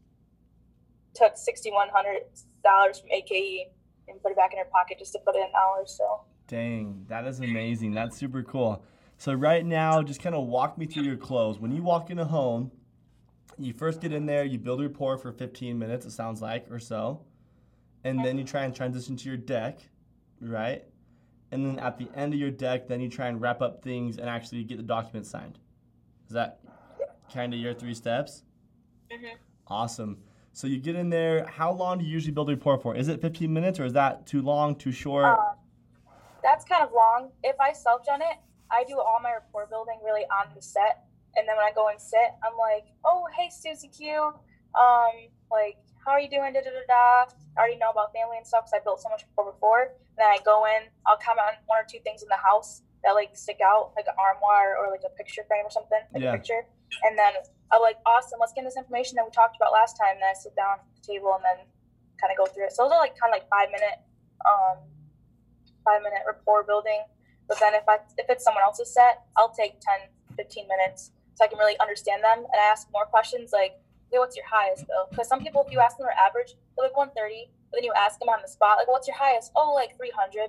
took 1.14 1.36
sixty 1.36 1.70
one 1.70 1.88
hundred 1.92 2.22
dollars 2.62 3.00
from 3.00 3.10
AKE 3.10 3.68
and 4.08 4.22
put 4.22 4.32
it 4.32 4.36
back 4.36 4.52
in 4.52 4.58
her 4.58 4.64
pocket 4.66 4.98
just 4.98 5.12
to 5.12 5.18
put 5.24 5.34
it 5.34 5.40
in 5.40 5.50
ours. 5.54 5.94
So 5.96 6.22
Dang, 6.48 7.06
that 7.08 7.26
is 7.26 7.40
amazing. 7.40 7.92
That's 7.92 8.16
super 8.16 8.42
cool. 8.42 8.84
So 9.18 9.32
right 9.32 9.64
now, 9.64 10.02
just 10.02 10.22
kind 10.22 10.34
of 10.34 10.46
walk 10.46 10.78
me 10.78 10.86
through 10.86 11.04
your 11.04 11.16
clothes. 11.16 11.58
When 11.58 11.72
you 11.72 11.82
walk 11.82 12.10
in 12.10 12.18
a 12.18 12.24
home, 12.24 12.70
you 13.58 13.72
first 13.72 14.00
get 14.00 14.12
in 14.12 14.26
there, 14.26 14.44
you 14.44 14.58
build 14.58 14.80
rapport 14.80 15.16
for 15.16 15.32
15 15.32 15.78
minutes, 15.78 16.06
it 16.06 16.12
sounds 16.12 16.42
like, 16.42 16.70
or 16.70 16.78
so. 16.78 17.22
And 18.04 18.24
then 18.24 18.38
you 18.38 18.44
try 18.44 18.64
and 18.64 18.74
transition 18.74 19.16
to 19.16 19.28
your 19.28 19.38
deck, 19.38 19.80
right? 20.40 20.84
And 21.50 21.64
then 21.64 21.78
at 21.78 21.98
the 21.98 22.08
end 22.14 22.34
of 22.34 22.38
your 22.38 22.50
deck, 22.50 22.86
then 22.86 23.00
you 23.00 23.08
try 23.08 23.28
and 23.28 23.40
wrap 23.40 23.62
up 23.62 23.82
things 23.82 24.18
and 24.18 24.28
actually 24.28 24.62
get 24.64 24.76
the 24.76 24.82
document 24.82 25.26
signed. 25.26 25.58
Is 26.28 26.34
that 26.34 26.60
kind 27.32 27.54
of 27.54 27.58
your 27.58 27.74
three 27.74 27.94
steps? 27.94 28.42
Mhm. 29.10 29.38
Awesome. 29.68 30.22
So 30.52 30.66
you 30.66 30.78
get 30.78 30.96
in 30.96 31.10
there. 31.10 31.44
How 31.46 31.72
long 31.72 31.98
do 31.98 32.04
you 32.04 32.10
usually 32.10 32.32
build 32.32 32.48
a 32.48 32.52
report 32.52 32.82
for? 32.82 32.94
Is 32.94 33.08
it 33.08 33.20
15 33.20 33.52
minutes 33.52 33.78
or 33.78 33.84
is 33.84 33.92
that 33.92 34.26
too 34.26 34.42
long, 34.42 34.74
too 34.74 34.92
short? 34.92 35.26
um, 35.26 35.56
that's 36.42 36.64
kind 36.64 36.82
of 36.82 36.92
long. 36.92 37.30
If 37.42 37.56
I 37.60 37.72
self 37.72 38.04
gen 38.06 38.22
it, 38.22 38.38
I 38.70 38.84
do 38.84 38.98
all 38.98 39.18
my 39.22 39.32
rapport 39.32 39.66
building 39.66 39.98
really 40.04 40.24
on 40.24 40.54
the 40.54 40.62
set. 40.62 41.04
And 41.36 41.46
then 41.46 41.56
when 41.56 41.66
I 41.66 41.72
go 41.74 41.88
and 41.88 42.00
sit, 42.00 42.32
I'm 42.42 42.56
like, 42.56 42.86
oh, 43.04 43.26
hey, 43.36 43.50
Susie 43.50 43.88
Q. 43.88 44.32
Um, 44.74 45.28
like, 45.50 45.76
how 46.04 46.12
are 46.12 46.20
you 46.20 46.30
doing? 46.30 46.52
Da 46.54 46.60
da 46.60 46.70
da 46.70 46.86
da. 46.88 47.32
I 47.56 47.60
already 47.60 47.76
know 47.76 47.90
about 47.90 48.12
family 48.14 48.38
and 48.38 48.46
stuff 48.46 48.64
because 48.64 48.80
I 48.80 48.84
built 48.84 49.02
so 49.02 49.10
much 49.10 49.24
rapport 49.28 49.52
before. 49.52 49.82
And 49.82 50.18
then 50.18 50.26
I 50.26 50.38
go 50.44 50.64
in, 50.64 50.88
I'll 51.06 51.18
comment 51.18 51.46
on 51.48 51.54
one 51.66 51.78
or 51.82 51.86
two 51.88 51.98
things 52.04 52.22
in 52.22 52.28
the 52.28 52.36
house 52.40 52.82
that 53.04 53.12
like 53.12 53.36
stick 53.36 53.58
out, 53.64 53.92
like 53.96 54.06
an 54.08 54.14
armoire 54.18 54.76
or 54.78 54.90
like 54.90 55.02
a 55.06 55.12
picture 55.16 55.42
frame 55.48 55.64
or 55.64 55.70
something, 55.70 56.00
like 56.14 56.22
Yeah. 56.22 56.32
a 56.34 56.36
picture. 56.38 56.66
And 57.04 57.18
then 57.18 57.32
I'm 57.72 57.82
like, 57.82 57.96
awesome, 58.06 58.38
let's 58.40 58.52
get 58.52 58.64
this 58.64 58.76
information 58.76 59.16
that 59.16 59.24
we 59.24 59.30
talked 59.30 59.56
about 59.56 59.72
last 59.72 59.96
time. 59.98 60.16
And 60.18 60.22
then 60.22 60.30
I 60.30 60.38
sit 60.38 60.54
down 60.56 60.78
at 60.80 60.86
the 60.96 61.02
table 61.06 61.34
and 61.34 61.44
then 61.44 61.66
kind 62.20 62.30
of 62.30 62.36
go 62.38 62.46
through 62.46 62.66
it. 62.66 62.72
So 62.72 62.84
those 62.84 62.92
are 62.94 63.00
like 63.02 63.18
kind 63.18 63.30
of 63.32 63.38
like 63.42 63.48
five 63.50 63.68
minute, 63.70 63.98
um, 64.46 64.78
five 65.84 66.02
minute 66.02 66.22
rapport 66.26 66.62
building. 66.64 67.02
But 67.48 67.58
then 67.60 67.74
if 67.74 67.86
I 67.88 67.98
if 68.18 68.26
it's 68.28 68.42
someone 68.42 68.62
else's 68.62 68.92
set, 68.92 69.22
I'll 69.36 69.52
take 69.54 69.78
10, 69.80 70.10
15 70.36 70.66
minutes 70.66 71.12
so 71.34 71.44
I 71.44 71.48
can 71.48 71.58
really 71.58 71.78
understand 71.78 72.24
them 72.24 72.38
and 72.38 72.56
I 72.58 72.64
ask 72.72 72.88
more 72.90 73.04
questions 73.06 73.52
like, 73.52 73.78
okay, 74.08 74.18
what's 74.18 74.34
your 74.36 74.46
highest 74.48 74.86
though? 74.88 75.06
Because 75.10 75.28
some 75.28 75.42
people, 75.42 75.62
if 75.66 75.70
you 75.72 75.78
ask 75.80 75.96
them 75.98 76.06
their 76.06 76.16
average, 76.18 76.54
they're 76.74 76.86
like 76.88 76.96
130. 76.96 77.50
But 77.70 77.78
then 77.78 77.84
you 77.84 77.92
ask 77.94 78.18
them 78.18 78.28
on 78.30 78.38
the 78.42 78.48
spot, 78.48 78.78
like, 78.78 78.88
what's 78.88 79.06
your 79.06 79.16
highest? 79.18 79.52
Oh, 79.54 79.74
like 79.74 79.96
300. 79.98 80.48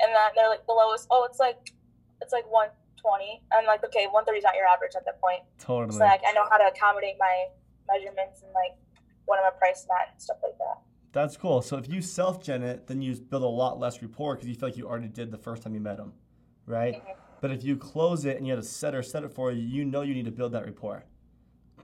And 0.00 0.08
then 0.14 0.30
they're 0.36 0.48
like 0.48 0.64
the 0.66 0.72
lowest. 0.72 1.08
Oh, 1.10 1.24
it's 1.28 1.40
like 1.40 1.72
it's 2.20 2.32
like 2.32 2.44
120. 2.50 3.42
I'm 3.52 3.66
like, 3.66 3.84
okay, 3.84 4.06
130 4.06 4.38
is 4.38 4.44
not 4.44 4.54
your 4.54 4.66
average 4.66 4.92
at 4.96 5.04
that 5.06 5.20
point. 5.20 5.42
totally. 5.58 5.98
So 5.98 6.04
like 6.04 6.20
I 6.26 6.32
know 6.32 6.44
how 6.50 6.58
to 6.58 6.66
accommodate 6.66 7.16
my 7.18 7.46
measurements 7.88 8.42
and 8.42 8.52
like 8.52 8.76
what 9.26 9.38
am 9.38 9.44
I 9.46 9.50
pricing 9.56 9.88
at 10.00 10.12
and 10.12 10.20
stuff 10.22 10.38
like 10.42 10.56
that. 10.58 10.80
That's 11.12 11.36
cool. 11.36 11.60
So 11.62 11.76
if 11.76 11.88
you 11.88 12.02
self 12.02 12.42
gen 12.42 12.62
it, 12.62 12.86
then 12.86 13.02
you 13.02 13.14
build 13.16 13.42
a 13.42 13.46
lot 13.46 13.78
less 13.78 14.00
rapport 14.02 14.34
because 14.36 14.48
you 14.48 14.54
feel 14.54 14.68
like 14.68 14.76
you 14.76 14.86
already 14.86 15.08
did 15.08 15.30
the 15.30 15.38
first 15.38 15.62
time 15.62 15.74
you 15.74 15.80
met 15.80 15.96
them, 15.96 16.12
right? 16.66 16.94
Mhm. 16.94 17.14
But 17.40 17.50
if 17.50 17.64
you 17.64 17.76
close 17.76 18.24
it 18.26 18.36
and 18.36 18.46
you 18.46 18.52
had 18.52 18.58
a 18.58 18.66
setter 18.66 19.02
set 19.02 19.24
it 19.24 19.32
for 19.32 19.50
you, 19.50 19.62
you 19.62 19.84
know 19.84 20.02
you 20.02 20.14
need 20.14 20.26
to 20.26 20.30
build 20.30 20.52
that 20.52 20.64
rapport. 20.66 21.04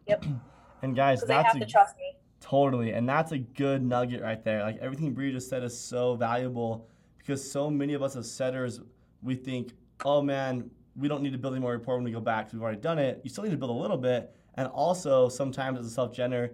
Yep. 0.06 0.24
And 0.82 0.94
guys, 0.94 1.22
that's 1.26 1.46
have 1.46 1.56
a, 1.56 1.60
to 1.60 1.66
trust 1.66 1.96
me. 1.96 2.14
totally, 2.38 2.92
and 2.92 3.08
that's 3.08 3.32
a 3.32 3.38
good 3.38 3.82
nugget 3.82 4.20
right 4.22 4.44
there. 4.44 4.62
Like 4.62 4.76
everything 4.76 5.14
Bri 5.14 5.32
just 5.32 5.48
said 5.48 5.64
is 5.64 5.76
so 5.76 6.14
valuable 6.14 6.86
because 7.16 7.50
so 7.50 7.70
many 7.70 7.94
of 7.94 8.02
us 8.02 8.14
as 8.14 8.30
setters, 8.30 8.80
we 9.22 9.34
think, 9.34 9.72
oh 10.04 10.22
man, 10.22 10.70
we 10.96 11.08
don't 11.08 11.22
need 11.22 11.32
to 11.32 11.38
build 11.38 11.54
any 11.54 11.60
more 11.60 11.72
rapport 11.72 11.96
when 11.96 12.04
we 12.04 12.10
go 12.10 12.20
back 12.20 12.46
because 12.46 12.54
we've 12.54 12.62
already 12.62 12.80
done 12.80 12.98
it. 12.98 13.20
You 13.24 13.30
still 13.30 13.44
need 13.44 13.50
to 13.50 13.56
build 13.56 13.70
a 13.70 13.74
little 13.74 13.96
bit, 13.98 14.34
and 14.54 14.68
also 14.68 15.28
sometimes 15.28 15.78
as 15.78 15.86
a 15.86 15.90
self 15.90 16.12
genner, 16.12 16.50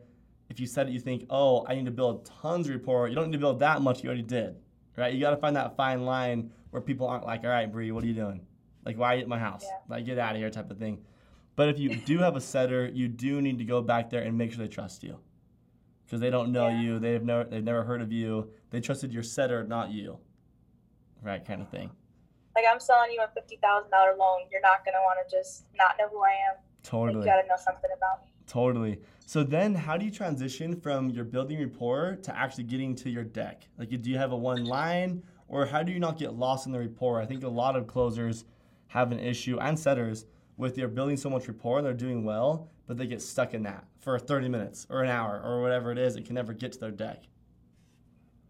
if 0.48 0.60
you 0.60 0.66
said 0.66 0.88
it, 0.88 0.92
you 0.92 1.00
think, 1.00 1.26
oh, 1.30 1.64
I 1.68 1.74
need 1.74 1.86
to 1.86 1.90
build 1.90 2.30
tons 2.42 2.68
of 2.68 2.74
rapport. 2.74 3.08
You 3.08 3.14
don't 3.14 3.26
need 3.26 3.36
to 3.36 3.38
build 3.38 3.60
that 3.60 3.80
much. 3.82 4.02
You 4.02 4.08
already 4.08 4.22
did, 4.22 4.56
right? 4.96 5.12
You 5.14 5.20
got 5.20 5.30
to 5.30 5.36
find 5.36 5.56
that 5.56 5.76
fine 5.76 6.04
line 6.04 6.50
where 6.70 6.82
people 6.82 7.06
aren't 7.06 7.24
like, 7.24 7.44
all 7.44 7.50
right, 7.50 7.70
Bri, 7.70 7.90
what 7.92 8.04
are 8.04 8.06
you 8.06 8.14
doing? 8.14 8.40
Like, 8.84 8.98
why 8.98 9.14
are 9.14 9.16
you 9.16 9.22
at 9.22 9.28
my 9.28 9.38
house? 9.38 9.62
Yeah. 9.64 9.76
Like, 9.88 10.04
get 10.06 10.18
out 10.18 10.32
of 10.32 10.38
here, 10.38 10.50
type 10.50 10.70
of 10.70 10.78
thing. 10.78 10.98
But 11.54 11.68
if 11.68 11.78
you 11.78 11.96
do 12.06 12.18
have 12.18 12.34
a 12.36 12.40
setter, 12.40 12.90
you 12.92 13.08
do 13.08 13.40
need 13.40 13.58
to 13.58 13.64
go 13.64 13.80
back 13.80 14.10
there 14.10 14.22
and 14.22 14.36
make 14.36 14.52
sure 14.52 14.58
they 14.64 14.68
trust 14.72 15.02
you, 15.04 15.18
because 16.04 16.20
they 16.20 16.30
don't 16.30 16.50
know 16.52 16.68
Yeah. 16.68 16.80
you. 16.80 16.98
They've 16.98 17.22
never 17.22 17.44
they've 17.44 17.62
never 17.64 17.84
heard 17.84 18.02
of 18.02 18.10
you. 18.12 18.50
They 18.70 18.80
trusted 18.80 19.12
your 19.12 19.22
setter, 19.22 19.62
not 19.64 19.90
you, 19.90 20.18
right? 21.22 21.44
Kind 21.44 21.62
of 21.62 21.68
thing. 21.68 21.90
Like 22.54 22.64
I'm 22.70 22.80
selling 22.80 23.12
you 23.12 23.22
a 23.22 23.28
fifty 23.34 23.56
thousand 23.56 23.90
dollar 23.90 24.14
loan. 24.18 24.40
You're 24.50 24.60
not 24.60 24.84
gonna 24.84 24.98
want 25.00 25.18
to 25.26 25.36
just 25.36 25.64
not 25.76 25.96
know 25.98 26.08
who 26.08 26.22
I 26.22 26.30
am. 26.50 26.56
Like, 26.56 26.82
Totally. 26.82 27.18
you 27.20 27.32
gotta 27.32 27.46
know 27.48 27.56
something 27.56 27.90
about 27.96 28.22
me. 28.22 28.28
Totally. 28.46 29.00
So 29.24 29.42
then, 29.44 29.74
how 29.74 29.96
do 29.96 30.04
you 30.04 30.10
transition 30.10 30.78
from 30.78 31.08
your 31.10 31.24
building 31.24 31.58
rapport 31.58 32.16
to 32.22 32.36
actually 32.36 32.64
getting 32.64 32.94
to 32.96 33.08
your 33.10 33.24
deck? 33.24 33.66
Like, 33.78 33.88
do 34.02 34.10
you 34.10 34.18
have 34.18 34.32
a 34.32 34.36
one 34.36 34.64
line, 34.64 35.22
or 35.48 35.64
how 35.64 35.82
do 35.82 35.92
you 35.92 36.00
not 36.00 36.18
get 36.18 36.34
lost 36.34 36.66
in 36.66 36.72
the 36.72 36.78
rapport? 36.78 37.20
I 37.20 37.26
think 37.26 37.44
a 37.44 37.48
lot 37.48 37.76
of 37.76 37.86
closers 37.86 38.44
have 38.88 39.10
an 39.12 39.20
issue 39.20 39.58
and 39.58 39.78
setters 39.78 40.26
with 40.58 40.74
they're 40.74 40.88
building 40.88 41.16
so 41.16 41.30
much 41.30 41.48
rapport 41.48 41.78
and 41.78 41.86
they're 41.86 41.94
doing 41.94 42.24
well, 42.24 42.68
but 42.86 42.98
they 42.98 43.06
get 43.06 43.22
stuck 43.22 43.54
in 43.54 43.62
that 43.62 43.84
for 43.98 44.18
30 44.18 44.48
minutes 44.48 44.86
or 44.90 45.02
an 45.02 45.08
hour 45.08 45.40
or 45.42 45.62
whatever 45.62 45.90
it 45.92 45.98
is. 45.98 46.16
It 46.16 46.26
can 46.26 46.34
never 46.34 46.52
get 46.52 46.72
to 46.72 46.78
their 46.78 46.90
deck. 46.90 47.22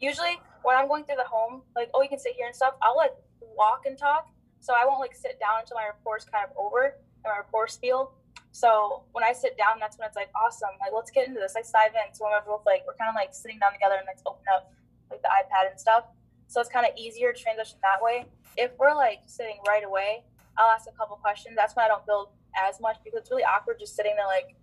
Usually, 0.01 0.41
when 0.65 0.77
I'm 0.77 0.88
going 0.88 1.05
through 1.05 1.17
the 1.17 1.29
home, 1.31 1.62
like, 1.77 1.91
oh, 1.95 2.03
you 2.03 2.09
can 2.09 2.19
sit 2.19 2.33
here 2.35 2.47
and 2.47 2.57
stuff, 2.57 2.75
I'll 2.83 2.97
like 2.97 3.12
walk 3.57 3.85
and 3.87 3.97
talk. 3.97 4.29
So 4.61 4.75
I 4.75 4.87
won't 4.87 5.01
like 5.01 5.15
sit 5.15 5.41
down 5.41 5.61
until 5.61 5.77
my 5.77 5.87
rapport's 5.87 6.25
kind 6.25 6.45
of 6.49 6.57
over 6.57 6.85
and 6.85 7.25
my 7.25 7.38
rapport 7.38 7.67
spiel. 7.69 8.12
So 8.53 9.05
when 9.12 9.25
I 9.25 9.33
sit 9.33 9.57
down, 9.57 9.81
that's 9.81 9.99
when 9.99 10.07
it's 10.07 10.17
like 10.17 10.31
awesome. 10.37 10.77
Like 10.81 10.93
let's 10.95 11.11
get 11.11 11.27
into 11.27 11.41
this. 11.41 11.53
Let's 11.55 11.73
dive 11.73 11.97
in. 11.97 12.15
So 12.15 12.25
when 12.25 12.33
we're 12.33 12.45
both 12.45 12.65
like 12.67 12.85
we're 12.87 12.95
kind 12.95 13.09
of 13.09 13.17
like 13.17 13.35
sitting 13.35 13.59
down 13.59 13.73
together 13.73 13.97
and 13.97 14.07
let's 14.07 14.23
open 14.27 14.45
up 14.55 14.73
like 15.11 15.23
the 15.23 15.29
iPad 15.29 15.71
and 15.71 15.81
stuff. 15.81 16.05
So 16.49 16.61
it's 16.61 16.71
kind 16.71 16.87
of 16.87 16.93
easier 16.97 17.33
to 17.33 17.38
transition 17.38 17.79
that 17.83 18.03
way. 18.03 18.27
If 18.57 18.73
we're 18.79 18.95
like 18.95 19.25
sitting 19.27 19.57
right 19.67 19.85
away, 19.85 20.23
I'll 20.59 20.71
ask 20.71 20.87
a 20.87 20.93
couple 20.93 21.17
questions. 21.17 21.57
That's 21.57 21.75
when 21.75 21.85
I 21.85 21.88
don't 21.88 22.05
build 22.05 22.29
as 22.53 22.81
much 22.81 22.97
because 23.03 23.21
it's 23.21 23.31
really 23.31 23.45
awkward 23.45 23.79
just 23.81 23.97
sitting 23.97 24.15
there 24.17 24.27
like 24.27 24.55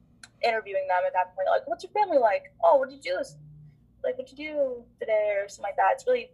interviewing 0.45 0.85
them 0.87 1.01
at 1.05 1.13
that 1.13 1.35
point. 1.35 1.47
Like, 1.49 1.67
what's 1.67 1.83
your 1.83 1.91
family 1.91 2.19
like? 2.19 2.53
Oh, 2.63 2.77
what 2.77 2.89
did 2.89 3.03
you 3.03 3.17
do? 3.17 3.17
Like, 4.03 4.17
what 4.17 4.27
did 4.27 4.37
you 4.37 4.53
do 4.53 4.83
today 4.99 5.35
or 5.35 5.49
something 5.49 5.63
like 5.63 5.75
that? 5.77 5.93
It's 5.93 6.05
really 6.07 6.31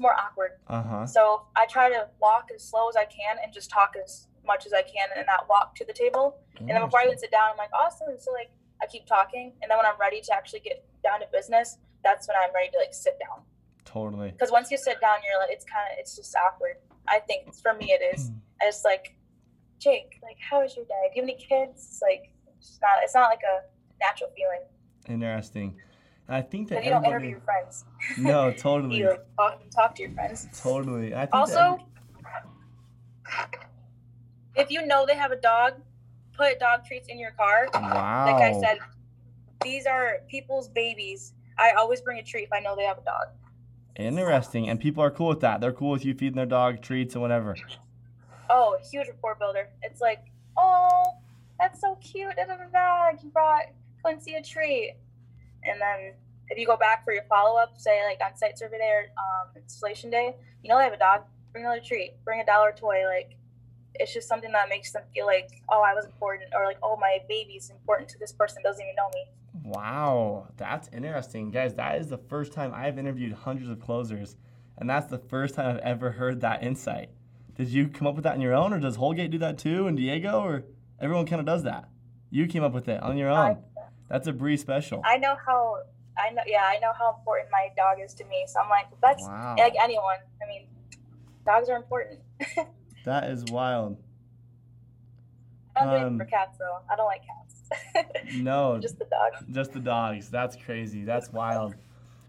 it's 0.00 0.02
more 0.02 0.14
awkward. 0.14 0.52
Uh 0.66 0.82
huh. 0.82 1.06
So 1.06 1.42
I 1.56 1.66
try 1.66 1.88
to 1.90 2.08
walk 2.20 2.48
as 2.54 2.64
slow 2.64 2.88
as 2.88 2.96
I 2.96 3.04
can 3.04 3.36
and 3.42 3.52
just 3.52 3.70
talk 3.70 3.94
as 4.02 4.28
much 4.46 4.64
as 4.66 4.72
I 4.72 4.82
can 4.82 5.08
and 5.16 5.26
not 5.26 5.48
walk 5.48 5.74
to 5.76 5.84
the 5.84 5.92
table. 5.92 6.38
And 6.58 6.68
then 6.68 6.80
before 6.80 7.00
I 7.00 7.04
even 7.04 7.18
sit 7.18 7.30
down, 7.30 7.50
I'm 7.52 7.56
like, 7.56 7.72
awesome. 7.72 8.08
So 8.18 8.32
like 8.32 8.50
I 8.82 8.86
keep 8.86 9.06
talking, 9.06 9.52
and 9.60 9.70
then 9.70 9.76
when 9.76 9.86
I'm 9.86 9.98
ready 10.00 10.20
to 10.22 10.34
actually 10.34 10.60
get 10.60 10.84
down 11.04 11.20
to 11.20 11.26
business, 11.32 11.78
that's 12.02 12.26
when 12.26 12.36
I'm 12.42 12.52
ready 12.54 12.70
to 12.72 12.78
like 12.78 12.94
sit 12.94 13.18
down. 13.20 13.44
Totally. 13.84 14.30
Because 14.30 14.50
once 14.50 14.70
you 14.70 14.78
sit 14.78 15.00
down, 15.00 15.18
you're 15.26 15.38
like, 15.38 15.50
it's 15.50 15.64
kind 15.64 15.86
of, 15.92 15.98
it's 15.98 16.16
just 16.16 16.34
awkward. 16.36 16.76
I 17.08 17.18
think 17.20 17.54
for 17.54 17.74
me 17.74 17.92
it 17.92 18.14
is. 18.14 18.30
I 18.62 18.66
just 18.66 18.84
like, 18.84 19.14
Jake, 19.78 20.18
like, 20.22 20.36
how 20.38 20.62
is 20.62 20.76
your 20.76 20.84
day? 20.84 21.10
Do 21.12 21.20
you 21.20 21.26
have 21.26 21.30
any 21.30 21.38
kids? 21.38 21.86
It's 21.90 22.02
like, 22.02 22.30
it's 22.58 22.78
not, 22.80 23.02
it's 23.02 23.14
not 23.14 23.28
like 23.28 23.40
a 23.42 23.64
natural 24.00 24.30
feeling. 24.36 24.64
Interesting. 25.08 25.76
I 26.30 26.42
think 26.42 26.68
that 26.68 26.84
you 26.84 26.90
don't 26.90 27.04
interview 27.04 27.30
your 27.30 27.40
friends. 27.40 27.84
No, 28.18 28.52
totally. 28.52 28.98
You 28.98 29.16
talk, 29.36 29.60
talk 29.74 29.94
to 29.96 30.02
your 30.02 30.12
friends. 30.12 30.46
Totally. 30.62 31.12
I 31.12 31.26
Also, 31.32 31.78
if 34.56 34.70
you 34.70 34.86
know 34.86 35.04
they 35.06 35.16
have 35.16 35.32
a 35.32 35.36
dog, 35.40 35.74
put 36.36 36.58
dog 36.58 36.84
treats 36.84 37.08
in 37.08 37.18
your 37.18 37.32
car. 37.32 37.68
wow. 37.74 38.26
Like 38.32 38.42
I 38.42 38.60
said, 38.60 38.78
these 39.62 39.86
are 39.86 40.18
people's 40.28 40.68
babies. 40.68 41.34
I 41.58 41.72
always 41.72 42.00
bring 42.00 42.18
a 42.18 42.22
treat 42.22 42.44
if 42.44 42.52
I 42.52 42.60
know 42.60 42.74
they 42.76 42.84
have 42.84 42.98
a 42.98 43.04
dog. 43.04 43.26
Interesting. 43.96 44.68
And 44.68 44.80
people 44.80 45.02
are 45.02 45.10
cool 45.10 45.28
with 45.28 45.40
that. 45.40 45.60
They're 45.60 45.72
cool 45.72 45.90
with 45.90 46.04
you 46.04 46.14
feeding 46.14 46.36
their 46.36 46.46
dog 46.46 46.80
treats 46.80 47.14
and 47.14 47.22
whatever. 47.22 47.56
Oh, 48.48 48.78
huge 48.90 49.08
rapport 49.08 49.36
builder. 49.38 49.68
It's 49.82 50.00
like, 50.00 50.24
oh, 50.56 51.04
that's 51.58 51.80
so 51.80 51.96
cute. 51.96 52.34
Da, 52.36 52.46
da, 52.46 52.56
da, 52.56 52.64
da. 52.72 53.10
You 53.22 53.28
brought 53.30 53.64
Quincy 54.02 54.34
a 54.34 54.42
treat. 54.42 54.94
And 55.64 55.80
then 55.80 56.14
if 56.48 56.58
you 56.58 56.66
go 56.66 56.76
back 56.76 57.04
for 57.04 57.12
your 57.12 57.24
follow 57.28 57.58
up, 57.58 57.78
say 57.78 58.02
like 58.04 58.20
on 58.24 58.36
site 58.36 58.58
survey 58.58 58.78
day 58.78 58.90
or 58.90 59.02
um, 59.18 59.56
installation 59.56 60.10
day, 60.10 60.34
you 60.62 60.68
know 60.68 60.78
they 60.78 60.84
have 60.84 60.92
a 60.92 60.98
dog, 60.98 61.22
bring 61.52 61.64
another 61.64 61.80
treat, 61.80 62.14
bring 62.24 62.40
a 62.40 62.46
dollar 62.46 62.72
toy. 62.72 63.04
Like, 63.06 63.36
it's 63.94 64.14
just 64.14 64.28
something 64.28 64.52
that 64.52 64.68
makes 64.68 64.92
them 64.92 65.02
feel 65.14 65.26
like, 65.26 65.50
oh, 65.68 65.82
I 65.82 65.94
was 65.94 66.06
important, 66.06 66.50
or 66.54 66.64
like, 66.64 66.78
oh, 66.82 66.96
my 66.96 67.18
baby's 67.28 67.70
important 67.70 68.08
to 68.10 68.18
this 68.18 68.32
person 68.32 68.62
doesn't 68.62 68.82
even 68.82 68.94
know 68.96 69.10
me. 69.12 69.24
Wow, 69.62 70.48
that's 70.56 70.88
interesting. 70.92 71.50
Guys, 71.50 71.74
that 71.74 72.00
is 72.00 72.08
the 72.08 72.18
first 72.18 72.52
time 72.52 72.72
I've 72.74 72.98
interviewed 72.98 73.32
hundreds 73.32 73.68
of 73.68 73.80
closers, 73.80 74.36
and 74.78 74.88
that's 74.88 75.06
the 75.06 75.18
first 75.18 75.54
time 75.54 75.76
I've 75.76 75.82
ever 75.82 76.12
heard 76.12 76.40
that 76.40 76.62
insight. 76.62 77.10
Did 77.56 77.68
you 77.68 77.88
come 77.88 78.06
up 78.06 78.14
with 78.14 78.24
that 78.24 78.34
on 78.34 78.40
your 78.40 78.54
own, 78.54 78.72
or 78.72 78.80
does 78.80 78.96
Holgate 78.96 79.30
do 79.30 79.38
that 79.38 79.58
too, 79.58 79.86
and 79.86 79.96
Diego, 79.96 80.40
or 80.40 80.64
everyone 81.00 81.26
kind 81.26 81.40
of 81.40 81.46
does 81.46 81.64
that? 81.64 81.88
You 82.30 82.46
came 82.46 82.62
up 82.62 82.72
with 82.72 82.88
it 82.88 83.02
on 83.02 83.16
your 83.16 83.28
own. 83.28 83.58
That's 84.10 84.26
a 84.26 84.32
Bri 84.32 84.56
special. 84.56 85.00
I 85.04 85.16
know 85.16 85.36
how. 85.46 85.78
I 86.18 86.30
know, 86.30 86.42
yeah, 86.46 86.64
I 86.64 86.78
know 86.80 86.90
how 86.98 87.14
important 87.18 87.48
my 87.50 87.68
dog 87.76 87.98
is 88.04 88.12
to 88.14 88.24
me. 88.24 88.44
So 88.46 88.60
I'm 88.60 88.68
like, 88.68 88.86
that's 89.00 89.22
Wow. 89.22 89.54
like 89.56 89.74
anyone. 89.80 90.18
I 90.42 90.46
mean, 90.48 90.66
dogs 91.46 91.68
are 91.70 91.76
important. 91.76 92.20
That 93.06 93.30
is 93.30 93.44
wild. 93.46 93.96
I 95.74 95.84
don't 95.86 96.02
Um, 96.02 96.14
it 96.16 96.18
for 96.18 96.30
cats 96.30 96.58
though. 96.58 96.78
I 96.90 96.96
don't 96.96 97.06
like 97.06 97.22
cats. 97.24 98.36
No, 98.36 98.78
Just 98.78 98.98
the 98.98 99.06
dog. 99.06 99.32
Just 99.50 99.72
the 99.72 99.80
dogs. 99.80 100.28
That's 100.28 100.54
crazy. 100.56 101.04
That's 101.04 101.32
wild. 101.32 101.76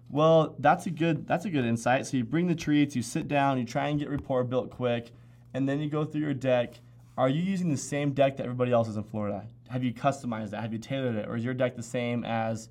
Well, 0.09 0.55
that's 0.59 0.85
a 0.85 0.91
good 0.91 1.27
that's 1.27 1.43
a 1.45 1.49
good 1.49 1.65
insight. 1.65 2.05
So 2.05 2.15
you 2.17 2.23
bring 2.23 2.47
the 2.47 2.55
treats, 2.55 2.95
you 2.95 3.01
sit 3.01 3.27
down, 3.27 3.57
you 3.57 3.65
try 3.65 3.87
and 3.89 3.99
get 3.99 4.09
rapport 4.09 4.43
built 4.45 4.69
quick, 4.69 5.11
and 5.53 5.67
then 5.67 5.79
you 5.81 5.89
go 5.89 6.05
through 6.05 6.21
your 6.21 6.33
deck. 6.33 6.75
Are 7.17 7.27
you 7.27 7.41
using 7.41 7.69
the 7.69 7.77
same 7.77 8.13
deck 8.13 8.37
that 8.37 8.43
everybody 8.43 8.71
else 8.71 8.87
is 8.87 8.95
in 8.95 9.03
Florida? 9.03 9.45
Have 9.71 9.83
you 9.83 9.93
customized 9.93 10.49
that? 10.51 10.61
Have 10.61 10.73
you 10.73 10.79
tailored 10.79 11.15
it, 11.15 11.27
or 11.29 11.35
is 11.35 11.45
your 11.45 11.53
deck 11.53 11.75
the 11.75 11.83
same 11.83 12.25
as 12.25 12.69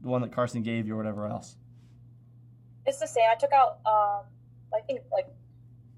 the 0.00 0.08
one 0.08 0.22
that 0.22 0.32
Carson 0.32 0.62
gave 0.62 0.86
you, 0.86 0.94
or 0.94 0.96
whatever 0.96 1.26
else? 1.26 1.56
It's 2.86 2.98
the 2.98 3.06
same. 3.06 3.24
I 3.30 3.36
took 3.36 3.52
out 3.52 3.78
um, 3.86 4.24
I 4.74 4.80
think 4.86 5.00
like 5.12 5.28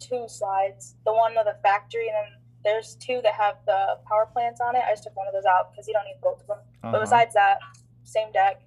two 0.01 0.27
slides. 0.29 0.96
The 1.05 1.12
one 1.12 1.37
of 1.38 1.46
the 1.46 1.57
factory, 1.62 2.09
and 2.09 2.16
then 2.16 2.38
there's 2.64 2.96
two 2.96 3.20
that 3.22 3.33
have 3.35 3.57
the 3.66 3.98
power 4.07 4.29
plants 4.33 4.61
on 4.61 4.77
it. 4.77 4.83
I 4.87 4.92
just 4.92 5.05
took 5.05 5.16
one 5.16 5.27
of 5.27 5.33
those 5.33 5.46
out 5.46 5.72
because 5.72 5.88
you 5.88 5.94
don't 5.94 6.05
need 6.05 6.20
both 6.22 6.40
of 6.40 6.46
them. 6.46 6.59
Uh-huh. 6.59 6.92
But 6.92 7.01
besides 7.01 7.35
that, 7.35 7.59
same 8.05 8.33
deck 8.33 8.62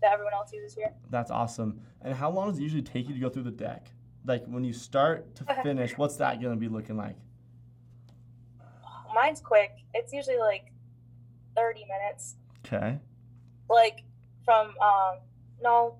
that 0.00 0.12
everyone 0.12 0.32
else 0.34 0.52
uses 0.52 0.74
here. 0.74 0.92
That's 1.10 1.30
awesome. 1.30 1.80
And 2.02 2.14
how 2.14 2.30
long 2.30 2.50
does 2.50 2.58
it 2.58 2.62
usually 2.62 2.82
take 2.82 3.08
you 3.08 3.14
to 3.14 3.20
go 3.20 3.28
through 3.28 3.44
the 3.44 3.50
deck? 3.50 3.90
Like 4.26 4.44
when 4.46 4.64
you 4.64 4.72
start 4.72 5.34
to 5.36 5.44
finish, 5.62 5.98
what's 5.98 6.16
that 6.16 6.40
gonna 6.40 6.56
be 6.56 6.68
looking 6.68 6.96
like? 6.96 7.16
Mine's 9.14 9.40
quick. 9.40 9.70
It's 9.94 10.12
usually 10.12 10.38
like 10.38 10.72
30 11.56 11.84
minutes. 11.86 12.36
Okay. 12.66 12.98
like 13.70 14.02
from 14.44 14.68
um 14.82 15.18
no 15.62 15.96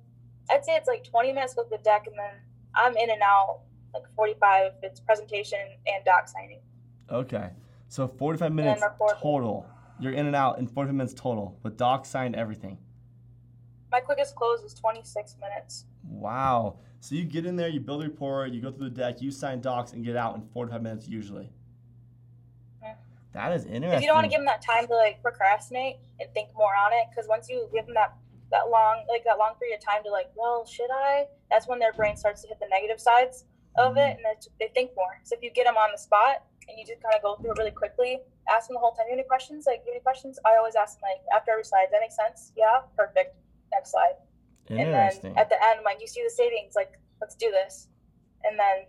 i'd 0.51 0.65
say 0.65 0.75
it's 0.77 0.89
like 0.89 1.05
20 1.05 1.33
minutes 1.33 1.55
with 1.57 1.69
the 1.71 1.79
deck 1.85 2.07
and 2.07 2.17
then 2.19 2.35
i'm 2.75 2.97
in 2.97 3.11
and 3.11 3.21
out 3.23 3.61
like 3.93 4.03
45 4.17 4.73
if 4.79 4.83
it's 4.83 5.01
presentation 5.01 5.59
and 5.87 6.05
doc 6.05 6.27
signing 6.29 6.61
Okay. 7.11 7.51
So 7.89 8.09
45 8.09 8.53
minutes 8.53 8.83
total. 9.21 9.67
You're 10.01 10.15
in 10.15 10.27
and 10.27 10.35
out 10.35 10.59
in 10.59 10.67
45 10.67 10.95
minutes 10.95 11.15
total, 11.15 11.59
with 11.63 11.77
doc 11.77 12.07
signed 12.07 12.35
everything. 12.35 12.79
my 13.93 14.01
quickest 14.01 14.35
close 14.35 14.61
is 14.63 14.73
26 14.75 15.37
minutes 15.41 15.85
Wow. 16.09 16.79
So 17.01 17.15
you 17.15 17.25
get 17.25 17.45
in 17.45 17.57
there, 17.57 17.69
you 17.69 17.81
build 17.81 18.03
a 18.03 18.09
rapport, 18.09 18.47
you 18.47 18.61
go 18.63 18.71
through 18.71 18.89
the 18.91 18.97
deck, 18.97 19.21
you 19.21 19.31
sign 19.31 19.61
docs, 19.61 19.93
and 19.93 20.03
get 20.05 20.17
out 20.17 20.35
in 20.37 20.43
45 20.55 20.83
minutes 20.83 21.07
usually. 21.09 21.51
That 23.35 23.53
is 23.53 23.67
interesting. 23.67 23.99
if 23.99 24.01
you 24.01 24.07
don't 24.07 24.17
want 24.17 24.25
to 24.25 24.31
give 24.31 24.39
them 24.39 24.47
that 24.47 24.63
time 24.63 24.87
to 24.87 24.95
like 24.95 25.21
procrastinate 25.21 25.97
and 26.21 26.31
think 26.33 26.51
more 26.55 26.75
on 26.75 26.93
it 26.93 27.11
because 27.11 27.29
once 27.29 27.49
you 27.51 27.69
give 27.75 27.87
them 27.87 27.95
that 27.95 28.15
that 28.51 28.71
long 28.71 29.05
like 29.11 29.25
that 29.25 29.39
long 29.39 29.55
period 29.59 29.77
of 29.77 29.85
time 29.85 30.03
to 30.05 30.11
like 30.11 30.31
well 30.37 30.65
should 30.65 30.91
i? 30.95 31.27
That's 31.51 31.67
when 31.67 31.79
their 31.79 31.93
brain 31.93 32.17
starts 32.17 32.43
to 32.43 32.49
hit 32.49 32.59
the 32.61 32.69
negative 32.71 33.01
sides 33.01 33.45
of 33.77 33.97
it 33.97 34.01
mm-hmm. 34.01 34.17
and 34.17 34.25
that's- 34.25 34.49
they 34.61 34.71
think 34.73 34.93
more. 34.97 35.19
So 35.25 35.35
if 35.35 35.43
you 35.43 35.51
get 35.51 35.67
them 35.67 35.77
on 35.77 35.91
the 35.91 35.99
spot 35.99 36.47
and 36.69 36.79
you 36.79 36.87
just 36.87 37.03
kind 37.03 37.15
of 37.15 37.23
go 37.23 37.35
through 37.37 37.53
it 37.53 37.59
really 37.59 37.75
quickly 37.75 38.21
ask 38.49 38.69
them 38.69 38.75
the 38.75 38.81
whole 38.81 38.93
time 38.93 39.07
you 39.11 39.13
have 39.13 39.19
any 39.19 39.27
questions? 39.29 39.67
Like 39.67 39.83
you 39.85 39.91
have 39.93 39.99
any 39.99 40.07
questions? 40.07 40.39
I 40.47 40.57
always 40.57 40.77
ask 40.77 41.01
them 41.01 41.11
like 41.11 41.23
after 41.35 41.51
every 41.51 41.65
slide 41.65 41.91
does 41.91 41.99
that 41.99 42.01
make 42.01 42.15
sense? 42.15 42.53
Yeah 42.57 42.87
perfect. 42.97 43.35
Next 43.73 43.91
slide. 43.91 44.15
Interesting. 44.71 45.35
and 45.35 45.37
then 45.37 45.39
at 45.43 45.51
the 45.51 45.59
end 45.59 45.81
like 45.85 45.99
you 46.01 46.07
see 46.07 46.23
the 46.23 46.31
savings 46.31 46.75
like 46.77 46.95
let's 47.21 47.35
do 47.35 47.51
this. 47.51 47.89
And 48.45 48.59
then 48.59 48.87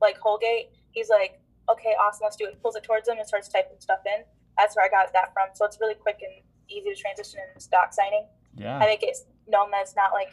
like 0.00 0.16
Holgate 0.16 0.72
he's 0.90 1.10
like 1.10 1.40
okay 1.70 1.94
awesome 2.00 2.20
let's 2.24 2.36
do 2.36 2.44
it 2.46 2.50
he 2.50 2.56
pulls 2.56 2.76
it 2.76 2.82
towards 2.82 3.08
him 3.08 3.18
and 3.18 3.26
starts 3.26 3.48
typing 3.48 3.78
stuff 3.78 4.00
in 4.06 4.24
that's 4.56 4.76
where 4.76 4.84
I 4.84 4.88
got 4.88 5.12
that 5.12 5.32
from 5.32 5.48
so 5.54 5.64
it's 5.64 5.78
really 5.80 5.94
quick 5.94 6.20
and 6.22 6.32
easy 6.68 6.94
to 6.94 7.00
transition 7.00 7.40
in 7.54 7.60
stock 7.60 7.92
signing 7.92 8.26
yeah. 8.56 8.78
I 8.78 8.86
think 8.86 9.02
it's 9.02 9.24
known 9.46 9.70
that 9.70 9.82
it's 9.82 9.96
not 9.96 10.12
like 10.12 10.32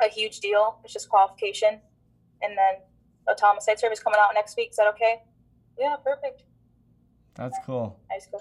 a 0.00 0.08
huge 0.12 0.40
deal 0.40 0.78
it's 0.84 0.92
just 0.92 1.08
qualification 1.08 1.80
and 2.42 2.56
then 2.56 2.82
they'll 3.26 3.36
tell 3.36 3.50
him 3.50 3.58
a 3.58 3.60
site 3.60 3.80
service 3.80 4.00
coming 4.00 4.20
out 4.20 4.30
next 4.34 4.56
week 4.56 4.70
is 4.70 4.76
that 4.76 4.86
okay 4.88 5.22
yeah 5.78 5.96
perfect 6.04 6.44
That's 7.38 7.56
cool. 7.64 7.98
I 8.10 8.18
just 8.18 8.32
go 8.32 8.38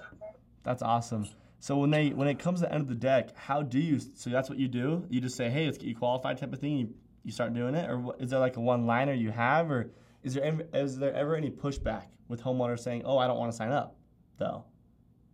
That's 0.63 0.81
awesome. 0.81 1.27
So 1.59 1.77
when 1.77 1.91
they 1.91 2.09
when 2.09 2.27
it 2.27 2.39
comes 2.39 2.61
to 2.61 2.65
the 2.65 2.73
end 2.73 2.81
of 2.81 2.87
the 2.89 2.95
deck, 2.95 3.35
how 3.35 3.61
do 3.61 3.79
you? 3.79 3.99
So 3.99 4.29
that's 4.29 4.49
what 4.49 4.57
you 4.57 4.67
do. 4.67 5.05
You 5.09 5.21
just 5.21 5.35
say, 5.35 5.49
"Hey, 5.49 5.65
let's 5.65 5.77
get 5.77 5.87
you 5.87 5.95
qualified," 5.95 6.37
type 6.37 6.53
of 6.53 6.59
thing. 6.59 6.77
You 6.77 6.93
you 7.23 7.31
start 7.31 7.53
doing 7.53 7.75
it, 7.75 7.89
or 7.89 7.99
what, 7.99 8.21
is 8.21 8.29
there 8.31 8.39
like 8.39 8.57
a 8.57 8.61
one 8.61 8.85
liner 8.85 9.13
you 9.13 9.31
have, 9.31 9.69
or 9.69 9.91
is 10.27 10.33
there 10.33 10.43
ever, 10.43 10.67
is 10.73 10.99
there 10.99 11.13
ever 11.13 11.35
any 11.35 11.49
pushback 11.49 12.03
with 12.27 12.43
homeowners 12.43 12.79
saying, 12.79 13.03
"Oh, 13.05 13.17
I 13.17 13.27
don't 13.27 13.37
want 13.39 13.49
to 13.51 13.57
sign 13.57 13.71
up," 13.71 13.95
though? 14.37 14.65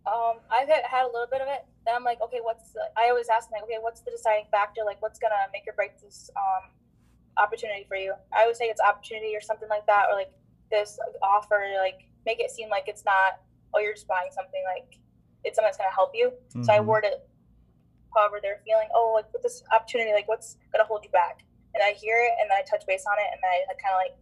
Um, 0.06 0.38
I've 0.50 0.68
had, 0.68 0.84
had 0.84 1.02
a 1.02 1.10
little 1.10 1.26
bit 1.30 1.40
of 1.40 1.48
it. 1.48 1.66
Then 1.84 1.96
I'm 1.96 2.04
like, 2.04 2.20
okay, 2.22 2.38
what's 2.42 2.70
the, 2.72 2.80
I 2.96 3.08
always 3.08 3.28
ask 3.28 3.48
them 3.48 3.56
like, 3.56 3.64
okay, 3.64 3.78
what's 3.80 4.02
the 4.02 4.10
deciding 4.10 4.44
factor? 4.50 4.82
Like, 4.84 5.02
what's 5.02 5.18
gonna 5.18 5.48
make 5.52 5.64
or 5.66 5.72
break 5.74 5.98
this 5.98 6.30
um, 6.36 6.70
opportunity 7.36 7.84
for 7.88 7.96
you? 7.96 8.14
I 8.32 8.42
always 8.42 8.56
say 8.58 8.66
it's 8.66 8.80
opportunity 8.80 9.34
or 9.34 9.40
something 9.40 9.68
like 9.68 9.84
that, 9.86 10.06
or 10.10 10.14
like 10.14 10.30
this 10.70 10.98
offer, 11.22 11.58
like 11.80 12.06
make 12.24 12.38
it 12.38 12.50
seem 12.52 12.68
like 12.70 12.84
it's 12.86 13.04
not, 13.04 13.42
oh, 13.74 13.80
you're 13.80 13.94
just 13.94 14.06
buying 14.06 14.30
something. 14.30 14.62
Like 14.64 15.00
it's 15.42 15.56
something 15.56 15.66
that's 15.66 15.78
gonna 15.78 15.90
help 15.92 16.12
you. 16.14 16.32
So 16.62 16.72
I 16.72 16.78
Mhm. 16.78 16.86
word 16.86 17.04
it 17.04 17.28
however 18.14 18.38
they're 18.40 18.60
feeling. 18.64 18.88
Oh, 18.94 19.12
like 19.14 19.32
with 19.32 19.42
this 19.42 19.64
opportunity, 19.74 20.12
like 20.12 20.28
what's 20.28 20.56
gonna 20.70 20.84
hold 20.84 21.02
you 21.02 21.10
back? 21.10 21.42
And 21.74 21.82
I 21.82 21.90
hear 21.92 22.16
it, 22.22 22.32
and 22.40 22.48
then 22.48 22.56
I 22.56 22.62
touch 22.62 22.86
base 22.86 23.04
on 23.10 23.18
it, 23.18 23.26
and 23.32 23.40
I 23.42 23.74
kind 23.82 23.90
of 23.90 23.98
like 23.98 24.14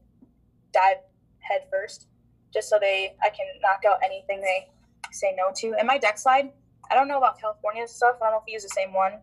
dive 0.73 0.99
head 1.41 1.63
first, 1.71 2.07
just 2.53 2.69
so 2.69 2.79
they 2.79 3.17
I 3.23 3.31
can 3.31 3.47
knock 3.61 3.83
out 3.89 3.99
anything 4.05 4.41
they 4.41 4.69
say 5.13 5.35
no 5.37 5.53
to. 5.57 5.75
And 5.79 5.87
my 5.87 5.99
deck 5.99 6.19
slide, 6.19 6.53
I 6.91 6.95
don't 6.95 7.09
know 7.09 7.19
about 7.19 7.41
California 7.41 7.87
stuff. 7.87 8.17
I 8.21 8.27
don't 8.27 8.33
know 8.33 8.39
if 8.39 8.45
you 8.47 8.55
use 8.55 8.63
the 8.63 8.69
same 8.71 8.93
one, 8.93 9.21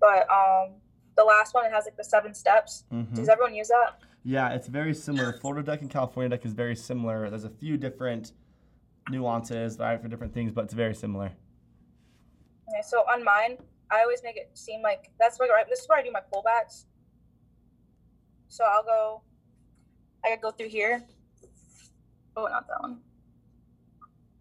but 0.00 0.28
um, 0.30 0.74
the 1.16 1.24
last 1.24 1.54
one 1.54 1.64
it 1.66 1.72
has 1.72 1.84
like 1.84 1.96
the 1.96 2.04
seven 2.04 2.34
steps. 2.34 2.84
Mhm. 2.92 3.14
Does 3.14 3.28
everyone 3.28 3.54
use 3.54 3.68
that? 3.68 4.00
Yeah, 4.24 4.50
it's 4.50 4.66
very 4.66 4.94
similar. 4.94 5.32
Florida 5.32 5.62
deck 5.62 5.80
and 5.80 5.90
California 5.90 6.28
deck 6.28 6.44
is 6.44 6.52
very 6.52 6.76
similar. 6.76 7.30
There's 7.30 7.44
a 7.44 7.50
few 7.50 7.76
different 7.76 8.32
nuances 9.10 9.78
right, 9.78 10.00
for 10.00 10.08
different 10.08 10.34
things, 10.34 10.52
but 10.52 10.64
it's 10.64 10.74
very 10.74 10.94
similar. 10.94 11.32
Okay, 12.68 12.82
so 12.82 12.98
on 13.10 13.24
mine, 13.24 13.56
I 13.90 14.02
always 14.02 14.22
make 14.22 14.36
it 14.36 14.50
seem 14.52 14.82
like 14.82 15.10
that's 15.18 15.38
where 15.38 15.48
this 15.68 15.80
is 15.80 15.88
where 15.88 15.98
I 15.98 16.02
do 16.02 16.10
my 16.10 16.20
pullbacks. 16.20 16.84
So 18.48 18.64
I'll 18.64 18.82
go. 18.84 19.22
I 20.24 20.36
go 20.36 20.50
through 20.50 20.68
here. 20.68 21.04
Oh, 22.36 22.46
not 22.46 22.66
that 22.68 22.80
one. 22.80 23.00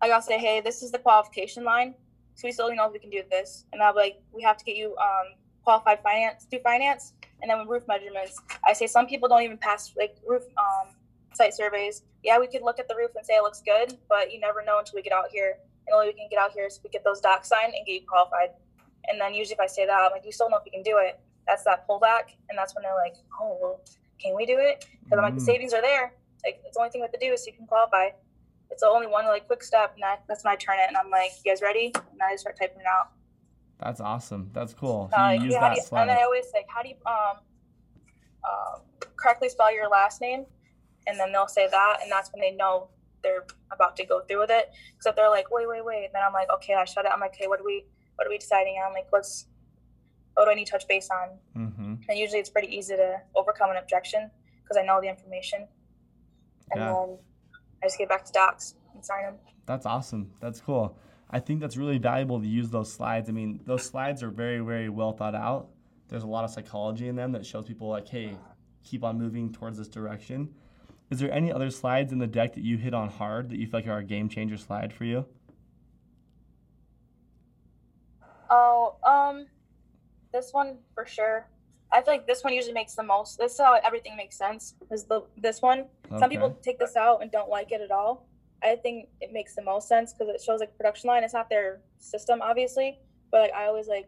I 0.02 0.08
gotta 0.08 0.24
say, 0.24 0.38
hey, 0.38 0.62
this 0.62 0.84
is 0.84 0.92
the 0.92 1.00
qualification 1.00 1.64
line. 1.64 1.96
So 2.36 2.48
we 2.48 2.52
still 2.52 2.68
don't 2.68 2.78
know 2.78 2.86
if 2.86 2.94
we 2.94 3.00
can 3.00 3.10
do 3.10 3.24
this, 3.32 3.66
and 3.74 3.82
I'll 3.82 3.94
be 3.94 4.00
like, 4.00 4.22
we 4.32 4.44
have 4.44 4.58
to 4.58 4.64
get 4.64 4.76
you 4.76 4.96
um, 4.98 5.34
qualified 5.64 6.04
finance 6.04 6.46
through 6.50 6.60
finance, 6.60 7.14
and 7.42 7.50
then 7.50 7.58
with 7.60 7.68
roof 7.68 7.88
measurements, 7.88 8.40
I 8.64 8.74
say 8.74 8.86
some 8.86 9.08
people 9.08 9.28
don't 9.28 9.42
even 9.42 9.58
pass 9.58 9.94
like 9.98 10.18
roof 10.28 10.44
um, 10.58 10.94
site 11.34 11.56
surveys. 11.56 12.04
Yeah, 12.24 12.38
we 12.40 12.48
could 12.48 12.62
look 12.62 12.80
at 12.80 12.88
the 12.88 12.96
roof 12.96 13.12
and 13.16 13.26
say 13.26 13.34
it 13.34 13.42
looks 13.42 13.62
good, 13.62 13.98
but 14.08 14.32
you 14.32 14.40
never 14.40 14.64
know 14.64 14.78
until 14.80 14.96
we 14.96 15.02
get 15.02 15.14
out 15.14 15.30
here. 15.32 15.58
And 15.88 15.96
only 15.96 16.08
we 16.08 16.14
can 16.14 16.28
get 16.30 16.40
out 16.40 16.52
here 16.52 16.68
is 16.68 16.80
we 16.84 16.90
get 16.90 17.04
those 17.04 17.22
docs 17.22 17.48
signed 17.48 17.74
and 17.76 17.86
get 17.86 17.94
you 17.94 18.08
qualified. 18.08 18.50
And 19.08 19.20
then 19.20 19.34
usually 19.34 19.54
if 19.54 19.60
I 19.60 19.68
say 19.68 19.86
that, 19.86 19.98
I'm 19.98 20.12
like, 20.12 20.26
you 20.26 20.32
still 20.32 20.50
know 20.50 20.58
if 20.58 20.66
you 20.66 20.72
can 20.72 20.84
do 20.84 20.98
it. 20.98 21.20
That's 21.48 21.64
that 21.64 21.88
pullback, 21.88 22.36
and 22.50 22.58
that's 22.58 22.76
when 22.76 22.84
they're 22.84 22.94
like, 22.94 23.16
oh, 23.40 23.58
well, 23.62 23.82
can 24.20 24.36
we 24.36 24.46
do 24.46 24.58
it? 24.58 24.86
Because 25.04 25.18
I'm 25.20 25.24
like, 25.24 25.36
the 25.36 25.42
Mm. 25.42 25.46
savings 25.46 25.74
are 25.74 25.82
there. 25.82 26.14
Like, 26.46 26.62
it's 26.66 26.76
the 26.76 26.80
only 26.82 26.92
thing 26.92 27.02
we 27.02 27.06
have 27.06 27.12
to 27.12 27.20
do 27.20 27.32
is 27.34 27.46
you 27.48 27.54
can 27.54 27.68
qualify. 27.68 28.10
It's 28.70 28.82
the 28.82 28.88
only 28.88 29.08
one 29.08 29.26
like 29.26 29.48
quick 29.48 29.64
step, 29.64 29.94
and 29.94 30.04
that, 30.04 30.24
that's 30.28 30.44
when 30.44 30.54
I 30.54 30.56
turn 30.58 30.78
it, 30.80 30.88
and 30.88 30.98
I'm 30.98 31.10
like, 31.10 31.32
you 31.44 31.52
guys 31.52 31.62
ready? 31.62 31.92
And 31.96 32.22
I 32.22 32.34
just 32.34 32.42
start 32.42 32.58
typing 32.60 32.82
it 32.82 32.86
out. 32.86 33.12
That's 33.80 34.02
awesome. 34.02 34.50
That's 34.54 34.74
cool. 34.74 35.10
So 35.14 35.22
Uh, 35.22 35.32
you 35.32 35.46
use 35.46 35.54
yeah, 35.54 35.62
that 35.62 35.76
you, 35.78 35.84
slide. 35.84 36.02
and 36.04 36.12
I 36.12 36.24
always 36.24 36.46
say, 36.52 36.66
how 36.68 36.82
do 36.82 36.90
you 36.90 36.96
um, 37.06 37.38
um, 38.44 38.82
correctly 39.16 39.50
spell 39.50 39.74
your 39.74 39.88
last 39.90 40.22
name? 40.22 40.46
And 41.06 41.18
then 41.20 41.32
they'll 41.32 41.48
say 41.48 41.68
that, 41.70 42.00
and 42.02 42.12
that's 42.12 42.32
when 42.34 42.42
they 42.42 42.52
know 42.52 42.90
they're 43.24 43.46
about 43.72 43.96
to 43.98 44.06
go 44.06 44.22
through 44.22 44.40
with 44.42 44.50
it. 44.52 44.72
Except 44.98 45.16
they're 45.16 45.30
like, 45.30 45.50
wait, 45.52 45.68
wait, 45.68 45.84
wait. 45.86 46.06
And 46.06 46.14
then 46.14 46.22
I'm 46.26 46.34
like, 46.34 46.50
okay, 46.56 46.74
I 46.74 46.84
shut 46.86 47.06
it. 47.06 47.12
I'm 47.14 47.20
like, 47.20 47.34
okay, 47.36 47.48
what 47.48 47.60
are 47.62 47.66
we, 47.66 47.86
what 48.16 48.28
are 48.28 48.30
we 48.30 48.38
deciding 48.38 48.76
on? 48.76 48.94
Like, 48.94 49.08
what's, 49.12 49.48
what 50.38 50.46
do 50.46 50.52
I 50.52 50.54
need 50.54 50.66
to 50.66 50.72
touch 50.72 50.88
base 50.88 51.10
on? 51.10 51.30
mm-hmm. 51.58 51.96
And 52.08 52.20
usually 52.20 52.40
it's 52.40 52.50
pretty 52.50 52.76
easy 52.76 52.96
to 52.96 53.20
overcome 53.36 53.72
an 53.72 53.78
objection 53.78 54.30
because 54.64 54.78
I 54.78 54.84
know 54.86 55.02
the 55.02 55.10
information. 55.10 55.68
And 56.72 56.80
Yeah. 56.80 56.94
then 56.94 57.18
I 57.82 57.88
just 57.88 57.98
get 57.98 58.08
back 58.08 58.24
to 58.26 58.32
docs 58.32 58.76
and 58.94 59.04
sign 59.04 59.24
them. 59.24 59.36
That's 59.66 59.86
awesome. 59.88 60.32
That's 60.40 60.62
cool. 60.62 60.96
I 61.32 61.40
think 61.40 61.60
that's 61.60 61.76
really 61.76 61.98
valuable 61.98 62.40
to 62.40 62.48
use 62.48 62.70
those 62.70 62.92
slides. 62.92 63.30
I 63.30 63.32
mean, 63.34 63.62
those 63.66 63.84
slides 63.84 64.22
are 64.22 64.30
very, 64.30 64.60
very 64.60 64.90
well 64.90 65.12
thought 65.12 65.34
out. 65.36 65.70
There's 66.08 66.24
a 66.24 66.28
lot 66.28 66.44
of 66.46 66.52
psychology 66.52 67.08
in 67.08 67.16
them 67.16 67.32
that 67.32 67.46
shows 67.46 67.66
people 67.66 67.90
like, 67.90 68.08
hey, 68.08 68.38
keep 68.84 69.04
on 69.04 69.18
moving 69.18 69.52
towards 69.52 69.78
this 69.78 69.88
direction. 69.88 70.54
Is 71.10 71.20
there 71.20 71.32
any 71.32 71.52
other 71.52 71.72
slides 71.72 72.14
in 72.14 72.20
the 72.20 72.28
deck 72.28 72.54
that 72.54 72.64
you 72.64 72.78
hit 72.78 72.94
on 72.94 73.10
hard 73.10 73.50
that 73.50 73.58
you 73.58 73.66
feel 73.66 73.80
like 73.80 73.88
are 73.88 73.98
a 73.98 74.04
game 74.04 74.30
changer 74.30 74.56
slide 74.58 74.94
for 74.94 75.04
you? 75.04 75.26
Oh, 78.50 78.96
um, 79.04 79.48
this 80.38 80.50
one 80.52 80.78
for 80.94 81.06
sure. 81.06 81.48
I 81.92 82.02
feel 82.02 82.14
like 82.16 82.28
this 82.28 82.44
one 82.44 82.54
usually 82.54 82.74
makes 82.74 82.96
the 82.96 83.04
most. 83.04 83.38
This 83.38 83.54
is 83.54 83.60
how 83.60 83.80
everything 83.90 84.16
makes 84.18 84.38
sense. 84.38 84.76
Is 84.92 85.06
the 85.06 85.22
this 85.38 85.62
one? 85.62 85.86
Some 86.20 86.30
people 86.30 86.50
take 86.62 86.80
this 86.80 86.96
out 86.96 87.22
and 87.22 87.32
don't 87.32 87.50
like 87.50 87.72
it 87.72 87.82
at 87.82 87.92
all. 87.92 88.28
I 88.64 88.76
think 88.76 89.08
it 89.22 89.32
makes 89.32 89.56
the 89.56 89.62
most 89.62 89.88
sense 89.88 90.14
because 90.14 90.28
it 90.34 90.42
shows 90.46 90.60
like 90.60 90.76
production 90.78 91.08
line. 91.08 91.24
It's 91.24 91.34
not 91.34 91.50
their 91.50 91.82
system, 92.00 92.42
obviously, 92.42 93.00
but 93.32 93.42
like 93.42 93.54
I 93.54 93.66
always 93.66 93.88
like, 93.88 94.08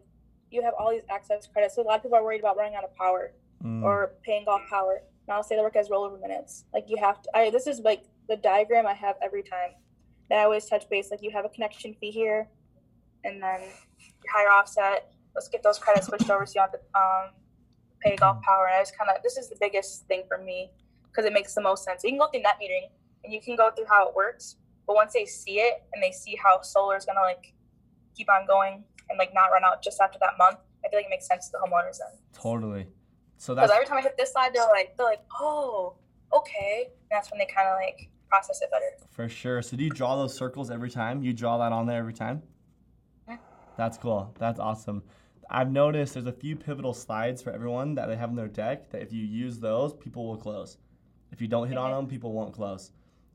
you 0.52 0.62
have 0.64 0.74
all 0.78 0.90
these 0.92 1.08
access 1.10 1.48
credits. 1.48 1.76
So 1.76 1.84
a 1.84 1.86
lot 1.90 1.98
of 1.98 2.04
people 2.04 2.18
are 2.18 2.24
worried 2.24 2.40
about 2.40 2.58
running 2.58 2.76
out 2.76 2.84
of 2.84 2.94
power 2.96 3.32
Mm, 3.64 3.84
or 3.84 4.14
paying 4.24 4.48
off 4.48 4.62
power. 4.70 5.02
And 5.28 5.36
I'll 5.36 5.44
say 5.44 5.56
the 5.56 5.62
work 5.62 5.76
as 5.76 5.90
rollover 5.90 6.20
minutes. 6.20 6.66
Like 6.74 6.86
you 6.88 6.98
have 6.98 7.22
to. 7.22 7.30
I 7.36 7.50
this 7.50 7.68
is 7.68 7.80
like 7.80 8.04
the 8.28 8.38
diagram 8.38 8.88
I 8.88 8.94
have 8.94 9.16
every 9.22 9.44
time. 9.44 9.72
And 10.30 10.40
I 10.40 10.44
always 10.44 10.66
touch 10.66 10.90
base. 10.90 11.12
Like 11.12 11.22
you 11.22 11.32
have 11.32 11.46
a 11.46 11.50
connection 11.50 11.96
fee 12.00 12.12
here, 12.12 12.48
and 13.24 13.42
then 13.42 13.60
your 13.60 14.34
higher 14.34 14.50
offset. 14.50 15.12
Let's 15.36 15.48
get 15.48 15.64
those 15.64 15.80
credits 15.80 16.08
switched 16.08 16.30
over 16.30 16.46
so 16.46 16.54
you 16.56 16.62
have 16.62 16.72
to 16.72 16.80
um, 17.00 17.32
pay 18.02 18.16
Gulf 18.16 18.42
Power. 18.42 18.68
And 18.68 18.76
I 18.76 18.82
just 18.82 18.98
kind 18.98 19.10
of 19.10 19.22
this 19.24 19.38
is 19.38 19.50
the 19.50 19.56
biggest 19.60 20.06
thing 20.08 20.24
for 20.28 20.38
me 20.38 20.72
because 21.10 21.26
it 21.26 21.34
makes 21.34 21.54
the 21.54 21.62
most 21.62 21.84
sense. 21.84 22.04
You 22.04 22.12
can 22.12 22.20
go 22.20 22.28
through 22.28 22.42
net 22.42 22.58
metering 22.62 22.90
and 23.24 23.34
you 23.34 23.42
can 23.42 23.56
go 23.56 23.70
through 23.72 23.86
how 23.90 24.08
it 24.08 24.16
works, 24.16 24.56
but 24.88 24.96
once 24.96 25.14
they 25.14 25.26
see 25.26 25.60
it 25.60 25.84
and 25.94 26.04
they 26.04 26.12
see 26.12 26.38
how 26.42 26.62
solar 26.62 26.98
is 26.98 27.06
gonna 27.06 27.22
like 27.22 27.54
keep 28.16 28.30
on 28.30 28.46
going 28.48 28.84
and 29.10 29.18
like 29.18 29.34
not 29.34 29.48
run 29.48 29.64
out 29.64 29.82
just 29.84 30.00
after 30.02 30.18
that 30.20 30.34
month, 30.38 30.58
I 30.86 30.90
feel 30.90 31.00
like 31.00 31.06
it 31.06 31.10
makes 31.10 31.28
sense 31.28 31.48
to 31.48 31.52
the 31.54 31.60
homeowners 31.60 31.98
then. 32.00 32.20
totally. 32.34 32.88
So 33.38 33.56
Because 33.56 33.70
that's 33.70 33.78
every 33.78 33.86
time 33.88 33.98
I 33.98 34.02
hit 34.02 34.18
this 34.18 34.34
slide, 34.34 34.54
they're 34.54 34.66
like, 34.68 34.98
they're 34.98 35.06
like, 35.06 35.22
oh, 35.40 35.96
okay. 36.34 36.90
And 36.90 37.10
that's 37.10 37.32
when 37.32 37.40
they 37.40 37.46
kind 37.46 37.70
of 37.70 37.76
like 37.76 38.10
process 38.28 38.62
it 38.62 38.70
better. 38.70 38.86
for 39.12 39.30
sure. 39.30 39.62
So 39.62 39.78
do 39.78 39.84
you 39.84 39.90
draw 39.90 40.18
those 40.18 40.36
circles 40.36 40.70
every 40.70 40.90
time? 40.90 41.24
You 41.24 41.32
draw 41.34 41.58
that 41.60 41.72
on 41.72 41.86
there 41.88 42.00
every 42.00 42.14
time? 42.14 42.44
Yeah. 43.28 43.38
That's 43.78 43.98
cool. 43.98 44.36
That's 44.38 44.60
awesome. 44.60 45.04
I've 45.50 45.72
noticed 45.72 46.14
there's 46.14 46.28
a 46.28 46.32
few 46.32 46.56
pivotal 46.56 46.93
slides 46.93 47.41
for 47.41 47.52
everyone 47.52 47.95
that 47.95 48.08
they 48.08 48.16
have 48.16 48.30
in 48.30 48.36
their 48.36 48.47
deck 48.47 48.91
that 48.91 49.02
if 49.02 49.12
you 49.12 49.26
use 49.26 49.60
those, 49.60 49.93
people 49.93 50.28
will 50.28 50.38
close. 50.38 50.78
If 51.32 51.41
you 51.41 51.47
don't 51.47 51.68
hit 51.68 51.78
on 51.78 51.91
them, 51.91 52.08
people 52.08 52.34
won't 52.34 52.54
close. 52.54 52.91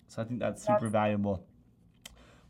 So 0.06 0.22
I 0.22 0.24
think 0.24 0.38
that's 0.38 0.64
super 0.64 0.88
valuable. 0.88 1.44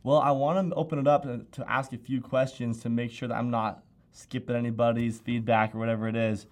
Well, 0.02 0.18
I 0.18 0.32
want 0.32 0.68
to 0.68 0.74
open 0.74 0.98
it 0.98 1.06
up 1.06 1.24
to 1.24 1.70
ask 1.70 1.94
a 1.94 1.98
few 1.98 2.20
questions 2.20 2.80
to 2.82 2.90
make 2.90 3.10
sure 3.10 3.26
that 3.28 3.36
I'm 3.36 3.50
not 3.50 3.82
skipping 4.12 4.54
anybody's 4.54 5.18
feedback 5.18 5.74
or 5.74 5.78
whatever 5.78 6.08
it 6.08 6.16
is. 6.16 6.46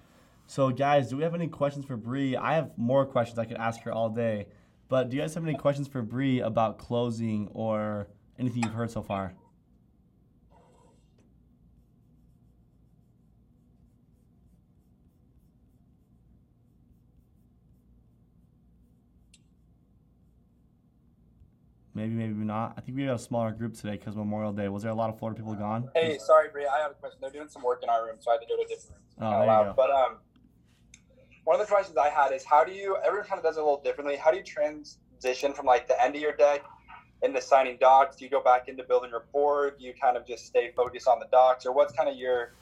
So, 0.46 0.70
guys, 0.70 1.10
do 1.10 1.18
we 1.18 1.22
have 1.22 1.34
any 1.34 1.48
questions 1.48 1.84
for 1.84 1.96
Bri? 1.96 2.36
I 2.36 2.54
have 2.54 2.70
more 2.78 3.04
questions 3.04 3.38
I 3.38 3.44
could 3.44 3.58
ask 3.58 3.82
her 3.82 3.92
all 3.92 4.08
day, 4.08 4.46
but 4.88 5.10
do 5.10 5.16
you 5.16 5.22
guys 5.22 5.34
have 5.34 5.44
any 5.44 5.56
questions 5.56 5.86
for 5.86 6.00
Bri 6.02 6.40
about 6.40 6.78
closing 6.78 7.48
or 7.52 8.08
anything 8.38 8.62
you've 8.62 8.72
heard 8.72 8.90
so 8.90 9.02
far? 9.02 9.34
Maybe, 21.94 22.14
maybe 22.14 22.32
not. 22.32 22.74
I 22.76 22.80
think 22.80 22.96
we 22.96 23.04
had 23.04 23.14
a 23.14 23.18
smaller 23.18 23.50
group 23.52 23.74
today 23.74 23.92
because 23.92 24.16
Memorial 24.16 24.52
Day. 24.52 24.68
Was 24.68 24.82
there 24.82 24.92
a 24.92 24.94
lot 24.94 25.10
of 25.10 25.18
Florida 25.18 25.38
people 25.38 25.54
gone? 25.54 25.90
Hey, 25.94 26.16
sorry, 26.18 26.48
Bria. 26.50 26.70
I 26.70 26.80
have 26.80 26.92
a 26.92 26.94
question. 26.94 27.18
They're 27.20 27.30
doing 27.30 27.48
some 27.48 27.62
work 27.62 27.82
in 27.82 27.90
our 27.90 28.06
room, 28.06 28.16
so 28.18 28.30
I 28.30 28.34
had 28.34 28.40
to 28.40 28.46
go 28.46 28.56
to 28.56 28.62
a 28.62 28.68
different 28.68 28.90
room. 28.90 28.98
Oh, 29.18 29.30
Not 29.30 29.46
there 29.46 29.58
you 29.58 29.64
go. 29.64 29.74
But 29.76 29.90
um, 29.90 30.16
one 31.44 31.60
of 31.60 31.66
the 31.66 31.70
questions 31.70 31.98
I 31.98 32.08
had 32.08 32.32
is 32.32 32.44
how 32.44 32.64
do 32.64 32.72
you? 32.72 32.96
Everyone 33.04 33.26
kind 33.26 33.38
of 33.38 33.44
does 33.44 33.58
it 33.58 33.60
a 33.60 33.62
little 33.62 33.82
differently. 33.82 34.16
How 34.16 34.30
do 34.30 34.38
you 34.38 34.42
transition 34.42 35.52
from 35.52 35.66
like 35.66 35.86
the 35.86 36.02
end 36.02 36.14
of 36.14 36.22
your 36.22 36.34
day 36.34 36.60
into 37.22 37.42
signing 37.42 37.76
docs? 37.78 38.16
Do 38.16 38.24
you 38.24 38.30
go 38.30 38.42
back 38.42 38.68
into 38.68 38.84
building 38.84 39.10
rapport? 39.12 39.72
Do 39.78 39.84
you 39.84 39.92
kind 40.00 40.16
of 40.16 40.26
just 40.26 40.46
stay 40.46 40.72
focused 40.74 41.06
on 41.06 41.18
the 41.18 41.26
docs, 41.30 41.66
or 41.66 41.72
what's 41.72 41.92
kind 41.92 42.08
of 42.08 42.16
your 42.16 42.54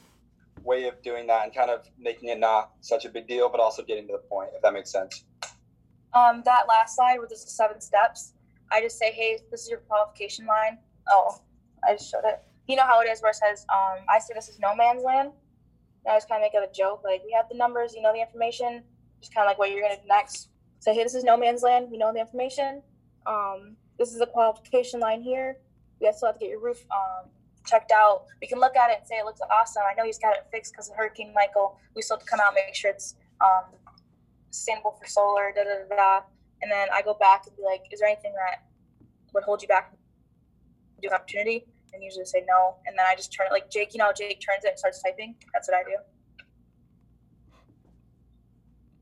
way 0.65 0.89
of 0.89 1.01
doing 1.03 1.29
that 1.29 1.45
and 1.45 1.55
kind 1.55 1.71
of 1.71 1.89
making 1.99 2.31
it 2.31 2.39
not 2.41 2.73
such 2.81 3.05
a 3.05 3.09
big 3.09 3.29
deal, 3.29 3.49
but 3.49 3.61
also 3.61 3.83
getting 3.85 4.09
to 4.09 4.13
the 4.13 4.29
point, 4.29 4.51
if 4.57 4.63
that 4.63 4.73
makes 4.73 4.91
sense? 4.91 5.25
Um, 6.13 6.43
that 6.45 6.65
last 6.69 6.97
slide 6.97 7.19
with 7.21 7.29
the 7.29 7.37
seven 7.37 7.81
steps, 7.81 8.35
I 8.71 8.81
just 8.81 8.99
say, 8.99 9.13
hey, 9.13 9.39
this 9.51 9.63
is 9.63 9.71
your 9.71 9.81
qualification 9.81 10.47
line. 10.47 10.79
Oh, 11.11 11.41
I 11.87 11.95
just 11.95 12.11
showed 12.11 12.25
it. 12.25 12.43
You 12.69 12.77
know 12.77 12.85
how 12.85 13.01
it 13.01 13.09
is 13.09 13.21
where 13.21 13.31
it 13.31 13.37
says, 13.37 13.67
um, 13.73 14.05
I 14.09 14.19
say 14.19 14.33
this 14.35 14.49
is 14.49 14.59
no 14.59 14.75
man's 14.75 15.03
land. 15.03 15.33
And 16.05 16.13
I 16.13 16.17
just 16.17 16.29
kind 16.29 16.43
of 16.43 16.47
make 16.47 16.55
it 16.55 16.69
a 16.69 16.73
joke, 16.73 17.03
like 17.05 17.23
we 17.25 17.33
have 17.33 17.49
the 17.51 17.57
numbers, 17.57 17.95
you 17.95 18.01
know 18.01 18.13
the 18.13 18.21
information, 18.21 18.83
just 19.21 19.35
kind 19.35 19.45
of 19.45 19.51
like 19.51 19.59
what 19.59 19.71
you're 19.71 19.83
gonna 19.83 20.01
do 20.01 20.09
next. 20.09 20.49
Say, 20.79 20.95
hey, 20.95 21.03
this 21.03 21.15
is 21.15 21.25
no 21.25 21.37
man's 21.37 21.63
land. 21.63 21.89
We 21.91 21.99
know 21.99 22.13
the 22.13 22.21
information. 22.21 22.83
Um, 23.27 23.77
this 23.99 24.15
is 24.15 24.21
a 24.23 24.27
qualification 24.27 24.99
line 24.99 25.21
here. 25.21 25.59
We 26.01 26.11
still 26.13 26.29
have 26.29 26.37
to 26.37 26.41
get 26.41 26.51
your 26.51 26.61
roof 26.61 26.87
um, 26.91 27.29
checked 27.67 27.93
out. 27.93 28.25
We 28.41 28.47
can 28.47 28.59
look 28.59 28.77
at 28.77 28.91
it 28.91 28.99
and 29.01 29.07
say 29.07 29.17
it 29.17 29.27
looks 29.27 29.41
awesome. 29.51 29.83
I 29.87 29.95
know 29.95 30.07
he's 30.07 30.19
got 30.19 30.35
it 30.35 30.47
fixed 30.51 30.73
because 30.73 30.89
of 30.89 30.97
Hurricane 30.97 31.33
Michael. 31.35 31.79
We 31.95 32.01
still 32.01 32.17
have 32.17 32.25
to 32.25 32.31
come 32.31 32.41
out 32.41 32.49
and 32.49 32.57
make 32.67 32.75
sure 32.75 32.91
it's 32.91 33.17
um, 33.43 33.65
sustainable 34.51 34.93
for 34.93 35.07
solar. 35.07 35.53
Da 35.55 35.65
da 35.65 35.85
da 35.89 35.97
da. 35.97 36.21
And 36.63 36.71
then 36.71 36.89
I 36.93 37.03
go 37.03 37.15
back 37.15 37.45
and 37.47 37.57
be 37.57 37.63
like, 37.63 37.83
is 37.91 38.01
there 38.01 38.09
anything 38.09 38.33
that 38.35 38.65
would 39.33 39.45
hold 39.45 39.63
you 39.63 39.69
back 39.69 39.91
from 39.91 39.99
doing 41.01 41.15
opportunity? 41.15 41.67
And 41.93 42.03
usually 42.03 42.25
say 42.25 42.45
no. 42.47 42.77
And 42.87 42.97
then 42.97 43.07
I 43.09 43.15
just 43.17 43.33
turn 43.33 43.47
it 43.47 43.53
like 43.53 43.71
Jake, 43.71 43.95
you 43.95 43.99
know, 43.99 44.13
Jake 44.17 44.41
turns 44.41 44.65
it 44.65 44.71
and 44.71 44.79
starts 44.79 45.03
typing. 45.03 45.35
That's 45.53 45.69
what 45.69 45.79
I 45.79 45.83
do. 45.83 45.97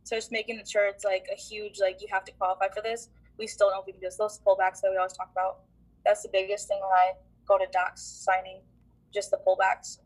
So 0.05 0.17
just 0.17 0.33
making 0.33 0.63
sure 0.67 0.87
it's 0.87 1.05
like 1.05 1.27
a 1.31 1.37
huge, 1.37 1.81
like 1.81 2.01
you 2.01 2.09
have 2.11 2.25
to 2.25 2.33
qualify 2.33 2.69
for 2.75 2.81
this. 2.81 3.11
We 3.39 3.47
still 3.47 3.69
don't 3.69 3.77
know 3.77 3.81
if 3.81 3.87
we 3.87 3.93
can 3.93 4.01
do 4.01 4.07
this. 4.07 4.17
Those 4.17 4.41
pullbacks 4.41 4.81
that 4.81 4.91
we 4.91 4.97
always 4.97 5.13
talk 5.13 5.29
about. 5.33 5.59
That's 6.05 6.23
the 6.23 6.31
biggest 6.33 6.67
thing 6.67 6.81
when 6.81 6.91
I 6.91 7.13
go 7.47 7.59
to 7.59 7.67
docs 7.73 8.03
signing, 8.03 8.63
just 9.13 9.31
the 9.31 9.39
pullbacks. 9.47 9.99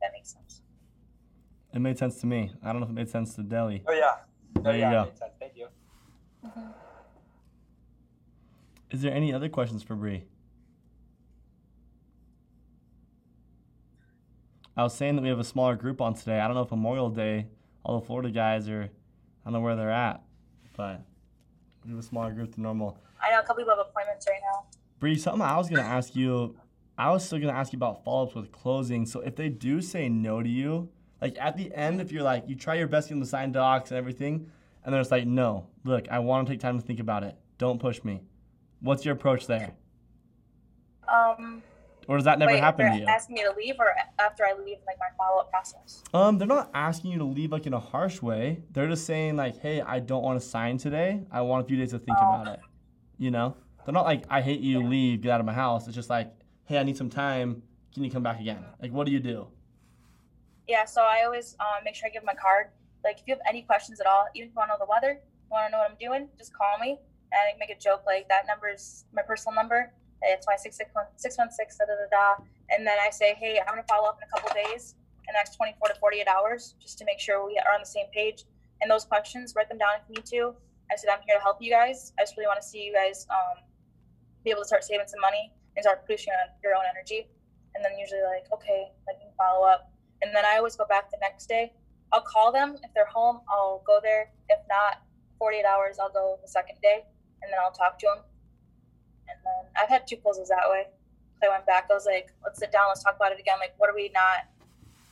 That 0.00 0.12
makes 0.14 0.32
sense. 0.32 0.43
It 1.74 1.80
made 1.80 1.98
sense 1.98 2.20
to 2.20 2.26
me. 2.26 2.52
I 2.62 2.70
don't 2.70 2.80
know 2.80 2.84
if 2.84 2.90
it 2.90 2.94
made 2.94 3.10
sense 3.10 3.34
to 3.34 3.42
Deli. 3.42 3.82
Oh 3.88 3.92
yeah. 3.92 4.12
There 4.62 4.72
oh, 4.72 4.76
you 4.76 4.80
yeah, 4.80 4.92
go. 4.92 5.04
makes 5.06 5.18
sense. 5.18 5.32
Thank 5.40 5.56
you. 5.56 5.66
Mm-hmm. 6.46 6.60
Is 8.92 9.02
there 9.02 9.12
any 9.12 9.34
other 9.34 9.48
questions 9.48 9.82
for 9.82 9.96
Bri? 9.96 10.24
I 14.76 14.84
was 14.84 14.94
saying 14.94 15.16
that 15.16 15.22
we 15.22 15.28
have 15.28 15.40
a 15.40 15.44
smaller 15.44 15.74
group 15.74 16.00
on 16.00 16.14
today. 16.14 16.38
I 16.38 16.46
don't 16.46 16.54
know 16.54 16.62
if 16.62 16.70
Memorial 16.70 17.10
Day, 17.10 17.48
all 17.84 17.98
the 17.98 18.06
Florida 18.06 18.30
guys 18.30 18.68
are, 18.68 18.84
I 18.84 18.88
don't 19.44 19.54
know 19.54 19.60
where 19.60 19.74
they're 19.74 19.90
at, 19.90 20.22
but 20.76 21.00
we 21.84 21.90
have 21.90 21.98
a 21.98 22.02
smaller 22.02 22.32
group 22.32 22.54
than 22.54 22.62
normal. 22.62 22.98
I 23.20 23.32
know 23.32 23.40
a 23.40 23.42
couple 23.42 23.56
people 23.56 23.76
have 23.76 23.86
appointments 23.86 24.26
right 24.28 24.40
now. 24.52 24.66
Bri, 25.00 25.16
something 25.16 25.42
I 25.42 25.56
was 25.56 25.68
gonna 25.68 25.82
ask 25.82 26.14
you, 26.14 26.56
I 26.96 27.10
was 27.10 27.24
still 27.24 27.40
gonna 27.40 27.52
ask 27.52 27.72
you 27.72 27.78
about 27.78 28.04
follow-ups 28.04 28.34
with 28.36 28.52
closing. 28.52 29.06
So 29.06 29.20
if 29.20 29.34
they 29.34 29.48
do 29.48 29.80
say 29.80 30.08
no 30.08 30.40
to 30.40 30.48
you, 30.48 30.88
like 31.24 31.38
at 31.40 31.56
the 31.56 31.72
end, 31.74 32.02
if 32.02 32.12
you're 32.12 32.22
like 32.22 32.44
you 32.46 32.54
try 32.54 32.74
your 32.74 32.86
best 32.86 33.08
to 33.08 33.14
get 33.14 33.16
them 33.16 33.22
to 33.22 33.28
sign 33.28 33.50
docs 33.50 33.90
and 33.90 33.96
everything, 33.98 34.50
and 34.84 34.92
then 34.92 35.00
it's 35.00 35.10
like 35.10 35.26
no, 35.26 35.66
look, 35.84 36.06
I 36.10 36.18
want 36.18 36.46
to 36.46 36.52
take 36.52 36.60
time 36.60 36.78
to 36.78 36.86
think 36.86 37.00
about 37.00 37.24
it. 37.24 37.34
Don't 37.56 37.80
push 37.80 38.04
me. 38.04 38.20
What's 38.80 39.04
your 39.06 39.14
approach 39.14 39.46
there? 39.46 39.70
Um, 41.08 41.62
Or 42.08 42.16
does 42.16 42.24
that 42.26 42.38
never 42.38 42.52
wait, 42.52 42.60
happen 42.60 42.92
to 42.92 42.98
you? 42.98 43.06
asking 43.06 43.36
me 43.36 43.42
to 43.44 43.52
leave 43.56 43.76
or 43.78 43.86
after 44.18 44.44
I 44.44 44.52
leave, 44.52 44.76
like 44.86 44.98
my 44.98 45.06
follow 45.16 45.40
up 45.40 45.48
process. 45.50 46.02
Um, 46.12 46.36
they're 46.36 46.46
not 46.46 46.70
asking 46.74 47.12
you 47.12 47.18
to 47.18 47.24
leave 47.24 47.52
like 47.52 47.66
in 47.66 47.72
a 47.72 47.80
harsh 47.80 48.20
way. 48.20 48.60
They're 48.72 48.88
just 48.88 49.06
saying 49.06 49.36
like, 49.36 49.58
"Hey, 49.58 49.80
I 49.80 50.00
don't 50.00 50.22
want 50.22 50.38
to 50.40 50.46
sign 50.46 50.76
today. 50.76 51.24
I 51.30 51.40
want 51.40 51.64
a 51.64 51.68
few 51.68 51.78
days 51.78 51.90
to 51.92 51.98
think 51.98 52.18
Oh. 52.20 52.42
about 52.42 52.48
it." 52.54 52.60
You 53.16 53.30
know, 53.30 53.56
they're 53.84 53.94
not 53.94 54.04
like, 54.04 54.24
"I 54.28 54.42
hate 54.42 54.60
you. 54.60 54.86
Leave. 54.86 55.22
Get 55.22 55.30
out 55.32 55.40
of 55.40 55.46
my 55.46 55.54
house." 55.54 55.86
It's 55.86 55.94
just 55.96 56.10
like, 56.10 56.30
"Hey, 56.64 56.76
I 56.78 56.82
need 56.82 56.98
some 56.98 57.08
time. 57.10 57.62
Can 57.94 58.04
you 58.04 58.10
come 58.10 58.22
back 58.22 58.40
again?" 58.40 58.62
Like, 58.82 58.92
what 58.92 59.06
do 59.06 59.12
you 59.12 59.20
do? 59.20 59.46
Yeah, 60.66 60.84
so 60.84 61.02
I 61.02 61.24
always 61.24 61.56
um, 61.60 61.84
make 61.84 61.94
sure 61.94 62.08
I 62.08 62.12
give 62.12 62.24
my 62.24 62.34
card. 62.34 62.68
Like, 63.04 63.20
if 63.20 63.24
you 63.26 63.34
have 63.34 63.42
any 63.48 63.62
questions 63.62 64.00
at 64.00 64.06
all, 64.06 64.26
even 64.34 64.48
if 64.48 64.54
you 64.54 64.56
want 64.56 64.70
to 64.70 64.74
know 64.74 64.84
the 64.84 64.90
weather, 64.90 65.20
want 65.54 65.68
to 65.68 65.72
know 65.72 65.78
what 65.78 65.90
I'm 65.90 65.96
doing, 66.00 66.28
just 66.36 66.52
call 66.52 66.78
me. 66.80 66.98
And 67.32 67.40
I 67.46 67.56
make 67.58 67.70
a 67.70 67.78
joke 67.78 68.02
like 68.06 68.28
that 68.28 68.46
number 68.46 68.68
is 68.68 69.04
my 69.14 69.22
personal 69.22 69.54
number. 69.54 69.92
It's 70.22 70.46
my 70.46 70.56
six 70.56 70.76
six 70.76 70.90
one 70.94 71.06
six 71.16 71.38
one 71.38 71.50
six 71.50 71.78
da 71.78 71.84
da 71.86 71.94
da 71.94 72.08
da. 72.10 72.44
And 72.70 72.86
then 72.86 72.96
I 72.98 73.10
say, 73.10 73.34
hey, 73.38 73.60
I'm 73.60 73.74
gonna 73.74 73.86
follow 73.88 74.08
up 74.08 74.18
in 74.18 74.24
a 74.26 74.30
couple 74.32 74.50
days, 74.54 74.94
in 75.28 75.32
the 75.32 75.38
next 75.38 75.56
24 75.56 75.88
to 75.88 75.94
48 76.00 76.26
hours, 76.28 76.74
just 76.80 76.98
to 76.98 77.04
make 77.04 77.20
sure 77.20 77.44
we 77.46 77.58
are 77.58 77.74
on 77.74 77.80
the 77.80 77.86
same 77.86 78.06
page. 78.12 78.44
And 78.80 78.90
those 78.90 79.04
questions, 79.04 79.54
write 79.54 79.68
them 79.68 79.78
down 79.78 80.00
if 80.00 80.08
you 80.08 80.14
need 80.16 80.28
to. 80.32 80.54
I 80.90 80.96
said 80.96 81.10
I'm 81.10 81.20
here 81.26 81.36
to 81.36 81.42
help 81.42 81.60
you 81.60 81.70
guys. 81.70 82.12
I 82.18 82.22
just 82.22 82.36
really 82.36 82.48
want 82.48 82.60
to 82.60 82.66
see 82.66 82.84
you 82.84 82.92
guys 82.92 83.26
um, 83.30 83.62
be 84.44 84.50
able 84.50 84.62
to 84.62 84.68
start 84.68 84.84
saving 84.84 85.06
some 85.08 85.20
money 85.20 85.52
and 85.76 85.82
start 85.82 86.04
producing 86.04 86.32
your 86.62 86.74
own 86.74 86.84
energy. 86.88 87.28
And 87.74 87.84
then 87.84 87.98
usually 87.98 88.22
like, 88.22 88.46
okay, 88.52 88.92
like 89.06 89.16
follow 89.36 89.66
up. 89.66 89.90
And 90.24 90.34
then 90.34 90.46
I 90.46 90.56
always 90.56 90.74
go 90.74 90.86
back 90.86 91.10
the 91.10 91.18
next 91.20 91.46
day. 91.46 91.72
I'll 92.10 92.22
call 92.22 92.50
them 92.50 92.76
if 92.82 92.94
they're 92.94 93.06
home. 93.06 93.40
I'll 93.48 93.82
go 93.86 94.00
there. 94.02 94.30
If 94.48 94.60
not, 94.70 95.02
48 95.38 95.64
hours, 95.66 95.98
I'll 96.00 96.10
go 96.10 96.38
the 96.40 96.48
second 96.48 96.76
day, 96.80 97.04
and 97.42 97.52
then 97.52 97.58
I'll 97.62 97.72
talk 97.72 97.98
to 97.98 98.06
them. 98.06 98.24
And 99.28 99.38
then 99.44 99.70
I've 99.76 99.90
had 99.90 100.06
two 100.06 100.16
closes 100.16 100.48
that 100.48 100.64
way. 100.70 100.86
I 101.44 101.48
went 101.50 101.66
back. 101.66 101.88
I 101.90 101.94
was 101.94 102.06
like, 102.06 102.32
let's 102.42 102.58
sit 102.58 102.72
down. 102.72 102.86
Let's 102.88 103.02
talk 103.02 103.16
about 103.16 103.32
it 103.32 103.38
again. 103.38 103.56
Like, 103.60 103.74
what 103.76 103.90
are 103.90 103.94
we 103.94 104.10
not 104.14 104.48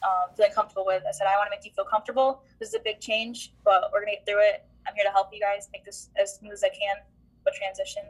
um, 0.02 0.34
feeling 0.34 0.52
comfortable 0.52 0.86
with? 0.86 1.02
I 1.06 1.12
said, 1.12 1.26
I 1.26 1.36
want 1.36 1.48
to 1.48 1.50
make 1.50 1.66
you 1.66 1.72
feel 1.76 1.84
comfortable. 1.84 2.42
This 2.58 2.70
is 2.70 2.74
a 2.74 2.80
big 2.80 3.00
change, 3.00 3.52
but 3.64 3.90
we're 3.92 4.00
gonna 4.00 4.12
get 4.12 4.24
through 4.24 4.40
it. 4.40 4.64
I'm 4.88 4.94
here 4.94 5.04
to 5.04 5.12
help 5.12 5.28
you 5.30 5.40
guys 5.40 5.68
make 5.72 5.84
this 5.84 6.08
as 6.16 6.36
smooth 6.36 6.52
as 6.52 6.64
I 6.64 6.70
can, 6.70 6.96
but 7.44 7.52
transition. 7.52 8.04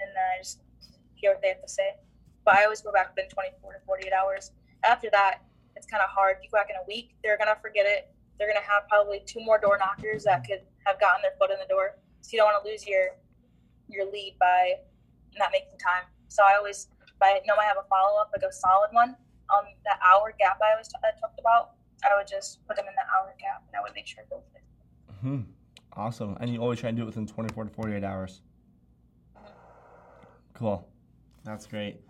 And 0.00 0.08
then 0.08 0.24
I 0.32 0.38
just 0.40 0.62
hear 1.16 1.32
what 1.32 1.42
they 1.42 1.48
have 1.48 1.60
to 1.60 1.68
say. 1.68 1.96
But 2.46 2.56
I 2.56 2.64
always 2.64 2.80
go 2.80 2.92
back 2.92 3.14
within 3.14 3.28
24 3.28 3.74
to 3.74 3.78
48 3.84 4.12
hours. 4.12 4.52
After 4.82 5.10
that, 5.10 5.42
it's 5.76 5.86
kind 5.86 6.02
of 6.02 6.10
hard. 6.10 6.36
You 6.42 6.50
go 6.50 6.58
back 6.58 6.70
in 6.70 6.76
a 6.76 6.86
week, 6.86 7.16
they're 7.22 7.38
gonna 7.38 7.56
forget 7.60 7.86
it. 7.86 8.10
They're 8.38 8.48
gonna 8.48 8.64
have 8.66 8.88
probably 8.88 9.22
two 9.26 9.40
more 9.40 9.58
door 9.58 9.78
knockers 9.78 10.24
that 10.24 10.46
could 10.46 10.62
have 10.86 11.00
gotten 11.00 11.22
their 11.22 11.32
foot 11.38 11.50
in 11.50 11.58
the 11.58 11.68
door. 11.68 11.96
So 12.20 12.30
you 12.32 12.38
don't 12.38 12.52
want 12.52 12.64
to 12.64 12.70
lose 12.70 12.86
your 12.86 13.16
your 13.88 14.10
lead 14.10 14.36
by 14.38 14.80
not 15.38 15.50
making 15.52 15.78
time. 15.78 16.04
So 16.28 16.42
I 16.44 16.56
always, 16.56 16.88
if 17.02 17.20
I 17.20 17.40
know 17.46 17.54
I 17.60 17.64
have 17.64 17.76
a 17.78 17.86
follow 17.88 18.20
up, 18.20 18.30
like 18.32 18.48
a 18.48 18.52
solid 18.52 18.90
one, 18.92 19.16
um, 19.50 19.66
that 19.84 19.98
hour 20.06 20.32
gap 20.38 20.58
I 20.62 20.72
always 20.72 20.88
t- 20.88 20.94
I 21.02 21.10
talked 21.20 21.40
about, 21.40 21.72
I 22.04 22.16
would 22.16 22.28
just 22.28 22.64
put 22.66 22.76
them 22.76 22.86
in 22.88 22.94
that 22.94 23.06
hour 23.10 23.34
gap, 23.40 23.64
and 23.66 23.76
I 23.76 23.82
would 23.82 23.94
make 23.94 24.06
sure 24.06 24.24
both. 24.30 24.44
Hmm. 25.20 25.40
Awesome. 25.92 26.36
And 26.40 26.50
you 26.50 26.60
always 26.60 26.78
try 26.80 26.88
and 26.88 26.96
do 26.96 27.02
it 27.02 27.06
within 27.06 27.26
24 27.26 27.64
to 27.64 27.70
48 27.70 28.04
hours. 28.04 28.40
Cool. 30.54 30.88
That's 31.44 31.66
great. 31.66 32.00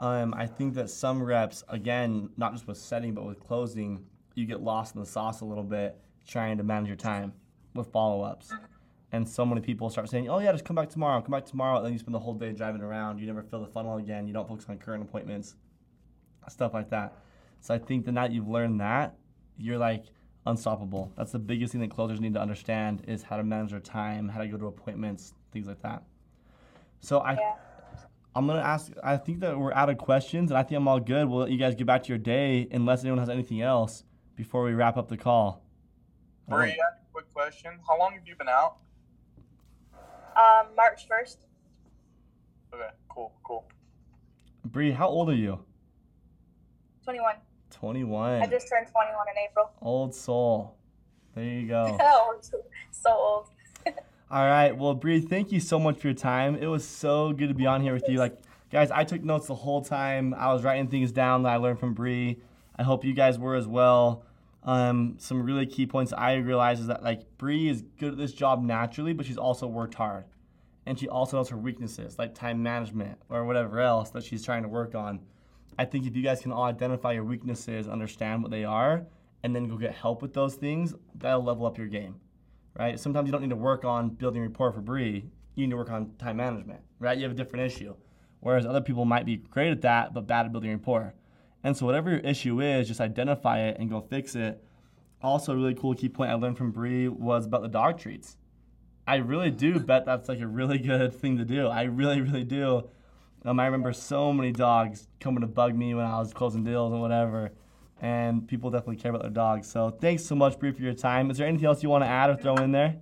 Um, 0.00 0.32
I 0.34 0.46
think 0.46 0.74
that 0.74 0.90
some 0.90 1.22
reps, 1.22 1.64
again, 1.68 2.30
not 2.36 2.52
just 2.52 2.66
with 2.66 2.78
setting, 2.78 3.14
but 3.14 3.24
with 3.24 3.40
closing, 3.40 4.04
you 4.34 4.46
get 4.46 4.62
lost 4.62 4.94
in 4.94 5.00
the 5.00 5.06
sauce 5.06 5.40
a 5.40 5.44
little 5.44 5.64
bit 5.64 5.98
trying 6.26 6.58
to 6.58 6.62
manage 6.62 6.88
your 6.88 6.96
time 6.96 7.32
with 7.74 7.88
follow 7.88 8.22
ups. 8.22 8.52
And 9.10 9.26
so 9.26 9.44
many 9.46 9.60
people 9.60 9.88
start 9.88 10.08
saying, 10.08 10.28
oh, 10.28 10.38
yeah, 10.38 10.52
just 10.52 10.64
come 10.64 10.76
back 10.76 10.90
tomorrow, 10.90 11.20
come 11.22 11.32
back 11.32 11.46
tomorrow. 11.46 11.78
And 11.78 11.86
then 11.86 11.92
you 11.94 11.98
spend 11.98 12.14
the 12.14 12.18
whole 12.20 12.34
day 12.34 12.52
driving 12.52 12.82
around. 12.82 13.18
You 13.18 13.26
never 13.26 13.42
fill 13.42 13.60
the 13.60 13.66
funnel 13.66 13.96
again. 13.96 14.26
You 14.26 14.34
don't 14.34 14.46
focus 14.46 14.66
on 14.68 14.78
current 14.78 15.02
appointments, 15.02 15.56
stuff 16.48 16.74
like 16.74 16.90
that. 16.90 17.16
So 17.60 17.74
I 17.74 17.78
think 17.78 18.04
the 18.04 18.12
night 18.12 18.30
you've 18.30 18.48
learned 18.48 18.80
that, 18.80 19.16
you're 19.56 19.78
like 19.78 20.04
unstoppable. 20.46 21.12
That's 21.16 21.32
the 21.32 21.38
biggest 21.38 21.72
thing 21.72 21.80
that 21.80 21.90
closers 21.90 22.20
need 22.20 22.34
to 22.34 22.40
understand 22.40 23.02
is 23.08 23.22
how 23.22 23.38
to 23.38 23.42
manage 23.42 23.70
their 23.70 23.80
time, 23.80 24.28
how 24.28 24.40
to 24.40 24.46
go 24.46 24.58
to 24.58 24.66
appointments, 24.66 25.34
things 25.52 25.66
like 25.66 25.82
that. 25.82 26.02
So 27.00 27.20
I, 27.20 27.32
Yeah. 27.32 27.54
I'm 28.38 28.46
gonna 28.46 28.60
ask. 28.60 28.92
I 29.02 29.16
think 29.16 29.40
that 29.40 29.58
we're 29.58 29.72
out 29.72 29.90
of 29.90 29.98
questions, 29.98 30.52
and 30.52 30.58
I 30.58 30.62
think 30.62 30.76
I'm 30.76 30.86
all 30.86 31.00
good. 31.00 31.28
We'll 31.28 31.40
let 31.40 31.50
you 31.50 31.58
guys 31.58 31.74
get 31.74 31.88
back 31.88 32.04
to 32.04 32.08
your 32.08 32.18
day, 32.18 32.68
unless 32.70 33.02
anyone 33.02 33.18
has 33.18 33.28
anything 33.28 33.62
else 33.62 34.04
before 34.36 34.62
we 34.62 34.74
wrap 34.74 34.96
up 34.96 35.08
the 35.08 35.16
call. 35.16 35.64
Bri, 36.48 36.70
I 36.70 36.76
quick 37.12 37.24
question. 37.34 37.72
How 37.84 37.98
long 37.98 38.12
have 38.12 38.24
you 38.28 38.36
been 38.36 38.48
out? 38.48 38.76
Um, 40.36 40.68
March 40.76 41.08
first. 41.08 41.46
Okay, 42.72 42.90
cool, 43.08 43.32
cool. 43.42 43.66
Bri, 44.66 44.92
how 44.92 45.08
old 45.08 45.30
are 45.30 45.34
you? 45.34 45.58
21. 47.02 47.34
21. 47.72 48.40
I 48.40 48.46
just 48.46 48.68
turned 48.68 48.86
21 48.86 49.26
in 49.34 49.48
April. 49.50 49.72
Old 49.82 50.14
soul. 50.14 50.76
There 51.34 51.42
you 51.42 51.66
go. 51.66 51.98
So 52.92 53.10
old. 53.10 53.48
All 54.30 54.44
right. 54.44 54.76
Well, 54.76 54.92
Bri, 54.92 55.22
thank 55.22 55.52
you 55.52 55.58
so 55.58 55.78
much 55.78 56.00
for 56.00 56.08
your 56.08 56.14
time. 56.14 56.54
It 56.56 56.66
was 56.66 56.86
so 56.86 57.32
good 57.32 57.48
to 57.48 57.54
be 57.54 57.64
on 57.64 57.80
here 57.80 57.94
with 57.94 58.10
you. 58.10 58.18
Like, 58.18 58.36
guys, 58.70 58.90
I 58.90 59.04
took 59.04 59.24
notes 59.24 59.46
the 59.46 59.54
whole 59.54 59.80
time. 59.80 60.34
I 60.34 60.52
was 60.52 60.62
writing 60.62 60.88
things 60.88 61.12
down 61.12 61.44
that 61.44 61.48
I 61.48 61.56
learned 61.56 61.80
from 61.80 61.94
Bri. 61.94 62.38
I 62.76 62.82
hope 62.82 63.06
you 63.06 63.14
guys 63.14 63.38
were 63.38 63.54
as 63.54 63.66
well. 63.66 64.26
Um, 64.64 65.14
some 65.16 65.42
really 65.42 65.64
key 65.64 65.86
points 65.86 66.12
I 66.12 66.34
realized 66.34 66.82
is 66.82 66.88
that 66.88 67.02
like 67.02 67.22
Bri 67.38 67.70
is 67.70 67.82
good 67.98 68.12
at 68.12 68.18
this 68.18 68.34
job 68.34 68.62
naturally, 68.62 69.14
but 69.14 69.24
she's 69.24 69.38
also 69.38 69.66
worked 69.66 69.94
hard, 69.94 70.24
and 70.84 70.98
she 70.98 71.08
also 71.08 71.38
knows 71.38 71.48
her 71.48 71.56
weaknesses 71.56 72.18
like 72.18 72.34
time 72.34 72.62
management 72.62 73.18
or 73.30 73.46
whatever 73.46 73.80
else 73.80 74.10
that 74.10 74.24
she's 74.24 74.44
trying 74.44 74.62
to 74.62 74.68
work 74.68 74.94
on. 74.94 75.20
I 75.78 75.86
think 75.86 76.06
if 76.06 76.14
you 76.14 76.22
guys 76.22 76.42
can 76.42 76.52
all 76.52 76.64
identify 76.64 77.12
your 77.12 77.24
weaknesses, 77.24 77.88
understand 77.88 78.42
what 78.42 78.50
they 78.50 78.64
are, 78.64 79.06
and 79.42 79.56
then 79.56 79.68
go 79.68 79.78
get 79.78 79.94
help 79.94 80.20
with 80.20 80.34
those 80.34 80.56
things, 80.56 80.92
that'll 81.14 81.42
level 81.42 81.64
up 81.64 81.78
your 81.78 81.86
game 81.86 82.16
right? 82.78 82.98
Sometimes 82.98 83.26
you 83.26 83.32
don't 83.32 83.42
need 83.42 83.50
to 83.50 83.56
work 83.56 83.84
on 83.84 84.10
building 84.10 84.42
rapport 84.42 84.72
for 84.72 84.80
Bri. 84.80 85.24
You 85.54 85.66
need 85.66 85.70
to 85.70 85.76
work 85.76 85.90
on 85.90 86.12
time 86.18 86.36
management, 86.36 86.80
right? 87.00 87.16
You 87.16 87.24
have 87.24 87.32
a 87.32 87.34
different 87.34 87.66
issue. 87.66 87.94
Whereas 88.40 88.64
other 88.64 88.80
people 88.80 89.04
might 89.04 89.26
be 89.26 89.36
great 89.36 89.72
at 89.72 89.82
that, 89.82 90.14
but 90.14 90.26
bad 90.26 90.46
at 90.46 90.52
building 90.52 90.70
rapport. 90.70 91.14
And 91.64 91.76
so 91.76 91.84
whatever 91.84 92.10
your 92.10 92.20
issue 92.20 92.60
is, 92.60 92.86
just 92.86 93.00
identify 93.00 93.60
it 93.60 93.78
and 93.80 93.90
go 93.90 94.00
fix 94.00 94.36
it. 94.36 94.62
Also, 95.20 95.52
a 95.52 95.56
really 95.56 95.74
cool 95.74 95.94
key 95.94 96.08
point 96.08 96.30
I 96.30 96.34
learned 96.34 96.56
from 96.56 96.70
Bri 96.70 97.08
was 97.08 97.46
about 97.46 97.62
the 97.62 97.68
dog 97.68 97.98
treats. 97.98 98.36
I 99.08 99.16
really 99.16 99.50
do 99.50 99.80
bet 99.80 100.06
that's 100.06 100.28
like 100.28 100.40
a 100.40 100.46
really 100.46 100.78
good 100.78 101.12
thing 101.12 101.38
to 101.38 101.44
do. 101.44 101.66
I 101.66 101.82
really, 101.82 102.20
really 102.20 102.44
do. 102.44 102.88
Um, 103.44 103.58
I 103.58 103.64
remember 103.64 103.92
so 103.92 104.32
many 104.32 104.52
dogs 104.52 105.08
coming 105.18 105.40
to 105.40 105.46
bug 105.48 105.74
me 105.74 105.94
when 105.94 106.04
I 106.04 106.18
was 106.18 106.32
closing 106.32 106.62
deals 106.62 106.92
and 106.92 107.00
whatever 107.00 107.50
and 108.00 108.46
people 108.46 108.70
definitely 108.70 108.96
care 108.96 109.10
about 109.10 109.22
their 109.22 109.30
dogs. 109.30 109.68
So 109.68 109.90
thanks 109.90 110.24
so 110.24 110.34
much, 110.34 110.58
Bri, 110.58 110.72
for 110.72 110.82
your 110.82 110.94
time. 110.94 111.30
Is 111.30 111.38
there 111.38 111.46
anything 111.46 111.66
else 111.66 111.82
you 111.82 111.88
want 111.88 112.04
to 112.04 112.08
add 112.08 112.30
or 112.30 112.36
throw 112.36 112.56
in 112.56 112.72
there? 112.72 112.96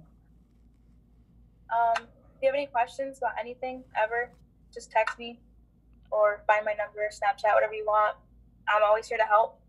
Um, 1.71 2.05
if 2.05 2.43
you 2.43 2.49
have 2.49 2.55
any 2.55 2.67
questions 2.67 3.19
about 3.19 3.33
anything 3.39 3.85
ever, 4.03 4.31
just 4.73 4.91
text 4.91 5.19
me 5.19 5.39
or 6.11 6.43
find 6.47 6.65
my 6.65 6.73
number, 6.75 7.01
Snapchat, 7.11 7.53
whatever 7.55 7.75
you 7.75 7.85
want. 7.85 8.17
I'm 8.69 8.83
always 8.85 9.07
here 9.07 9.19
to 9.19 9.25
help. 9.25 9.61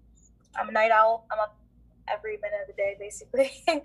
I'm 0.56 0.70
a 0.70 0.72
night 0.72 0.92
owl. 0.92 1.26
I'm 1.32 1.40
up 1.40 1.58
every 2.08 2.38
minute 2.38 2.60
of 2.62 2.68
the 2.68 2.74
day, 2.74 2.96
basically. 3.00 3.52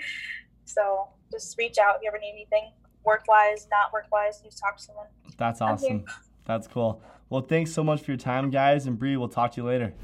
so 0.65 1.09
just 1.31 1.57
reach 1.59 1.79
out 1.79 1.97
if 1.97 2.03
you 2.03 2.09
ever 2.09 2.19
need 2.19 2.33
anything, 2.33 2.73
work 3.05 3.25
wise, 3.27 3.67
not 3.71 3.93
work 3.93 4.07
wise. 4.13 4.41
Just 4.41 4.59
talk 4.59 4.77
to 4.77 4.83
someone. 4.83 5.07
That's 5.37 5.61
awesome. 5.61 6.05
That's 6.45 6.67
cool. 6.69 7.03
Well, 7.33 7.41
thanks 7.41 7.73
so 7.73 7.83
much 7.83 8.03
for 8.03 8.11
your 8.11 8.19
time, 8.19 8.51
guys. 8.51 8.85
And 8.85 8.99
Bri, 8.99 9.17
we'll 9.17 9.27
talk 9.27 9.53
to 9.53 9.63
you 9.63 9.67
later. 9.67 9.95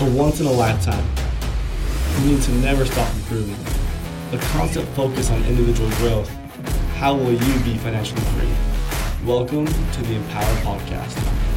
A 0.00 0.10
once 0.10 0.40
in 0.40 0.46
a 0.46 0.50
lifetime. 0.50 1.06
You 2.18 2.32
need 2.32 2.42
to 2.42 2.50
never 2.54 2.84
stop 2.84 3.08
improving. 3.14 3.54
A 4.32 4.38
constant 4.46 4.88
focus 4.96 5.30
on 5.30 5.44
individual 5.44 5.88
growth. 5.90 6.28
How 6.96 7.14
will 7.14 7.34
you 7.34 7.60
be 7.60 7.78
financially 7.78 8.20
free? 8.22 8.50
Welcome 9.24 9.66
to 9.66 10.02
the 10.02 10.16
Empower 10.16 10.56
Podcast. 10.64 11.51